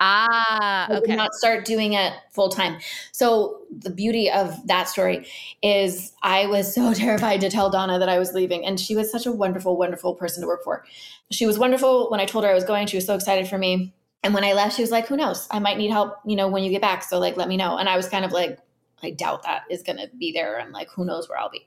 Ah, 0.00 0.86
okay. 0.86 0.96
I 0.96 1.00
did 1.00 1.16
not 1.16 1.34
start 1.34 1.64
doing 1.64 1.92
it 1.92 2.12
full 2.32 2.48
time. 2.48 2.78
So 3.12 3.60
the 3.70 3.90
beauty 3.90 4.30
of 4.30 4.66
that 4.66 4.88
story 4.88 5.26
is 5.62 6.12
I 6.22 6.46
was 6.46 6.74
so 6.74 6.92
terrified 6.94 7.40
to 7.42 7.50
tell 7.50 7.70
Donna 7.70 7.98
that 7.98 8.08
I 8.08 8.18
was 8.18 8.32
leaving. 8.32 8.66
And 8.66 8.80
she 8.80 8.96
was 8.96 9.10
such 9.10 9.24
a 9.24 9.32
wonderful, 9.32 9.76
wonderful 9.76 10.14
person 10.14 10.40
to 10.42 10.46
work 10.46 10.64
for. 10.64 10.84
She 11.30 11.46
was 11.46 11.58
wonderful 11.58 12.10
when 12.10 12.20
I 12.20 12.24
told 12.24 12.44
her 12.44 12.50
I 12.50 12.54
was 12.54 12.64
going. 12.64 12.86
She 12.86 12.96
was 12.96 13.06
so 13.06 13.14
excited 13.14 13.46
for 13.46 13.56
me 13.56 13.94
and 14.24 14.32
when 14.32 14.42
I 14.42 14.54
left, 14.54 14.74
she 14.74 14.82
was 14.82 14.90
like, 14.90 15.06
who 15.06 15.18
knows? 15.18 15.46
I 15.50 15.58
might 15.58 15.76
need 15.76 15.90
help, 15.90 16.16
you 16.24 16.34
know, 16.34 16.48
when 16.48 16.64
you 16.64 16.70
get 16.70 16.80
back. 16.80 17.04
So 17.04 17.18
like, 17.18 17.36
let 17.36 17.46
me 17.46 17.58
know. 17.58 17.76
And 17.76 17.90
I 17.90 17.96
was 17.96 18.08
kind 18.08 18.24
of 18.24 18.32
like, 18.32 18.58
I 19.02 19.10
doubt 19.10 19.42
that 19.42 19.64
is 19.70 19.82
going 19.82 19.98
to 19.98 20.08
be 20.18 20.32
there. 20.32 20.56
And 20.56 20.72
like, 20.72 20.88
who 20.88 21.04
knows 21.04 21.28
where 21.28 21.38
I'll 21.38 21.50
be. 21.50 21.66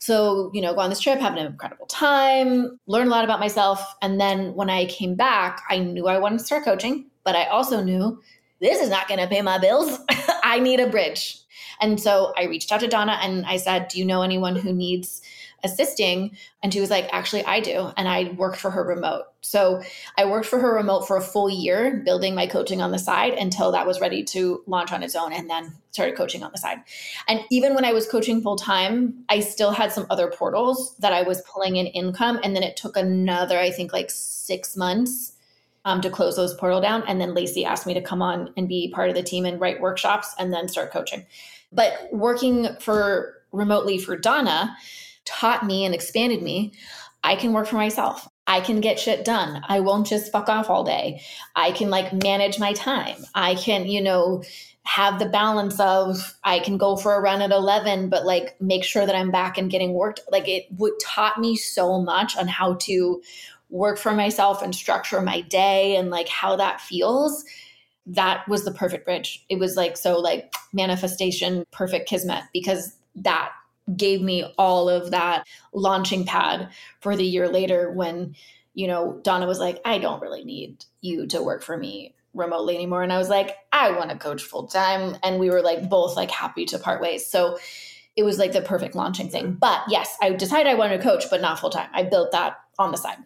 So, 0.00 0.50
you 0.54 0.62
know, 0.62 0.72
go 0.72 0.80
on 0.80 0.88
this 0.88 1.00
trip, 1.00 1.20
have 1.20 1.34
an 1.34 1.46
incredible 1.46 1.84
time, 1.86 2.78
learn 2.86 3.08
a 3.08 3.10
lot 3.10 3.24
about 3.24 3.38
myself. 3.38 3.94
And 4.00 4.18
then 4.18 4.54
when 4.54 4.70
I 4.70 4.86
came 4.86 5.14
back, 5.14 5.62
I 5.68 5.78
knew 5.78 6.08
I 6.08 6.18
wanted 6.18 6.38
to 6.38 6.44
start 6.46 6.64
coaching, 6.64 7.10
but 7.22 7.36
I 7.36 7.44
also 7.44 7.82
knew 7.82 8.18
this 8.60 8.80
is 8.80 8.88
not 8.88 9.06
going 9.06 9.20
to 9.20 9.26
pay 9.26 9.42
my 9.42 9.58
bills. 9.58 9.98
I 10.42 10.60
need 10.60 10.80
a 10.80 10.88
bridge. 10.88 11.38
And 11.82 12.00
so 12.00 12.32
I 12.36 12.44
reached 12.44 12.72
out 12.72 12.80
to 12.80 12.88
Donna 12.88 13.18
and 13.20 13.44
I 13.44 13.58
said, 13.58 13.88
Do 13.88 13.98
you 13.98 14.06
know 14.06 14.22
anyone 14.22 14.56
who 14.56 14.72
needs 14.72 15.20
assisting. 15.64 16.36
And 16.62 16.72
she 16.72 16.80
was 16.80 16.90
like, 16.90 17.08
actually, 17.10 17.44
I 17.44 17.58
do. 17.60 17.90
And 17.96 18.06
I 18.06 18.34
worked 18.36 18.58
for 18.58 18.70
her 18.70 18.84
remote. 18.84 19.24
So 19.40 19.82
I 20.16 20.24
worked 20.26 20.46
for 20.46 20.58
her 20.58 20.74
remote 20.74 21.06
for 21.06 21.16
a 21.16 21.22
full 21.22 21.50
year, 21.50 22.02
building 22.04 22.34
my 22.34 22.46
coaching 22.46 22.80
on 22.80 22.92
the 22.92 22.98
side 22.98 23.32
until 23.32 23.72
that 23.72 23.86
was 23.86 24.00
ready 24.00 24.22
to 24.24 24.62
launch 24.66 24.92
on 24.92 25.02
its 25.02 25.16
own 25.16 25.32
and 25.32 25.50
then 25.50 25.74
started 25.90 26.16
coaching 26.16 26.42
on 26.42 26.52
the 26.52 26.58
side. 26.58 26.78
And 27.28 27.40
even 27.50 27.74
when 27.74 27.84
I 27.84 27.92
was 27.92 28.06
coaching 28.06 28.42
full 28.42 28.56
time, 28.56 29.24
I 29.28 29.40
still 29.40 29.70
had 29.72 29.92
some 29.92 30.06
other 30.10 30.28
portals 30.28 30.96
that 30.98 31.12
I 31.12 31.22
was 31.22 31.42
pulling 31.42 31.76
in 31.76 31.86
income. 31.88 32.38
And 32.44 32.54
then 32.54 32.62
it 32.62 32.76
took 32.76 32.96
another, 32.96 33.58
I 33.58 33.70
think, 33.70 33.92
like 33.92 34.10
six 34.10 34.76
months 34.76 35.32
um, 35.84 36.00
to 36.00 36.10
close 36.10 36.36
those 36.36 36.54
portal 36.54 36.80
down. 36.80 37.02
And 37.06 37.20
then 37.20 37.34
Lacy 37.34 37.64
asked 37.64 37.86
me 37.86 37.94
to 37.94 38.00
come 38.02 38.22
on 38.22 38.52
and 38.56 38.68
be 38.68 38.90
part 38.90 39.08
of 39.08 39.14
the 39.14 39.22
team 39.22 39.44
and 39.44 39.60
write 39.60 39.80
workshops 39.80 40.34
and 40.38 40.52
then 40.52 40.68
start 40.68 40.92
coaching. 40.92 41.26
But 41.72 42.08
working 42.12 42.68
for 42.80 43.42
remotely 43.52 43.98
for 43.98 44.16
Donna, 44.16 44.76
taught 45.24 45.64
me 45.64 45.84
and 45.84 45.94
expanded 45.94 46.42
me, 46.42 46.72
I 47.22 47.36
can 47.36 47.52
work 47.52 47.66
for 47.66 47.76
myself. 47.76 48.28
I 48.46 48.60
can 48.60 48.80
get 48.80 49.00
shit 49.00 49.24
done. 49.24 49.62
I 49.66 49.80
won't 49.80 50.06
just 50.06 50.30
fuck 50.30 50.48
off 50.48 50.68
all 50.68 50.84
day. 50.84 51.22
I 51.56 51.72
can 51.72 51.88
like 51.88 52.12
manage 52.12 52.58
my 52.58 52.74
time. 52.74 53.16
I 53.34 53.54
can, 53.54 53.86
you 53.86 54.02
know, 54.02 54.42
have 54.84 55.18
the 55.18 55.28
balance 55.28 55.80
of 55.80 56.38
I 56.44 56.58
can 56.58 56.76
go 56.76 56.96
for 56.96 57.14
a 57.14 57.20
run 57.20 57.40
at 57.40 57.50
11 57.50 58.10
but 58.10 58.26
like 58.26 58.54
make 58.60 58.84
sure 58.84 59.06
that 59.06 59.16
I'm 59.16 59.30
back 59.30 59.56
and 59.56 59.70
getting 59.70 59.94
worked 59.94 60.20
like 60.30 60.46
it 60.46 60.66
would 60.76 60.92
taught 61.00 61.40
me 61.40 61.56
so 61.56 62.00
much 62.00 62.36
on 62.36 62.48
how 62.48 62.74
to 62.74 63.22
work 63.70 63.98
for 63.98 64.12
myself 64.12 64.62
and 64.62 64.74
structure 64.74 65.22
my 65.22 65.40
day 65.40 65.96
and 65.96 66.10
like 66.10 66.28
how 66.28 66.56
that 66.56 66.82
feels 66.82 67.44
that 68.06 68.46
was 68.46 68.66
the 68.66 68.72
perfect 68.72 69.06
bridge 69.06 69.42
it 69.48 69.58
was 69.58 69.74
like 69.74 69.96
so 69.96 70.20
like 70.20 70.52
manifestation 70.74 71.64
perfect 71.70 72.06
kismet 72.06 72.44
because 72.52 72.94
that 73.14 73.52
gave 73.96 74.20
me 74.22 74.44
all 74.56 74.88
of 74.88 75.10
that 75.10 75.46
launching 75.72 76.24
pad 76.24 76.70
for 77.00 77.16
the 77.16 77.24
year 77.24 77.48
later 77.48 77.90
when 77.90 78.34
you 78.72 78.86
know 78.86 79.20
donna 79.22 79.46
was 79.46 79.58
like 79.58 79.80
i 79.84 79.98
don't 79.98 80.22
really 80.22 80.44
need 80.44 80.84
you 81.00 81.26
to 81.26 81.42
work 81.42 81.62
for 81.62 81.76
me 81.76 82.14
remotely 82.34 82.74
anymore. 82.74 83.02
And 83.02 83.12
i 83.12 83.18
was 83.18 83.28
like 83.28 83.56
i 83.72 83.90
want 83.90 84.10
to 84.10 84.16
coach 84.16 84.42
full 84.42 84.66
time 84.66 85.16
and 85.22 85.38
we 85.38 85.50
were 85.50 85.62
like 85.62 85.88
both 85.88 86.16
like 86.16 86.30
happy 86.30 86.64
to 86.66 86.78
part 86.78 87.00
ways. 87.00 87.26
So 87.26 87.58
it 88.16 88.22
was 88.22 88.38
like 88.38 88.52
the 88.52 88.60
perfect 88.60 88.94
launching 88.94 89.28
thing. 89.28 89.52
But 89.52 89.82
yes 89.88 90.16
i 90.20 90.30
decided 90.30 90.68
i 90.68 90.74
wanted 90.74 90.98
to 90.98 91.02
coach 91.02 91.24
but 91.30 91.40
not 91.40 91.58
full 91.58 91.70
time 91.70 91.88
i 91.92 92.02
built 92.02 92.32
that 92.32 92.56
on 92.78 92.90
the 92.90 92.98
side. 92.98 93.18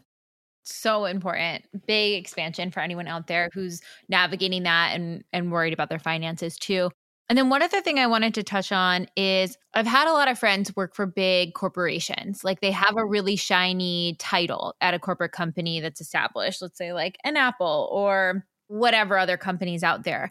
So 0.65 1.07
important. 1.07 1.65
Big 1.87 2.21
expansion 2.21 2.71
for 2.71 2.81
anyone 2.81 3.09
out 3.09 3.27
there 3.27 3.49
who's 3.55 3.81
navigating 4.11 4.65
that 4.65 4.95
and 4.95 5.25
and 5.33 5.51
worried 5.51 5.73
about 5.73 5.89
their 5.89 5.99
finances 5.99 6.59
too 6.59 6.91
and 7.29 7.37
then 7.37 7.51
one 7.51 7.63
other 7.63 7.83
thing 7.83 7.99
I 7.99 8.07
wanted 8.07 8.35
to 8.35 8.43
touch 8.43 8.73
on 8.73 9.07
is 9.15 9.59
I've 9.75 9.87
had 9.87 10.09
a 10.09 10.13
lot 10.13 10.29
of 10.29 10.39
friends 10.39 10.75
work 10.75 10.95
for 10.95 11.05
big 11.05 11.53
corporations. 11.53 12.43
Like 12.43 12.61
they 12.61 12.71
have 12.71 12.97
a 12.97 13.05
really 13.05 13.37
shiny 13.37 14.17
title 14.19 14.75
at 14.81 14.95
a 14.95 14.99
corporate 14.99 15.33
company 15.33 15.81
that's 15.81 16.01
established, 16.01 16.63
let's 16.63 16.79
say 16.79 16.95
like 16.95 17.19
an 17.25 17.37
Apple 17.37 17.89
or 17.93 18.47
whatever 18.69 19.19
other 19.19 19.37
companies 19.37 19.83
out 19.83 20.05
there. 20.05 20.31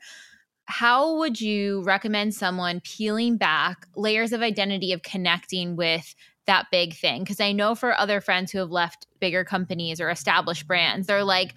How 0.65 1.17
would 1.17 1.39
you 1.39 1.83
recommend 1.83 2.33
someone 2.33 2.81
peeling 2.83 3.37
back 3.37 3.87
layers 3.95 4.33
of 4.33 4.41
identity 4.41 4.91
of 4.91 5.03
connecting 5.03 5.75
with 5.75 6.15
that 6.47 6.65
big 6.71 6.95
thing? 6.95 7.23
Because 7.23 7.39
I 7.39 7.51
know 7.51 7.75
for 7.75 7.95
other 7.95 8.21
friends 8.21 8.51
who 8.51 8.57
have 8.57 8.71
left 8.71 9.05
bigger 9.19 9.45
companies 9.45 10.01
or 10.01 10.09
established 10.09 10.67
brands, 10.67 11.07
they're 11.07 11.23
like, 11.23 11.53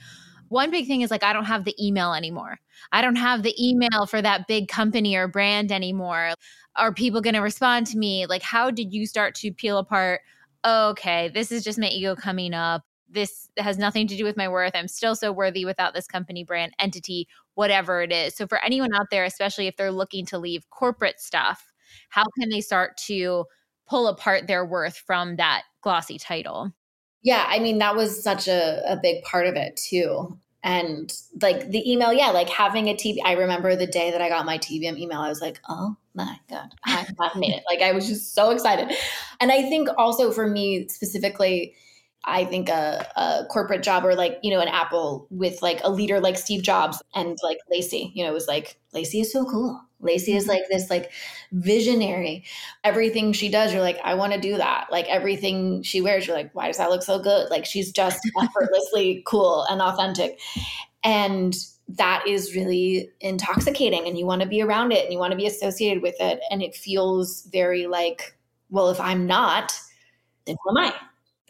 one 0.51 0.71
big 0.73 0.87
thing 0.87 1.01
is 1.03 1.11
like, 1.11 1.23
I 1.23 1.33
don't 1.33 1.45
have 1.45 1.65
the 1.65 1.75
email 1.85 2.13
anymore. 2.13 2.59
I 2.91 3.03
don't 3.03 3.17
have 3.17 3.45
the 3.45 3.55
email 3.59 4.05
for 4.07 4.21
that 4.21 4.49
big 4.49 4.69
company 4.69 5.15
or 5.17 5.29
brand 5.29 5.71
anymore. 5.71 6.35
Are 6.77 6.93
people 6.93 7.21
going 7.21 7.35
to 7.35 7.41
respond 7.41 7.87
to 7.89 7.99
me? 7.99 8.27
Like, 8.27 8.43
how 8.43 8.71
did 8.71 8.93
you 8.93 9.07
start 9.07 9.37
to 9.37 9.53
peel 9.53 9.79
apart? 9.79 10.23
Okay, 10.65 11.29
this 11.29 11.53
is 11.53 11.63
just 11.63 11.79
my 11.79 11.87
ego 11.89 12.17
coming 12.17 12.53
up. 12.53 12.83
This 13.09 13.49
has 13.59 13.79
nothing 13.79 14.09
to 14.09 14.17
do 14.17 14.25
with 14.25 14.37
my 14.37 14.49
worth. 14.49 14.73
I'm 14.75 14.89
still 14.89 15.15
so 15.15 15.33
worthy 15.33 15.65
without 15.65 15.95
this 15.95 16.07
company, 16.09 16.43
brand, 16.45 16.73
entity, 16.81 17.29
whatever 17.55 18.03
it 18.03 18.13
is. 18.13 18.35
So, 18.35 18.47
for 18.47 18.59
anyone 18.63 18.93
out 18.95 19.07
there, 19.11 19.25
especially 19.25 19.69
if 19.69 19.77
they're 19.77 19.93
looking 19.93 20.27
to 20.27 20.39
leave 20.39 20.69
corporate 20.71 21.21
stuff, 21.21 21.73
how 22.09 22.25
can 22.39 22.51
they 22.51 22.61
start 22.61 22.97
to 23.07 23.47
pull 23.89 24.09
apart 24.09 24.47
their 24.49 24.65
worth 24.65 24.97
from 24.97 25.37
that 25.37 25.63
glossy 25.81 26.19
title? 26.19 26.73
Yeah, 27.23 27.45
I 27.49 27.59
mean, 27.59 27.79
that 27.79 27.97
was 27.97 28.23
such 28.23 28.49
a, 28.49 28.83
a 28.91 28.97
big 28.97 29.23
part 29.25 29.47
of 29.47 29.55
it 29.55 29.77
too. 29.77 30.39
And 30.63 31.13
like 31.41 31.71
the 31.71 31.91
email, 31.91 32.13
yeah, 32.13 32.31
like 32.31 32.49
having 32.49 32.89
a 32.89 32.95
TV. 32.95 33.19
I 33.25 33.33
remember 33.33 33.77
the 33.77 33.87
day 33.87 34.11
that 34.11 34.21
I 34.21 34.29
got 34.29 34.45
my 34.45 34.59
TBM 34.59 34.99
email, 34.99 35.21
I 35.21 35.29
was 35.29 35.41
like, 35.41 35.61
oh 35.69 35.97
my 36.15 36.39
God, 36.51 36.75
I 36.85 37.07
have 37.19 37.37
made 37.37 37.53
it. 37.53 37.63
Like 37.69 37.81
I 37.81 37.93
was 37.93 38.07
just 38.07 38.35
so 38.35 38.51
excited. 38.51 38.95
And 39.41 39.51
I 39.51 39.63
think 39.63 39.89
also 39.97 40.31
for 40.33 40.47
me 40.47 40.89
specifically, 40.89 41.75
I 42.25 42.45
think 42.45 42.69
a, 42.69 43.07
a, 43.17 43.47
corporate 43.49 43.83
job 43.83 44.05
or 44.05 44.15
like, 44.15 44.39
you 44.43 44.51
know, 44.51 44.61
an 44.61 44.69
Apple 44.69 45.27
with 45.31 45.63
like 45.63 45.81
a 45.83 45.91
leader 45.91 46.21
like 46.21 46.37
Steve 46.37 46.63
Jobs 46.63 47.03
and 47.15 47.39
like 47.43 47.59
Lacy, 47.71 48.13
you 48.15 48.23
know, 48.23 48.31
it 48.31 48.35
was 48.35 48.47
like, 48.47 48.79
Lacy 48.93 49.21
is 49.21 49.33
so 49.33 49.47
cool. 49.47 49.81
Lacy 50.01 50.35
is 50.35 50.45
mm-hmm. 50.45 50.53
like 50.53 50.63
this 50.71 50.91
like 50.91 51.11
visionary. 51.53 52.45
Everything 52.85 53.33
she 53.33 53.49
does, 53.49 53.73
you're 53.73 53.83
like, 53.83 53.99
I 54.05 54.15
want 54.15 54.33
to 54.33 54.41
do 54.41 54.57
that. 54.57 54.89
Like 54.91 55.07
everything 55.09 55.83
she 55.83 56.01
wears, 56.01 56.27
you're 56.27 56.37
like, 56.37 56.55
why 56.55 56.67
does 56.67 56.79
that 56.79 56.91
look 56.91 57.03
so 57.03 57.19
good? 57.19 57.51
Like 57.51 57.65
she's 57.65 57.93
just 57.93 58.21
effortlessly 58.43 59.23
cool 59.27 59.65
and 59.71 59.81
authentic. 59.81 60.39
And 61.05 61.55
that 61.89 62.25
is 62.27 62.55
really 62.55 63.11
intoxicating 63.21 64.07
and 64.07 64.17
you 64.17 64.25
want 64.25 64.43
to 64.43 64.49
be 64.49 64.63
around 64.63 64.93
it 64.93 65.05
and 65.05 65.13
you 65.13 65.19
want 65.19 65.33
to 65.33 65.37
be 65.37 65.47
associated 65.47 66.03
with 66.03 66.15
it. 66.21 66.41
And 66.51 66.63
it 66.63 66.75
feels 66.75 67.49
very 67.53 67.87
like, 67.87 68.37
well, 68.69 68.91
if 68.91 69.01
I'm 69.01 69.27
not, 69.27 69.73
then 70.47 70.57
who 70.63 70.79
am 70.79 70.87
I? 70.87 70.95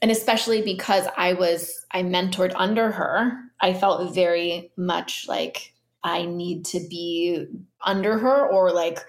and 0.03 0.11
especially 0.11 0.63
because 0.63 1.07
I 1.17 1.35
was 1.35 1.85
I 1.93 2.03
mentored 2.03 2.53
under 2.55 2.91
her, 2.91 3.39
I 3.61 3.75
felt 3.75 4.15
very 4.15 4.71
much 4.77 5.27
like 5.29 5.75
I 6.03 6.25
need 6.25 6.65
to 6.67 6.81
be 6.89 7.47
under 7.85 8.19
her 8.19 8.47
or 8.47 8.73
like 8.73 9.01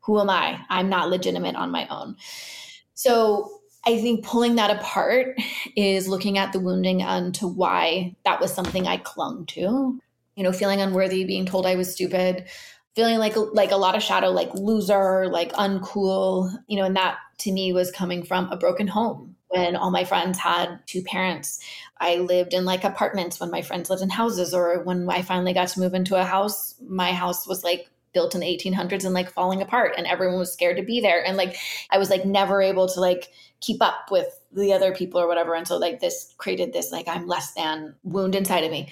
who 0.00 0.18
am 0.18 0.30
I? 0.30 0.58
I'm 0.70 0.88
not 0.88 1.10
legitimate 1.10 1.54
on 1.54 1.70
my 1.70 1.86
own. 1.88 2.16
So 2.94 3.60
I 3.86 4.00
think 4.00 4.24
pulling 4.24 4.56
that 4.56 4.70
apart 4.70 5.36
is 5.76 6.08
looking 6.08 6.38
at 6.38 6.52
the 6.52 6.60
wounding 6.60 7.02
and 7.02 7.34
to 7.36 7.46
why 7.46 8.16
that 8.24 8.40
was 8.40 8.52
something 8.52 8.86
I 8.86 8.96
clung 8.96 9.44
to. 9.46 10.00
You 10.34 10.44
know, 10.44 10.52
feeling 10.52 10.80
unworthy, 10.80 11.24
being 11.24 11.44
told 11.44 11.66
I 11.66 11.74
was 11.74 11.92
stupid, 11.92 12.46
feeling 12.94 13.18
like 13.18 13.34
like 13.36 13.70
a 13.70 13.76
lot 13.76 13.96
of 13.96 14.02
shadow, 14.02 14.30
like 14.30 14.52
loser, 14.54 15.28
like 15.28 15.52
uncool, 15.52 16.50
you 16.68 16.78
know, 16.78 16.84
and 16.84 16.96
that 16.96 17.18
to 17.38 17.52
me 17.52 17.72
was 17.72 17.90
coming 17.90 18.22
from 18.22 18.50
a 18.50 18.56
broken 18.56 18.88
home 18.88 19.36
when 19.48 19.76
all 19.76 19.90
my 19.90 20.04
friends 20.04 20.38
had 20.38 20.78
two 20.86 21.02
parents. 21.02 21.60
I 22.00 22.16
lived 22.16 22.54
in 22.54 22.64
like 22.64 22.84
apartments 22.84 23.40
when 23.40 23.50
my 23.50 23.62
friends 23.62 23.90
lived 23.90 24.02
in 24.02 24.10
houses, 24.10 24.54
or 24.54 24.82
when 24.82 25.08
I 25.08 25.22
finally 25.22 25.52
got 25.52 25.68
to 25.68 25.80
move 25.80 25.94
into 25.94 26.16
a 26.16 26.24
house, 26.24 26.74
my 26.86 27.12
house 27.12 27.46
was 27.46 27.64
like 27.64 27.90
built 28.14 28.34
in 28.34 28.40
the 28.40 28.46
1800s 28.46 29.04
and 29.04 29.14
like 29.14 29.30
falling 29.30 29.62
apart, 29.62 29.94
and 29.96 30.06
everyone 30.06 30.38
was 30.38 30.52
scared 30.52 30.76
to 30.76 30.82
be 30.82 31.00
there. 31.00 31.24
And 31.24 31.36
like 31.36 31.56
I 31.90 31.98
was 31.98 32.10
like 32.10 32.24
never 32.24 32.62
able 32.62 32.88
to 32.88 33.00
like 33.00 33.32
keep 33.60 33.82
up 33.82 34.10
with 34.10 34.40
the 34.52 34.72
other 34.72 34.94
people 34.94 35.20
or 35.20 35.28
whatever. 35.28 35.54
And 35.54 35.66
so 35.66 35.76
like 35.76 36.00
this 36.00 36.34
created 36.38 36.72
this 36.72 36.92
like 36.92 37.08
I'm 37.08 37.26
less 37.26 37.54
than 37.54 37.94
wound 38.02 38.34
inside 38.34 38.64
of 38.64 38.70
me. 38.70 38.90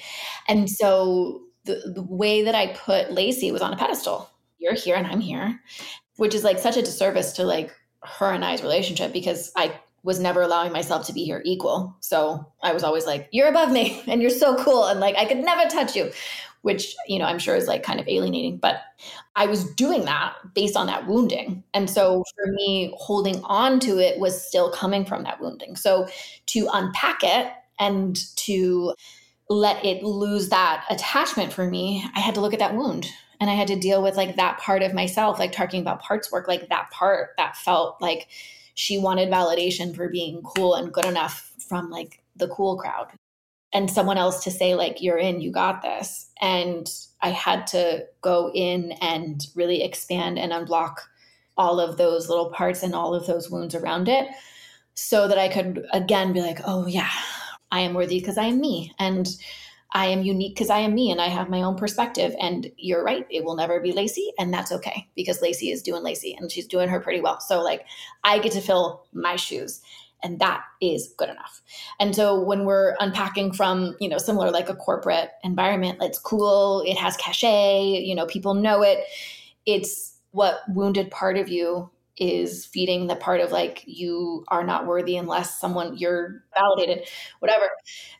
And 0.48 0.68
so 0.68 1.42
the, 1.64 1.92
the 1.94 2.02
way 2.02 2.42
that 2.42 2.54
I 2.54 2.68
put 2.74 3.12
Lacy 3.12 3.52
was 3.52 3.62
on 3.62 3.72
a 3.72 3.76
pedestal. 3.76 4.30
You're 4.58 4.74
here 4.74 4.96
and 4.96 5.06
I'm 5.06 5.20
here, 5.20 5.60
which 6.16 6.34
is 6.34 6.44
like 6.44 6.58
such 6.58 6.76
a 6.76 6.82
disservice 6.82 7.32
to 7.34 7.44
like 7.44 7.72
her 8.02 8.30
and 8.30 8.44
I's 8.44 8.62
relationship 8.62 9.12
because 9.12 9.52
I 9.56 9.78
was 10.06 10.20
never 10.20 10.40
allowing 10.40 10.72
myself 10.72 11.04
to 11.04 11.12
be 11.12 11.24
here 11.24 11.42
equal. 11.44 11.96
So 11.98 12.46
I 12.62 12.72
was 12.72 12.84
always 12.84 13.06
like, 13.06 13.28
you're 13.32 13.48
above 13.48 13.72
me 13.72 14.02
and 14.06 14.22
you're 14.22 14.30
so 14.30 14.56
cool. 14.56 14.86
And 14.86 15.00
like, 15.00 15.16
I 15.16 15.24
could 15.24 15.38
never 15.38 15.68
touch 15.68 15.96
you, 15.96 16.12
which, 16.62 16.94
you 17.08 17.18
know, 17.18 17.24
I'm 17.24 17.40
sure 17.40 17.56
is 17.56 17.66
like 17.66 17.82
kind 17.82 17.98
of 17.98 18.06
alienating. 18.06 18.58
But 18.58 18.76
I 19.34 19.46
was 19.46 19.64
doing 19.74 20.04
that 20.04 20.34
based 20.54 20.76
on 20.76 20.86
that 20.86 21.08
wounding. 21.08 21.64
And 21.74 21.90
so 21.90 22.22
for 22.36 22.52
me, 22.52 22.94
holding 22.96 23.42
on 23.42 23.80
to 23.80 23.98
it 23.98 24.20
was 24.20 24.40
still 24.40 24.70
coming 24.70 25.04
from 25.04 25.24
that 25.24 25.40
wounding. 25.40 25.74
So 25.74 26.06
to 26.46 26.68
unpack 26.72 27.24
it 27.24 27.52
and 27.80 28.16
to 28.36 28.94
let 29.50 29.84
it 29.84 30.04
lose 30.04 30.50
that 30.50 30.84
attachment 30.88 31.52
for 31.52 31.68
me, 31.68 32.04
I 32.14 32.20
had 32.20 32.36
to 32.36 32.40
look 32.40 32.52
at 32.52 32.60
that 32.60 32.76
wound 32.76 33.08
and 33.40 33.50
I 33.50 33.54
had 33.54 33.68
to 33.68 33.76
deal 33.76 34.04
with 34.04 34.16
like 34.16 34.36
that 34.36 34.58
part 34.58 34.84
of 34.84 34.94
myself, 34.94 35.40
like 35.40 35.50
talking 35.50 35.80
about 35.80 36.00
parts 36.00 36.30
work, 36.30 36.46
like 36.46 36.68
that 36.68 36.92
part 36.92 37.30
that 37.38 37.56
felt 37.56 38.00
like 38.00 38.28
she 38.76 38.98
wanted 38.98 39.30
validation 39.30 39.96
for 39.96 40.08
being 40.08 40.42
cool 40.42 40.74
and 40.74 40.92
good 40.92 41.06
enough 41.06 41.50
from 41.66 41.90
like 41.90 42.22
the 42.36 42.46
cool 42.48 42.76
crowd 42.76 43.08
and 43.72 43.90
someone 43.90 44.18
else 44.18 44.44
to 44.44 44.50
say 44.50 44.74
like 44.74 45.02
you're 45.02 45.18
in 45.18 45.40
you 45.40 45.50
got 45.50 45.82
this. 45.82 46.30
And 46.40 46.88
i 47.22 47.30
had 47.30 47.66
to 47.68 48.04
go 48.20 48.52
in 48.54 48.92
and 49.00 49.46
really 49.54 49.82
expand 49.82 50.38
and 50.38 50.52
unblock 50.52 50.96
all 51.56 51.80
of 51.80 51.96
those 51.96 52.28
little 52.28 52.50
parts 52.50 52.82
and 52.82 52.94
all 52.94 53.14
of 53.14 53.26
those 53.26 53.50
wounds 53.50 53.74
around 53.74 54.08
it 54.08 54.28
so 54.94 55.26
that 55.26 55.38
i 55.38 55.48
could 55.48 55.86
again 55.94 56.34
be 56.34 56.42
like 56.42 56.60
oh 56.66 56.86
yeah 56.86 57.10
i 57.72 57.80
am 57.80 57.94
worthy 57.94 58.20
because 58.20 58.36
i 58.36 58.44
am 58.44 58.60
me. 58.60 58.92
And 58.98 59.26
I 59.96 60.08
am 60.08 60.20
unique 60.20 60.54
because 60.54 60.68
I 60.68 60.80
am 60.80 60.94
me 60.94 61.10
and 61.10 61.22
I 61.22 61.28
have 61.28 61.48
my 61.48 61.62
own 61.62 61.74
perspective. 61.74 62.36
And 62.38 62.70
you're 62.76 63.02
right, 63.02 63.26
it 63.30 63.46
will 63.46 63.56
never 63.56 63.80
be 63.80 63.92
Lacy, 63.92 64.30
and 64.38 64.52
that's 64.52 64.70
okay 64.70 65.08
because 65.16 65.40
Lacy 65.40 65.70
is 65.70 65.82
doing 65.82 66.02
Lacy 66.02 66.36
and 66.38 66.52
she's 66.52 66.66
doing 66.66 66.90
her 66.90 67.00
pretty 67.00 67.22
well. 67.22 67.40
So, 67.40 67.62
like, 67.62 67.86
I 68.22 68.38
get 68.38 68.52
to 68.52 68.60
fill 68.60 69.06
my 69.14 69.36
shoes 69.36 69.80
and 70.22 70.38
that 70.38 70.64
is 70.82 71.14
good 71.16 71.30
enough. 71.30 71.62
And 71.98 72.14
so 72.14 72.38
when 72.38 72.66
we're 72.66 72.94
unpacking 73.00 73.52
from, 73.54 73.96
you 73.98 74.08
know, 74.10 74.18
similar 74.18 74.50
like 74.50 74.68
a 74.68 74.76
corporate 74.76 75.30
environment, 75.42 75.98
it's 76.02 76.18
cool, 76.18 76.82
it 76.86 76.98
has 76.98 77.16
cachet, 77.16 78.02
you 78.04 78.14
know, 78.14 78.26
people 78.26 78.52
know 78.52 78.82
it. 78.82 78.98
It's 79.64 80.18
what 80.32 80.60
wounded 80.68 81.10
part 81.10 81.38
of 81.38 81.48
you 81.48 81.90
is 82.16 82.64
feeding 82.64 83.06
the 83.06 83.16
part 83.16 83.40
of 83.40 83.52
like 83.52 83.82
you 83.86 84.44
are 84.48 84.64
not 84.64 84.86
worthy 84.86 85.16
unless 85.16 85.60
someone 85.60 85.96
you're 85.96 86.42
validated 86.54 87.06
whatever 87.40 87.68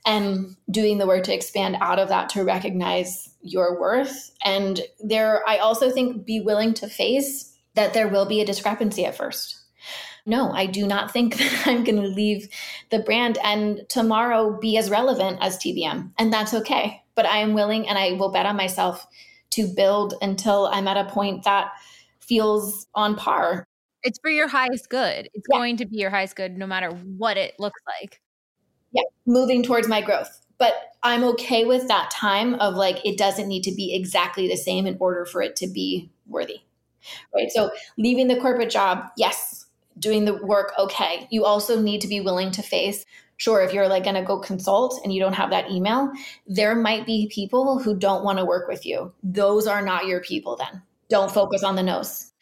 and 0.04 0.56
doing 0.70 0.98
the 0.98 1.06
work 1.06 1.24
to 1.24 1.34
expand 1.34 1.76
out 1.80 1.98
of 1.98 2.08
that 2.08 2.28
to 2.28 2.44
recognize 2.44 3.30
your 3.40 3.80
worth. 3.80 4.32
And 4.44 4.80
there 5.00 5.42
i 5.48 5.58
also 5.58 5.90
think 5.90 6.26
be 6.26 6.40
willing 6.40 6.74
to 6.74 6.88
face 6.88 7.52
that 7.74 7.94
there 7.94 8.08
will 8.08 8.26
be 8.26 8.40
a 8.40 8.46
discrepancy 8.46 9.04
at 9.04 9.16
first. 9.16 9.56
No 10.26 10.50
i 10.52 10.66
do 10.66 10.86
not 10.86 11.12
think 11.12 11.36
that 11.38 11.66
i'm 11.66 11.84
going 11.84 12.00
to 12.00 12.08
leave 12.08 12.48
the 12.90 12.98
brand 12.98 13.38
and 13.42 13.80
tomorrow 13.88 14.58
be 14.60 14.76
as 14.76 14.90
relevant 14.90 15.38
as 15.40 15.56
tbm 15.56 16.12
and 16.18 16.32
that's 16.32 16.54
okay. 16.54 17.02
But 17.14 17.26
i 17.26 17.38
am 17.38 17.54
willing 17.54 17.88
and 17.88 17.96
i 17.98 18.12
will 18.12 18.30
bet 18.30 18.46
on 18.46 18.56
myself 18.56 19.06
to 19.50 19.66
build 19.66 20.14
until 20.20 20.66
i'm 20.66 20.86
at 20.86 20.98
a 20.98 21.10
point 21.10 21.44
that 21.44 21.70
feels 22.20 22.86
on 22.94 23.14
par 23.14 23.66
it's 24.02 24.18
for 24.18 24.30
your 24.30 24.48
highest 24.48 24.88
good. 24.88 25.28
It's 25.34 25.46
yeah. 25.50 25.58
going 25.58 25.76
to 25.78 25.86
be 25.86 25.98
your 25.98 26.10
highest 26.10 26.36
good 26.36 26.56
no 26.56 26.66
matter 26.66 26.90
what 26.90 27.36
it 27.36 27.54
looks 27.58 27.80
like. 28.00 28.20
Yeah. 28.92 29.02
moving 29.26 29.62
towards 29.62 29.88
my 29.88 30.00
growth. 30.00 30.40
But 30.58 30.72
I'm 31.02 31.22
okay 31.24 31.64
with 31.66 31.86
that 31.88 32.10
time 32.10 32.54
of 32.54 32.74
like, 32.74 33.04
it 33.04 33.18
doesn't 33.18 33.46
need 33.46 33.62
to 33.64 33.74
be 33.74 33.94
exactly 33.94 34.48
the 34.48 34.56
same 34.56 34.86
in 34.86 34.96
order 35.00 35.26
for 35.26 35.42
it 35.42 35.54
to 35.56 35.66
be 35.66 36.10
worthy. 36.26 36.60
Right. 37.34 37.50
So 37.50 37.70
leaving 37.98 38.28
the 38.28 38.40
corporate 38.40 38.70
job, 38.70 39.06
yes. 39.16 39.66
Doing 39.98 40.24
the 40.24 40.36
work, 40.36 40.72
okay. 40.78 41.26
You 41.30 41.44
also 41.44 41.80
need 41.80 42.00
to 42.02 42.08
be 42.08 42.20
willing 42.20 42.50
to 42.52 42.62
face 42.62 43.04
sure 43.36 43.62
if 43.62 43.72
you're 43.72 43.88
like 43.88 44.04
going 44.04 44.16
to 44.16 44.22
go 44.22 44.38
consult 44.38 45.00
and 45.04 45.12
you 45.12 45.20
don't 45.20 45.34
have 45.34 45.50
that 45.50 45.70
email 45.70 46.10
there 46.46 46.74
might 46.74 47.06
be 47.06 47.30
people 47.32 47.78
who 47.78 47.96
don't 47.96 48.24
want 48.24 48.38
to 48.38 48.44
work 48.44 48.68
with 48.68 48.86
you 48.86 49.12
those 49.22 49.66
are 49.66 49.82
not 49.82 50.06
your 50.06 50.20
people 50.20 50.56
then 50.56 50.82
don't 51.08 51.30
focus 51.30 51.62
on 51.62 51.76
the 51.76 51.82
no's 51.82 52.32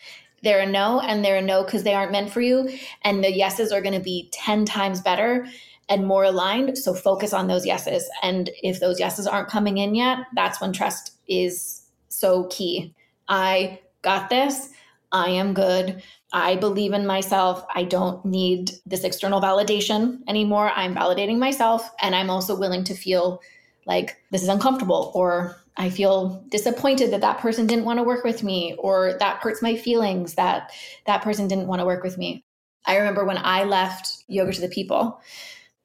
they're 0.45 0.61
a 0.61 0.67
no 0.67 1.01
and 1.01 1.25
they're 1.25 1.39
a 1.39 1.43
no 1.43 1.65
because 1.65 1.83
they 1.83 1.95
aren't 1.95 2.13
meant 2.13 2.31
for 2.31 2.41
you 2.41 2.71
and 3.03 3.25
the 3.25 3.33
yeses 3.33 3.73
are 3.73 3.83
going 3.83 3.95
to 3.95 4.01
be 4.01 4.29
10 4.33 4.65
times 4.65 5.01
better 5.01 5.47
and 5.89 6.07
more 6.07 6.25
aligned 6.25 6.79
so 6.79 6.95
focus 6.95 7.33
on 7.33 7.49
those 7.49 7.67
yeses 7.67 8.09
and 8.23 8.51
if 8.63 8.81
those 8.81 9.01
yeses 9.01 9.27
aren't 9.27 9.49
coming 9.49 9.79
in 9.79 9.95
yet 9.95 10.19
that's 10.35 10.61
when 10.61 10.73
trust 10.73 11.13
is 11.27 11.87
so 12.09 12.45
key 12.45 12.95
i 13.29 13.79
got 14.03 14.31
this 14.31 14.71
i 15.13 15.29
am 15.29 15.53
good 15.55 16.03
I 16.35 16.57
believe 16.57 16.93
in 16.93 17.07
myself. 17.07 17.65
I 17.77 17.85
don't 17.85 18.23
need 18.25 18.73
this 18.85 19.05
external 19.05 19.41
validation 19.41 20.19
anymore. 20.27 20.73
I'm 20.75 20.97
validating 20.97 21.39
myself. 21.39 21.89
And 22.03 22.13
I'm 22.13 22.29
also 22.29 22.59
willing 22.59 22.83
to 22.85 22.95
feel 22.95 23.41
like 23.87 24.17
this 24.31 24.43
is 24.43 24.49
uncomfortable 24.49 25.13
or 25.15 25.57
I 25.77 25.91
feel 25.91 26.45
disappointed 26.49 27.11
that 27.11 27.21
that 27.23 27.39
person 27.39 27.67
didn't 27.67 27.85
want 27.85 27.99
to 27.99 28.05
work 28.05 28.25
with 28.25 28.43
me 28.43 28.77
or 28.79 29.15
that 29.19 29.39
hurts 29.43 29.61
my 29.61 29.77
feelings 29.77 30.35
that 30.35 30.71
that 31.07 31.23
person 31.23 31.49
didn't 31.49 31.67
want 31.67 31.81
to 31.81 31.87
work 31.87 32.05
with 32.05 32.17
me. 32.17 32.45
I 32.87 32.97
remember 32.97 33.25
when 33.25 33.39
I 33.39 33.65
left 33.65 34.25
Yoga 34.29 34.53
to 34.53 34.61
the 34.61 34.69
People, 34.69 35.21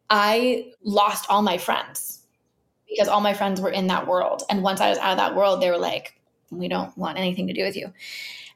I 0.09 0.71
lost 0.83 1.25
all 1.29 1.41
my 1.41 1.57
friends 1.57 2.19
because 2.87 3.07
all 3.07 3.21
my 3.21 3.33
friends 3.33 3.61
were 3.61 3.69
in 3.69 3.87
that 3.87 4.07
world. 4.07 4.43
And 4.49 4.63
once 4.63 4.81
I 4.81 4.89
was 4.89 4.97
out 4.97 5.11
of 5.11 5.17
that 5.17 5.35
world, 5.35 5.61
they 5.61 5.69
were 5.69 5.77
like, 5.77 6.19
we 6.51 6.67
don't 6.67 6.95
want 6.97 7.17
anything 7.17 7.47
to 7.47 7.53
do 7.53 7.63
with 7.63 7.75
you. 7.75 7.93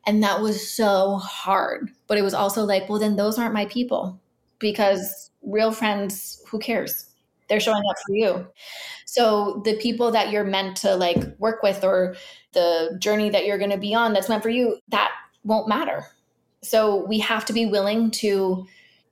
And 0.05 0.23
that 0.23 0.41
was 0.41 0.67
so 0.67 1.17
hard. 1.17 1.91
But 2.07 2.17
it 2.17 2.23
was 2.23 2.33
also 2.33 2.63
like, 2.63 2.89
well, 2.89 2.99
then 2.99 3.15
those 3.15 3.39
aren't 3.39 3.53
my 3.53 3.65
people 3.67 4.19
because 4.59 5.31
real 5.41 5.71
friends, 5.71 6.41
who 6.49 6.59
cares? 6.59 7.07
They're 7.47 7.59
showing 7.59 7.83
up 7.89 7.95
for 8.05 8.15
you. 8.15 8.47
So 9.13 9.61
the 9.63 9.77
people 9.77 10.09
that 10.09 10.31
you're 10.31 10.43
meant 10.43 10.75
to 10.77 10.95
like 10.95 11.37
work 11.37 11.61
with 11.61 11.83
or 11.83 12.15
the 12.53 12.95
journey 12.97 13.29
that 13.29 13.45
you're 13.45 13.59
going 13.59 13.69
to 13.69 13.77
be 13.77 13.93
on 13.93 14.11
that's 14.11 14.27
meant 14.27 14.41
for 14.41 14.49
you, 14.49 14.79
that 14.87 15.11
won't 15.43 15.67
matter. 15.67 16.07
So 16.63 17.05
we 17.05 17.19
have 17.19 17.45
to 17.45 17.53
be 17.53 17.67
willing 17.67 18.09
to 18.09 18.65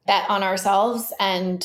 bet 0.08 0.28
on 0.28 0.42
ourselves 0.42 1.14
and 1.20 1.64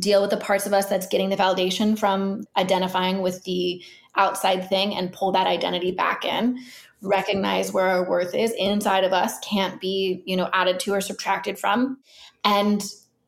deal 0.00 0.20
with 0.20 0.30
the 0.30 0.36
parts 0.36 0.66
of 0.66 0.72
us 0.72 0.86
that's 0.86 1.06
getting 1.06 1.28
the 1.28 1.36
validation 1.36 1.96
from 1.96 2.42
identifying 2.56 3.22
with 3.22 3.44
the 3.44 3.84
outside 4.16 4.68
thing 4.68 4.96
and 4.96 5.12
pull 5.12 5.30
that 5.30 5.46
identity 5.46 5.92
back 5.92 6.24
in. 6.24 6.58
Recognize 7.02 7.72
where 7.72 7.86
our 7.86 8.10
worth 8.10 8.34
is 8.34 8.52
inside 8.58 9.04
of 9.04 9.12
us 9.12 9.38
can't 9.44 9.80
be 9.80 10.24
you 10.26 10.36
know 10.36 10.50
added 10.52 10.80
to 10.80 10.92
or 10.92 11.00
subtracted 11.00 11.56
from. 11.56 11.98
And 12.44 12.82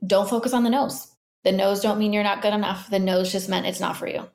don't 0.05 0.29
focus 0.29 0.53
on 0.53 0.65
the 0.65 0.71
no's 0.71 1.12
the 1.45 1.53
no's 1.53 1.81
don't 1.81 1.99
mean 1.99 2.13
you're 2.13 2.23
not 2.23 2.43
good 2.43 2.55
enough 2.55 2.89
the 2.91 2.99
no's 2.99 3.33
just 3.33 3.49
meant 3.49 3.67
it's 3.67 3.81
not 3.81 3.97
for 3.97 4.07
you 4.07 4.29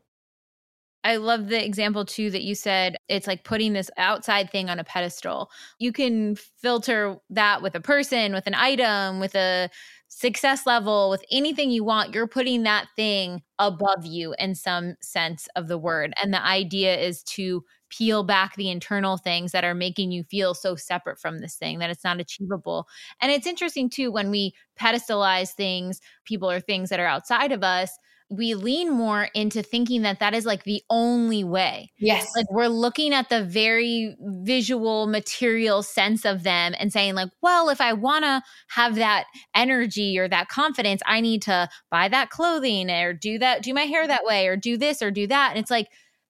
I 1.03 1.15
love 1.15 1.47
the 1.47 1.63
example 1.63 2.03
too 2.03 2.29
that 2.31 2.43
you 2.43 2.53
said 2.53 2.97
it's 3.07 3.27
like 3.27 3.45
putting 3.45 3.71
this 3.71 3.89
outside 3.95 4.51
thing 4.51 4.69
on 4.69 4.77
a 4.77 4.83
pedestal. 4.83 5.49
You 5.79 5.93
can 5.93 6.35
filter 6.35 7.15
that 7.29 7.61
with 7.61 7.75
a 7.75 7.79
person, 7.79 8.33
with 8.33 8.45
an 8.45 8.55
item, 8.55 9.21
with 9.21 9.33
a 9.33 9.69
success 10.09 10.65
level, 10.65 11.09
with 11.09 11.23
anything 11.31 11.71
you 11.71 11.85
want. 11.85 12.13
You're 12.13 12.27
putting 12.27 12.63
that 12.63 12.87
thing 12.97 13.41
above 13.57 14.05
you 14.05 14.35
in 14.37 14.53
some 14.53 14.95
sense 15.01 15.47
of 15.55 15.69
the 15.69 15.77
word. 15.77 16.13
And 16.21 16.33
the 16.33 16.43
idea 16.43 16.97
is 16.97 17.23
to 17.23 17.63
peel 17.89 18.23
back 18.23 18.55
the 18.55 18.69
internal 18.69 19.17
things 19.17 19.51
that 19.51 19.63
are 19.63 19.75
making 19.75 20.11
you 20.11 20.23
feel 20.23 20.53
so 20.53 20.75
separate 20.75 21.19
from 21.19 21.39
this 21.39 21.55
thing 21.55 21.79
that 21.79 21.89
it's 21.89 22.03
not 22.03 22.19
achievable. 22.19 22.87
And 23.21 23.31
it's 23.31 23.47
interesting 23.47 23.89
too 23.89 24.11
when 24.11 24.29
we 24.29 24.53
pedestalize 24.79 25.53
things, 25.53 26.01
people 26.25 26.49
or 26.49 26.59
things 26.59 26.89
that 26.89 26.99
are 26.99 27.07
outside 27.07 27.51
of 27.51 27.63
us, 27.63 27.97
we 28.29 28.55
lean 28.55 28.91
more 28.91 29.29
into 29.33 29.63
thinking 29.63 30.01
that 30.01 30.19
that 30.19 30.33
is 30.33 30.45
like 30.45 30.63
the 30.63 30.83
only 30.89 31.43
way. 31.43 31.91
Yes. 31.97 32.29
Like 32.35 32.51
we're 32.51 32.67
looking 32.67 33.13
at 33.13 33.29
the 33.29 33.43
very 33.43 34.17
visual 34.19 35.07
material 35.07 35.81
sense 35.81 36.25
of 36.25 36.43
them 36.43 36.75
and 36.77 36.91
saying 36.91 37.15
like, 37.15 37.29
well, 37.41 37.69
if 37.69 37.79
I 37.79 37.93
want 37.93 38.25
to 38.25 38.41
have 38.69 38.95
that 38.95 39.25
energy 39.55 40.19
or 40.19 40.27
that 40.27 40.49
confidence, 40.49 41.01
I 41.05 41.21
need 41.21 41.41
to 41.43 41.69
buy 41.89 42.09
that 42.09 42.29
clothing 42.29 42.91
or 42.91 43.13
do 43.13 43.39
that 43.39 43.63
do 43.63 43.73
my 43.73 43.83
hair 43.83 44.05
that 44.05 44.25
way 44.25 44.47
or 44.47 44.57
do 44.57 44.77
this 44.77 45.01
or 45.01 45.09
do 45.09 45.27
that. 45.27 45.51
And 45.51 45.59
it's 45.59 45.71
like 45.71 45.87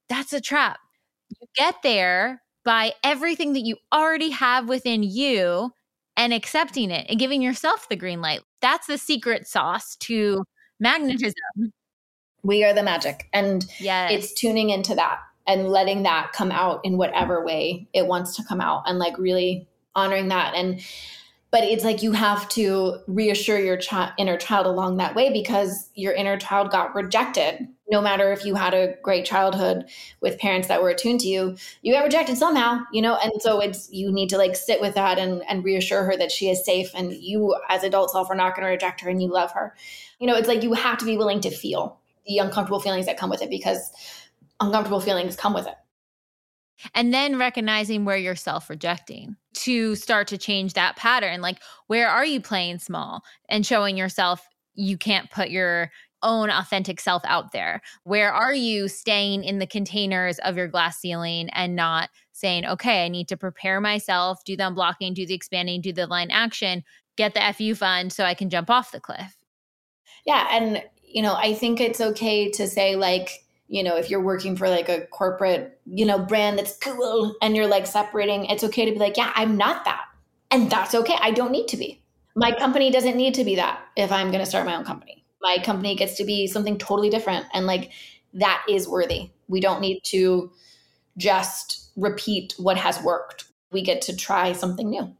that's 0.07 0.33
a 0.33 0.41
trap 0.41 0.79
you 1.41 1.47
get 1.55 1.75
there 1.83 2.41
by 2.63 2.93
everything 3.03 3.53
that 3.53 3.65
you 3.65 3.77
already 3.93 4.29
have 4.29 4.67
within 4.67 5.03
you 5.03 5.71
and 6.15 6.33
accepting 6.33 6.91
it 6.91 7.05
and 7.09 7.19
giving 7.19 7.41
yourself 7.41 7.87
the 7.89 7.95
green 7.95 8.21
light. 8.21 8.41
That's 8.61 8.87
the 8.87 8.97
secret 8.97 9.47
sauce 9.47 9.95
to 9.97 10.43
magnetism. 10.79 11.33
We 12.43 12.63
are 12.63 12.73
the 12.73 12.83
magic. 12.83 13.29
And 13.33 13.65
yes. 13.79 14.11
it's 14.11 14.33
tuning 14.33 14.69
into 14.69 14.95
that 14.95 15.19
and 15.45 15.69
letting 15.69 16.03
that 16.03 16.33
come 16.33 16.51
out 16.51 16.81
in 16.83 16.97
whatever 16.97 17.43
way 17.45 17.87
it 17.93 18.05
wants 18.05 18.35
to 18.35 18.43
come 18.43 18.59
out 18.59 18.83
and 18.85 18.99
like 18.99 19.17
really 19.17 19.67
honoring 19.95 20.27
that. 20.27 20.53
And 20.55 20.81
but 21.49 21.63
it's 21.63 21.83
like 21.83 22.03
you 22.03 22.11
have 22.11 22.49
to 22.49 22.97
reassure 23.07 23.59
your 23.59 23.77
ch- 23.77 23.93
inner 24.17 24.37
child 24.37 24.65
along 24.65 24.97
that 24.97 25.15
way 25.15 25.31
because 25.31 25.89
your 25.95 26.13
inner 26.13 26.37
child 26.37 26.71
got 26.71 26.93
rejected. 26.93 27.67
No 27.89 28.01
matter 28.01 28.33
if 28.33 28.43
you 28.43 28.55
had 28.55 28.73
a 28.73 28.95
great 29.01 29.25
childhood 29.25 29.85
with 30.19 30.37
parents 30.39 30.67
that 30.67 30.81
were 30.81 30.89
attuned 30.89 31.21
to 31.21 31.27
you 31.27 31.55
you 31.81 31.93
got 31.93 32.03
rejected 32.03 32.37
somehow 32.37 32.79
you 32.91 33.01
know? 33.01 33.15
And 33.15 33.31
so 33.39 33.61
it's 33.61 33.89
you 33.91 34.11
need 34.11 34.29
to 34.29 34.37
like 34.37 34.55
sit 34.55 34.81
with 34.81 34.95
that 34.95 35.17
and 35.17 35.41
and 35.47 35.63
reassure 35.63 36.03
her 36.03 36.17
that 36.17 36.31
she 36.31 36.49
is 36.49 36.65
safe 36.65 36.91
and 36.93 37.13
you 37.13 37.55
as 37.69 37.83
adult 37.83 38.11
self 38.11 38.29
are 38.29 38.35
not 38.35 38.55
going 38.55 38.65
to 38.65 38.71
reject 38.71 38.99
her 39.01 39.09
and 39.09 39.21
you 39.21 39.29
love 39.29 39.51
her. 39.53 39.73
You 40.19 40.27
know 40.27 40.35
it's 40.35 40.49
like 40.49 40.63
you 40.63 40.73
have 40.73 40.97
to 40.97 41.05
be 41.05 41.17
willing 41.17 41.39
to 41.41 41.49
feel 41.49 41.99
the 42.25 42.39
uncomfortable 42.39 42.81
feelings 42.81 43.05
that 43.05 43.17
come 43.17 43.29
with 43.29 43.41
it 43.41 43.49
because 43.49 43.89
uncomfortable 44.59 44.99
feelings 44.99 45.37
come 45.37 45.53
with 45.53 45.67
it 45.67 45.75
and 46.93 47.13
then 47.13 47.37
recognizing 47.37 48.05
where 48.05 48.17
you're 48.17 48.35
self 48.35 48.69
rejecting 48.69 49.35
to 49.53 49.95
start 49.95 50.27
to 50.27 50.37
change 50.37 50.73
that 50.73 50.95
pattern. 50.95 51.41
Like, 51.41 51.59
where 51.87 52.09
are 52.09 52.25
you 52.25 52.41
playing 52.41 52.79
small 52.79 53.23
and 53.49 53.65
showing 53.65 53.97
yourself 53.97 54.45
you 54.75 54.97
can't 54.97 55.29
put 55.31 55.49
your 55.49 55.91
own 56.23 56.49
authentic 56.49 56.99
self 56.99 57.23
out 57.25 57.51
there? 57.51 57.81
Where 58.03 58.31
are 58.31 58.53
you 58.53 58.87
staying 58.87 59.43
in 59.43 59.59
the 59.59 59.67
containers 59.67 60.39
of 60.39 60.57
your 60.57 60.67
glass 60.67 60.99
ceiling 60.99 61.49
and 61.49 61.75
not 61.75 62.09
saying, 62.33 62.65
okay, 62.65 63.05
I 63.05 63.07
need 63.07 63.27
to 63.29 63.37
prepare 63.37 63.81
myself, 63.81 64.43
do 64.43 64.55
the 64.55 64.63
unblocking, 64.63 65.15
do 65.15 65.25
the 65.25 65.33
expanding, 65.33 65.81
do 65.81 65.91
the 65.93 66.05
aligned 66.05 66.31
action, 66.31 66.83
get 67.15 67.33
the 67.33 67.53
FU 67.53 67.75
fund 67.75 68.13
so 68.13 68.23
I 68.23 68.33
can 68.33 68.49
jump 68.49 68.69
off 68.69 68.91
the 68.91 68.99
cliff? 68.99 69.35
Yeah. 70.25 70.47
And, 70.51 70.83
you 71.03 71.21
know, 71.21 71.35
I 71.35 71.53
think 71.53 71.79
it's 71.79 72.01
okay 72.01 72.51
to 72.51 72.67
say, 72.67 72.95
like, 72.95 73.29
you 73.67 73.83
know, 73.83 73.97
if 73.97 74.09
you're 74.09 74.21
working 74.21 74.55
for 74.55 74.69
like 74.69 74.89
a 74.89 75.01
corporate, 75.07 75.79
you 75.85 76.05
know, 76.05 76.19
brand 76.19 76.57
that's 76.57 76.77
cool 76.77 77.35
and 77.41 77.55
you're 77.55 77.67
like 77.67 77.85
separating, 77.85 78.45
it's 78.45 78.63
okay 78.63 78.85
to 78.85 78.91
be 78.91 78.99
like, 78.99 79.17
yeah, 79.17 79.31
I'm 79.35 79.57
not 79.57 79.85
that. 79.85 80.05
And 80.51 80.69
that's 80.69 80.95
okay. 80.95 81.15
I 81.19 81.31
don't 81.31 81.51
need 81.51 81.67
to 81.69 81.77
be. 81.77 82.01
My 82.35 82.51
company 82.51 82.91
doesn't 82.91 83.17
need 83.17 83.33
to 83.33 83.43
be 83.43 83.55
that 83.55 83.81
if 83.95 84.11
I'm 84.11 84.27
going 84.31 84.43
to 84.43 84.49
start 84.49 84.65
my 84.65 84.75
own 84.75 84.85
company. 84.85 85.25
My 85.41 85.57
company 85.63 85.95
gets 85.95 86.15
to 86.15 86.23
be 86.23 86.47
something 86.47 86.77
totally 86.77 87.09
different. 87.09 87.45
And 87.53 87.65
like 87.65 87.91
that 88.33 88.63
is 88.69 88.87
worthy. 88.87 89.31
We 89.47 89.59
don't 89.59 89.81
need 89.81 90.01
to 90.05 90.51
just 91.17 91.89
repeat 91.95 92.53
what 92.57 92.77
has 92.77 93.01
worked. 93.01 93.45
We 93.71 93.81
get 93.81 94.01
to 94.03 94.15
try 94.15 94.53
something 94.53 94.89
new. 94.89 95.13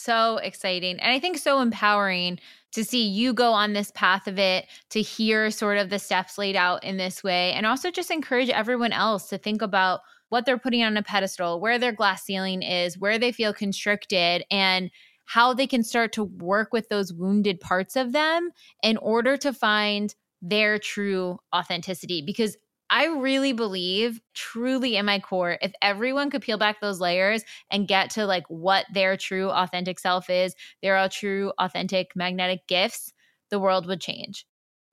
So 0.00 0.38
exciting. 0.38 0.98
And 0.98 1.12
I 1.12 1.20
think 1.20 1.36
so 1.36 1.60
empowering 1.60 2.38
to 2.72 2.84
see 2.84 3.06
you 3.06 3.34
go 3.34 3.52
on 3.52 3.74
this 3.74 3.90
path 3.90 4.26
of 4.26 4.38
it, 4.38 4.66
to 4.90 5.02
hear 5.02 5.50
sort 5.50 5.76
of 5.76 5.90
the 5.90 5.98
steps 5.98 6.38
laid 6.38 6.56
out 6.56 6.82
in 6.84 6.96
this 6.96 7.22
way, 7.22 7.52
and 7.52 7.66
also 7.66 7.90
just 7.90 8.10
encourage 8.10 8.48
everyone 8.48 8.92
else 8.92 9.28
to 9.28 9.36
think 9.38 9.60
about 9.60 10.00
what 10.30 10.46
they're 10.46 10.56
putting 10.56 10.82
on 10.82 10.96
a 10.96 11.02
pedestal, 11.02 11.60
where 11.60 11.78
their 11.78 11.92
glass 11.92 12.22
ceiling 12.22 12.62
is, 12.62 12.96
where 12.96 13.18
they 13.18 13.32
feel 13.32 13.52
constricted, 13.52 14.44
and 14.50 14.90
how 15.26 15.52
they 15.52 15.66
can 15.66 15.82
start 15.82 16.12
to 16.12 16.24
work 16.24 16.72
with 16.72 16.88
those 16.88 17.12
wounded 17.12 17.60
parts 17.60 17.94
of 17.94 18.12
them 18.12 18.50
in 18.82 18.96
order 18.98 19.36
to 19.36 19.52
find 19.52 20.14
their 20.40 20.78
true 20.78 21.38
authenticity. 21.54 22.22
Because 22.22 22.56
I 22.90 23.06
really 23.06 23.52
believe, 23.52 24.20
truly 24.34 24.96
in 24.96 25.06
my 25.06 25.20
core, 25.20 25.58
if 25.62 25.72
everyone 25.80 26.30
could 26.30 26.42
peel 26.42 26.58
back 26.58 26.80
those 26.80 27.00
layers 27.00 27.44
and 27.70 27.88
get 27.88 28.10
to 28.10 28.26
like 28.26 28.44
what 28.48 28.86
their 28.92 29.16
true 29.16 29.50
authentic 29.50 29.98
self 29.98 30.28
is, 30.28 30.54
their 30.82 30.96
all 30.96 31.08
true 31.08 31.52
authentic 31.58 32.16
magnetic 32.16 32.66
gifts, 32.66 33.12
the 33.50 33.60
world 33.60 33.86
would 33.86 34.00
change. 34.00 34.46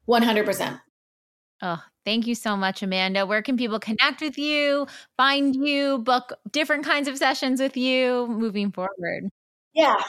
100%. 0.06 0.80
Oh, 1.62 1.84
thank 2.06 2.28
you 2.28 2.36
so 2.36 2.56
much, 2.56 2.84
Amanda. 2.84 3.26
Where 3.26 3.42
can 3.42 3.58
people 3.58 3.80
connect 3.80 4.22
with 4.22 4.38
you, 4.38 4.88
find 5.18 5.56
you, 5.56 5.98
book 6.00 6.34
different 6.52 6.86
kinds 6.86 7.08
of 7.08 7.18
sessions 7.18 7.60
with 7.60 7.76
you 7.76 8.28
moving 8.28 8.72
forward? 8.72 9.30
Yeah, 9.74 10.04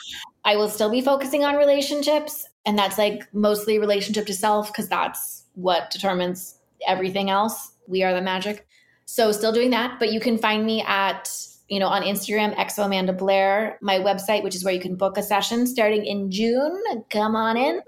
I 0.44 0.56
will 0.56 0.68
still 0.68 0.90
be 0.90 1.00
focusing 1.00 1.44
on 1.44 1.56
relationships. 1.56 2.46
And 2.66 2.78
that's 2.78 2.98
like 2.98 3.32
mostly 3.34 3.78
relationship 3.78 4.26
to 4.26 4.34
self 4.34 4.68
because 4.68 4.88
that's 4.88 5.44
what 5.54 5.90
determines 5.90 6.58
everything 6.86 7.30
else. 7.30 7.72
We 7.88 8.02
are 8.02 8.14
the 8.14 8.22
magic. 8.22 8.66
So 9.06 9.32
still 9.32 9.52
doing 9.52 9.70
that, 9.70 9.98
but 9.98 10.12
you 10.12 10.20
can 10.20 10.38
find 10.38 10.64
me 10.64 10.84
at 10.86 11.28
you 11.68 11.78
know, 11.78 11.88
on 11.88 12.02
Instagram, 12.02 12.56
exo 12.56 12.86
Amanda 12.86 13.12
Blair, 13.12 13.78
my 13.82 13.98
website, 13.98 14.42
which 14.42 14.54
is 14.54 14.64
where 14.64 14.72
you 14.72 14.80
can 14.80 14.96
book 14.96 15.18
a 15.18 15.22
session 15.22 15.66
starting 15.66 16.06
in 16.06 16.30
June. 16.30 16.82
Come 17.10 17.36
on 17.36 17.58
in. 17.58 17.82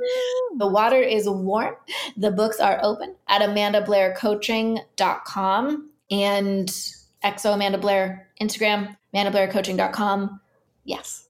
The 0.59 0.67
water 0.67 1.01
is 1.01 1.27
warm. 1.29 1.77
The 2.17 2.31
books 2.31 2.61
are 2.61 2.79
open 2.83 3.17
at 3.29 3.41
amandablaircoaching.com 3.41 5.91
and 6.11 6.69
exo 7.25 7.55
Amanda 7.55 7.79
Blair 7.79 8.29
Instagram, 8.41 8.97
amandablaircoaching.com. 9.15 10.41
Yes. 10.85 11.30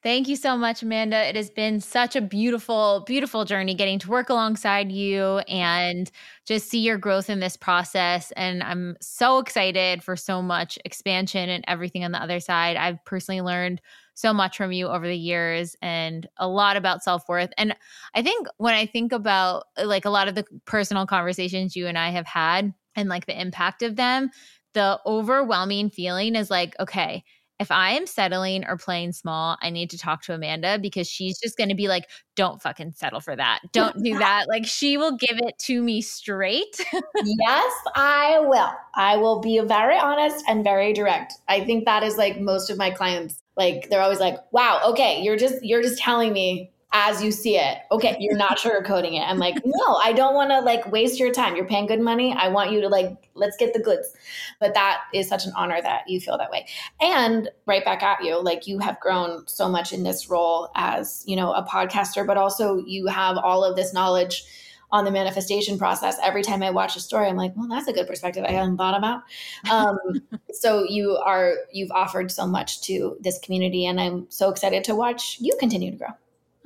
Thank 0.00 0.28
you 0.28 0.36
so 0.36 0.56
much, 0.56 0.82
Amanda. 0.84 1.28
It 1.28 1.34
has 1.34 1.50
been 1.50 1.80
such 1.80 2.14
a 2.14 2.20
beautiful, 2.20 3.02
beautiful 3.04 3.44
journey 3.44 3.74
getting 3.74 3.98
to 3.98 4.08
work 4.08 4.28
alongside 4.30 4.92
you 4.92 5.38
and 5.48 6.08
just 6.46 6.68
see 6.68 6.78
your 6.78 6.98
growth 6.98 7.28
in 7.28 7.40
this 7.40 7.56
process. 7.56 8.30
And 8.36 8.62
I'm 8.62 8.96
so 9.00 9.38
excited 9.38 10.04
for 10.04 10.14
so 10.14 10.40
much 10.40 10.78
expansion 10.84 11.48
and 11.50 11.64
everything 11.66 12.04
on 12.04 12.12
the 12.12 12.22
other 12.22 12.38
side. 12.38 12.76
I've 12.76 13.04
personally 13.04 13.40
learned 13.40 13.80
so 14.14 14.32
much 14.32 14.56
from 14.56 14.70
you 14.70 14.86
over 14.86 15.06
the 15.06 15.16
years 15.16 15.74
and 15.82 16.28
a 16.36 16.46
lot 16.46 16.76
about 16.76 17.02
self 17.02 17.28
worth. 17.28 17.50
And 17.58 17.74
I 18.14 18.22
think 18.22 18.46
when 18.58 18.74
I 18.74 18.86
think 18.86 19.10
about 19.12 19.64
like 19.82 20.04
a 20.04 20.10
lot 20.10 20.28
of 20.28 20.36
the 20.36 20.44
personal 20.64 21.06
conversations 21.06 21.74
you 21.74 21.88
and 21.88 21.98
I 21.98 22.10
have 22.10 22.26
had 22.26 22.72
and 22.94 23.08
like 23.08 23.26
the 23.26 23.40
impact 23.40 23.82
of 23.82 23.96
them, 23.96 24.30
the 24.74 25.00
overwhelming 25.06 25.90
feeling 25.90 26.36
is 26.36 26.50
like, 26.50 26.74
okay, 26.78 27.24
if 27.58 27.70
I 27.72 27.90
am 27.90 28.06
settling 28.06 28.64
or 28.64 28.76
playing 28.76 29.12
small, 29.12 29.56
I 29.60 29.70
need 29.70 29.90
to 29.90 29.98
talk 29.98 30.22
to 30.22 30.34
Amanda 30.34 30.78
because 30.78 31.08
she's 31.08 31.40
just 31.40 31.56
going 31.56 31.70
to 31.70 31.74
be 31.74 31.88
like, 31.88 32.08
don't 32.36 32.62
fucking 32.62 32.92
settle 32.92 33.20
for 33.20 33.34
that. 33.34 33.60
Don't 33.72 34.02
do 34.02 34.16
that. 34.18 34.46
Like, 34.48 34.64
she 34.64 34.96
will 34.96 35.16
give 35.16 35.38
it 35.38 35.58
to 35.60 35.82
me 35.82 36.00
straight. 36.00 36.80
yes, 37.24 37.74
I 37.96 38.38
will. 38.40 38.70
I 38.94 39.16
will 39.16 39.40
be 39.40 39.58
very 39.60 39.98
honest 39.98 40.44
and 40.46 40.62
very 40.62 40.92
direct. 40.92 41.34
I 41.48 41.64
think 41.64 41.84
that 41.86 42.04
is 42.04 42.16
like 42.16 42.40
most 42.40 42.70
of 42.70 42.78
my 42.78 42.90
clients. 42.90 43.42
Like, 43.56 43.90
they're 43.90 44.02
always 44.02 44.20
like, 44.20 44.36
wow, 44.52 44.80
okay, 44.86 45.20
you're 45.20 45.36
just, 45.36 45.64
you're 45.64 45.82
just 45.82 45.98
telling 45.98 46.32
me 46.32 46.70
as 46.92 47.22
you 47.22 47.30
see 47.30 47.56
it. 47.56 47.78
Okay, 47.90 48.16
you're 48.18 48.36
not 48.36 48.58
sugarcoating 48.58 49.18
it. 49.18 49.22
I'm 49.22 49.38
like, 49.38 49.56
no, 49.64 50.00
I 50.02 50.12
don't 50.12 50.34
want 50.34 50.50
to 50.50 50.60
like 50.60 50.90
waste 50.90 51.20
your 51.20 51.32
time. 51.32 51.54
You're 51.54 51.66
paying 51.66 51.86
good 51.86 52.00
money. 52.00 52.34
I 52.34 52.48
want 52.48 52.72
you 52.72 52.80
to 52.80 52.88
like, 52.88 53.28
let's 53.34 53.56
get 53.56 53.74
the 53.74 53.80
goods. 53.80 54.12
But 54.60 54.74
that 54.74 55.02
is 55.12 55.28
such 55.28 55.46
an 55.46 55.52
honor 55.56 55.80
that 55.82 56.08
you 56.08 56.20
feel 56.20 56.38
that 56.38 56.50
way. 56.50 56.66
And 57.00 57.50
right 57.66 57.84
back 57.84 58.02
at 58.02 58.24
you, 58.24 58.42
like 58.42 58.66
you 58.66 58.78
have 58.78 58.98
grown 59.00 59.46
so 59.46 59.68
much 59.68 59.92
in 59.92 60.02
this 60.02 60.30
role 60.30 60.70
as, 60.74 61.24
you 61.26 61.36
know, 61.36 61.52
a 61.52 61.62
podcaster, 61.62 62.26
but 62.26 62.36
also 62.36 62.78
you 62.78 63.06
have 63.06 63.36
all 63.36 63.64
of 63.64 63.76
this 63.76 63.92
knowledge 63.92 64.44
on 64.90 65.04
the 65.04 65.10
manifestation 65.10 65.76
process. 65.76 66.16
Every 66.22 66.42
time 66.42 66.62
I 66.62 66.70
watch 66.70 66.96
a 66.96 67.00
story, 67.00 67.28
I'm 67.28 67.36
like, 67.36 67.52
well, 67.54 67.68
that's 67.68 67.88
a 67.88 67.92
good 67.92 68.06
perspective 68.06 68.44
I 68.48 68.52
hadn't 68.52 68.78
thought 68.78 68.96
about. 68.96 69.22
Um, 69.70 69.98
so 70.52 70.84
you 70.84 71.18
are, 71.18 71.56
you've 71.70 71.90
offered 71.90 72.30
so 72.30 72.46
much 72.46 72.80
to 72.82 73.18
this 73.20 73.38
community 73.40 73.84
and 73.84 74.00
I'm 74.00 74.26
so 74.30 74.48
excited 74.48 74.84
to 74.84 74.94
watch 74.94 75.36
you 75.40 75.54
continue 75.60 75.90
to 75.90 75.96
grow. 75.98 76.08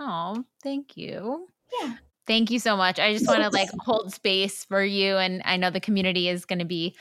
Oh, 0.05 0.45
thank 0.63 0.97
you. 0.97 1.47
Yeah. 1.81 1.95
Thank 2.27 2.51
you 2.51 2.59
so 2.59 2.77
much. 2.77 2.99
I 2.99 3.13
just 3.13 3.27
want 3.27 3.43
to 3.43 3.51
like 3.51 3.69
hold 3.81 4.13
space 4.13 4.65
for 4.65 4.83
you. 4.83 5.17
And 5.17 5.43
I 5.45 5.57
know 5.57 5.71
the 5.71 5.81
community 5.81 6.29
is 6.29 6.45
going 6.45 6.59
to 6.59 6.65
be 6.65 6.95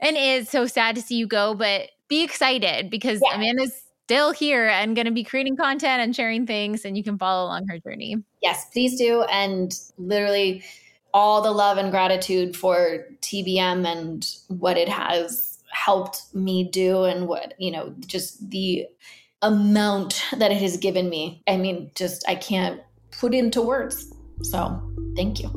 and 0.00 0.16
is 0.16 0.48
so 0.48 0.66
sad 0.66 0.94
to 0.94 1.02
see 1.02 1.16
you 1.16 1.26
go, 1.26 1.54
but 1.54 1.90
be 2.08 2.22
excited 2.22 2.90
because 2.90 3.20
yeah. 3.24 3.36
Amanda's 3.36 3.82
still 4.04 4.32
here 4.32 4.68
and 4.68 4.94
going 4.94 5.06
to 5.06 5.12
be 5.12 5.24
creating 5.24 5.56
content 5.56 6.00
and 6.00 6.14
sharing 6.14 6.46
things, 6.46 6.84
and 6.84 6.96
you 6.96 7.02
can 7.02 7.18
follow 7.18 7.44
along 7.44 7.66
her 7.68 7.78
journey. 7.78 8.16
Yes, 8.40 8.66
please 8.72 8.96
do. 8.96 9.22
And 9.24 9.78
literally, 9.98 10.62
all 11.12 11.42
the 11.42 11.50
love 11.50 11.76
and 11.78 11.90
gratitude 11.90 12.56
for 12.56 13.06
TBM 13.20 13.86
and 13.86 14.26
what 14.48 14.78
it 14.78 14.88
has 14.88 15.58
helped 15.70 16.34
me 16.34 16.64
do, 16.70 17.04
and 17.04 17.26
what, 17.26 17.54
you 17.58 17.70
know, 17.70 17.94
just 18.06 18.48
the 18.50 18.86
amount 19.42 20.24
that 20.36 20.50
it 20.50 20.60
has 20.60 20.76
given 20.76 21.08
me. 21.08 21.42
I 21.46 21.56
mean, 21.56 21.90
just 21.94 22.28
I 22.28 22.34
can't 22.34 22.80
put 23.12 23.34
into 23.34 23.62
words. 23.62 24.12
So, 24.42 24.80
thank 25.16 25.40
you. 25.40 25.48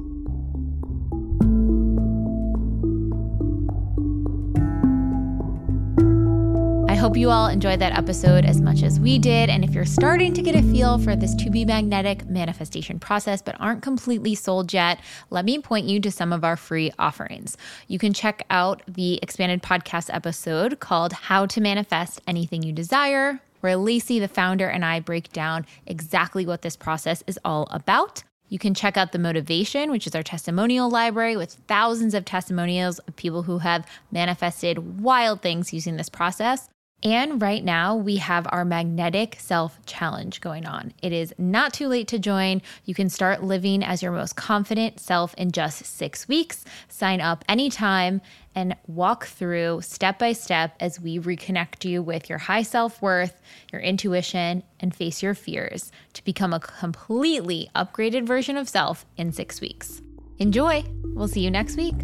I 6.88 6.95
hope 6.95 7.17
you 7.17 7.32
all 7.32 7.47
enjoyed 7.47 7.79
that 7.79 7.97
episode 7.97 8.45
as 8.45 8.61
much 8.61 8.84
as 8.84 8.99
we 8.99 9.17
did. 9.17 9.49
And 9.49 9.63
if 9.63 9.71
you're 9.71 9.86
starting 9.86 10.34
to 10.34 10.41
get 10.43 10.55
a 10.55 10.61
feel 10.61 10.99
for 10.99 11.15
this 11.15 11.34
to 11.36 11.49
be 11.49 11.65
magnetic 11.65 12.27
manifestation 12.27 12.99
process, 12.99 13.41
but 13.41 13.59
aren't 13.59 13.82
completely 13.82 14.36
sold 14.36 14.71
yet, 14.71 14.99
let 15.32 15.45
me 15.45 15.57
point 15.57 15.88
you 15.88 15.99
to 16.01 16.11
some 16.11 16.32
of 16.32 16.43
our 16.43 16.55
free 16.55 16.91
offerings. 16.99 17.57
You 17.88 17.97
can 17.97 18.13
check 18.13 18.45
out 18.51 18.84
the 18.88 19.19
expanded 19.23 19.63
podcast 19.63 20.13
episode 20.13 20.79
called 20.79 21.13
How 21.13 21.47
to 21.47 21.61
Manifest 21.61 22.21
Anything 22.27 22.61
You 22.61 22.73
Desire 22.73 23.41
where 23.62 23.78
Lacy, 23.78 24.20
the 24.20 24.28
founder, 24.28 24.68
and 24.68 24.84
I 24.84 24.99
break 24.99 25.32
down 25.32 25.66
exactly 25.86 26.45
what 26.45 26.62
this 26.62 26.76
process 26.76 27.24
is 27.26 27.39
all 27.45 27.68
about. 27.72 28.24
You 28.49 28.59
can 28.59 28.74
check 28.74 28.97
out 28.97 29.14
the 29.14 29.20
Motivation, 29.20 29.91
which 29.91 30.05
is 30.05 30.14
our 30.14 30.24
testimonial 30.24 30.89
library 30.89 31.38
with 31.38 31.53
thousands 31.70 32.14
of 32.14 32.26
testimonials 32.26 32.99
of 32.99 33.16
people 33.16 33.43
who 33.43 33.59
have 33.59 33.88
manifested 34.12 35.01
wild 35.01 35.41
things 35.41 35.72
using 35.72 35.95
this 35.95 36.09
process. 36.09 36.68
And 37.04 37.41
right 37.41 37.64
now, 37.64 37.95
we 37.95 38.18
have 38.18 38.47
our 38.52 38.64
magnetic 38.64 39.38
self 39.39 39.84
challenge 39.86 40.39
going 40.39 40.66
on. 40.68 40.93
It 41.02 41.12
is 41.12 41.34
not 41.38 41.74
too 41.74 41.88
late 41.88 42.08
to 42.10 42.20
join. 42.20 42.62
You 42.86 42.93
can 42.93 43.10
start 43.10 43.43
living 43.43 43.84
as 43.84 44.04
your 44.04 44.12
most 44.12 44.36
confident 44.36 44.99
self 44.99 45.34
in 45.34 45.52
just 45.52 45.84
six 45.86 46.28
weeks. 46.28 46.64
Sign 46.89 47.20
up 47.20 47.43
anytime 47.49 48.22
and 48.54 48.76
walk 48.86 49.26
through 49.26 49.82
step 49.82 50.20
by 50.20 50.34
step 50.34 50.76
as 50.80 50.99
we 50.99 51.18
reconnect 51.18 51.86
you 51.86 52.04
with 52.04 52.30
your 52.30 52.38
high 52.38 52.64
self 52.64 53.02
worth, 53.02 53.41
your 53.72 53.82
intuition, 53.82 54.62
and 54.80 54.95
face 54.95 55.24
your 55.24 55.34
fears 55.34 55.91
to 56.14 56.24
become 56.24 56.54
a 56.54 56.60
completely 56.60 57.70
upgraded 57.76 58.28
version 58.28 58.58
of 58.58 58.70
self 58.70 59.06
in 59.18 59.32
six 59.32 59.60
weeks. 59.60 60.02
Enjoy! 60.38 60.84
We'll 61.14 61.28
see 61.28 61.41
you 61.41 61.52
next 61.52 61.78
week. 61.78 61.95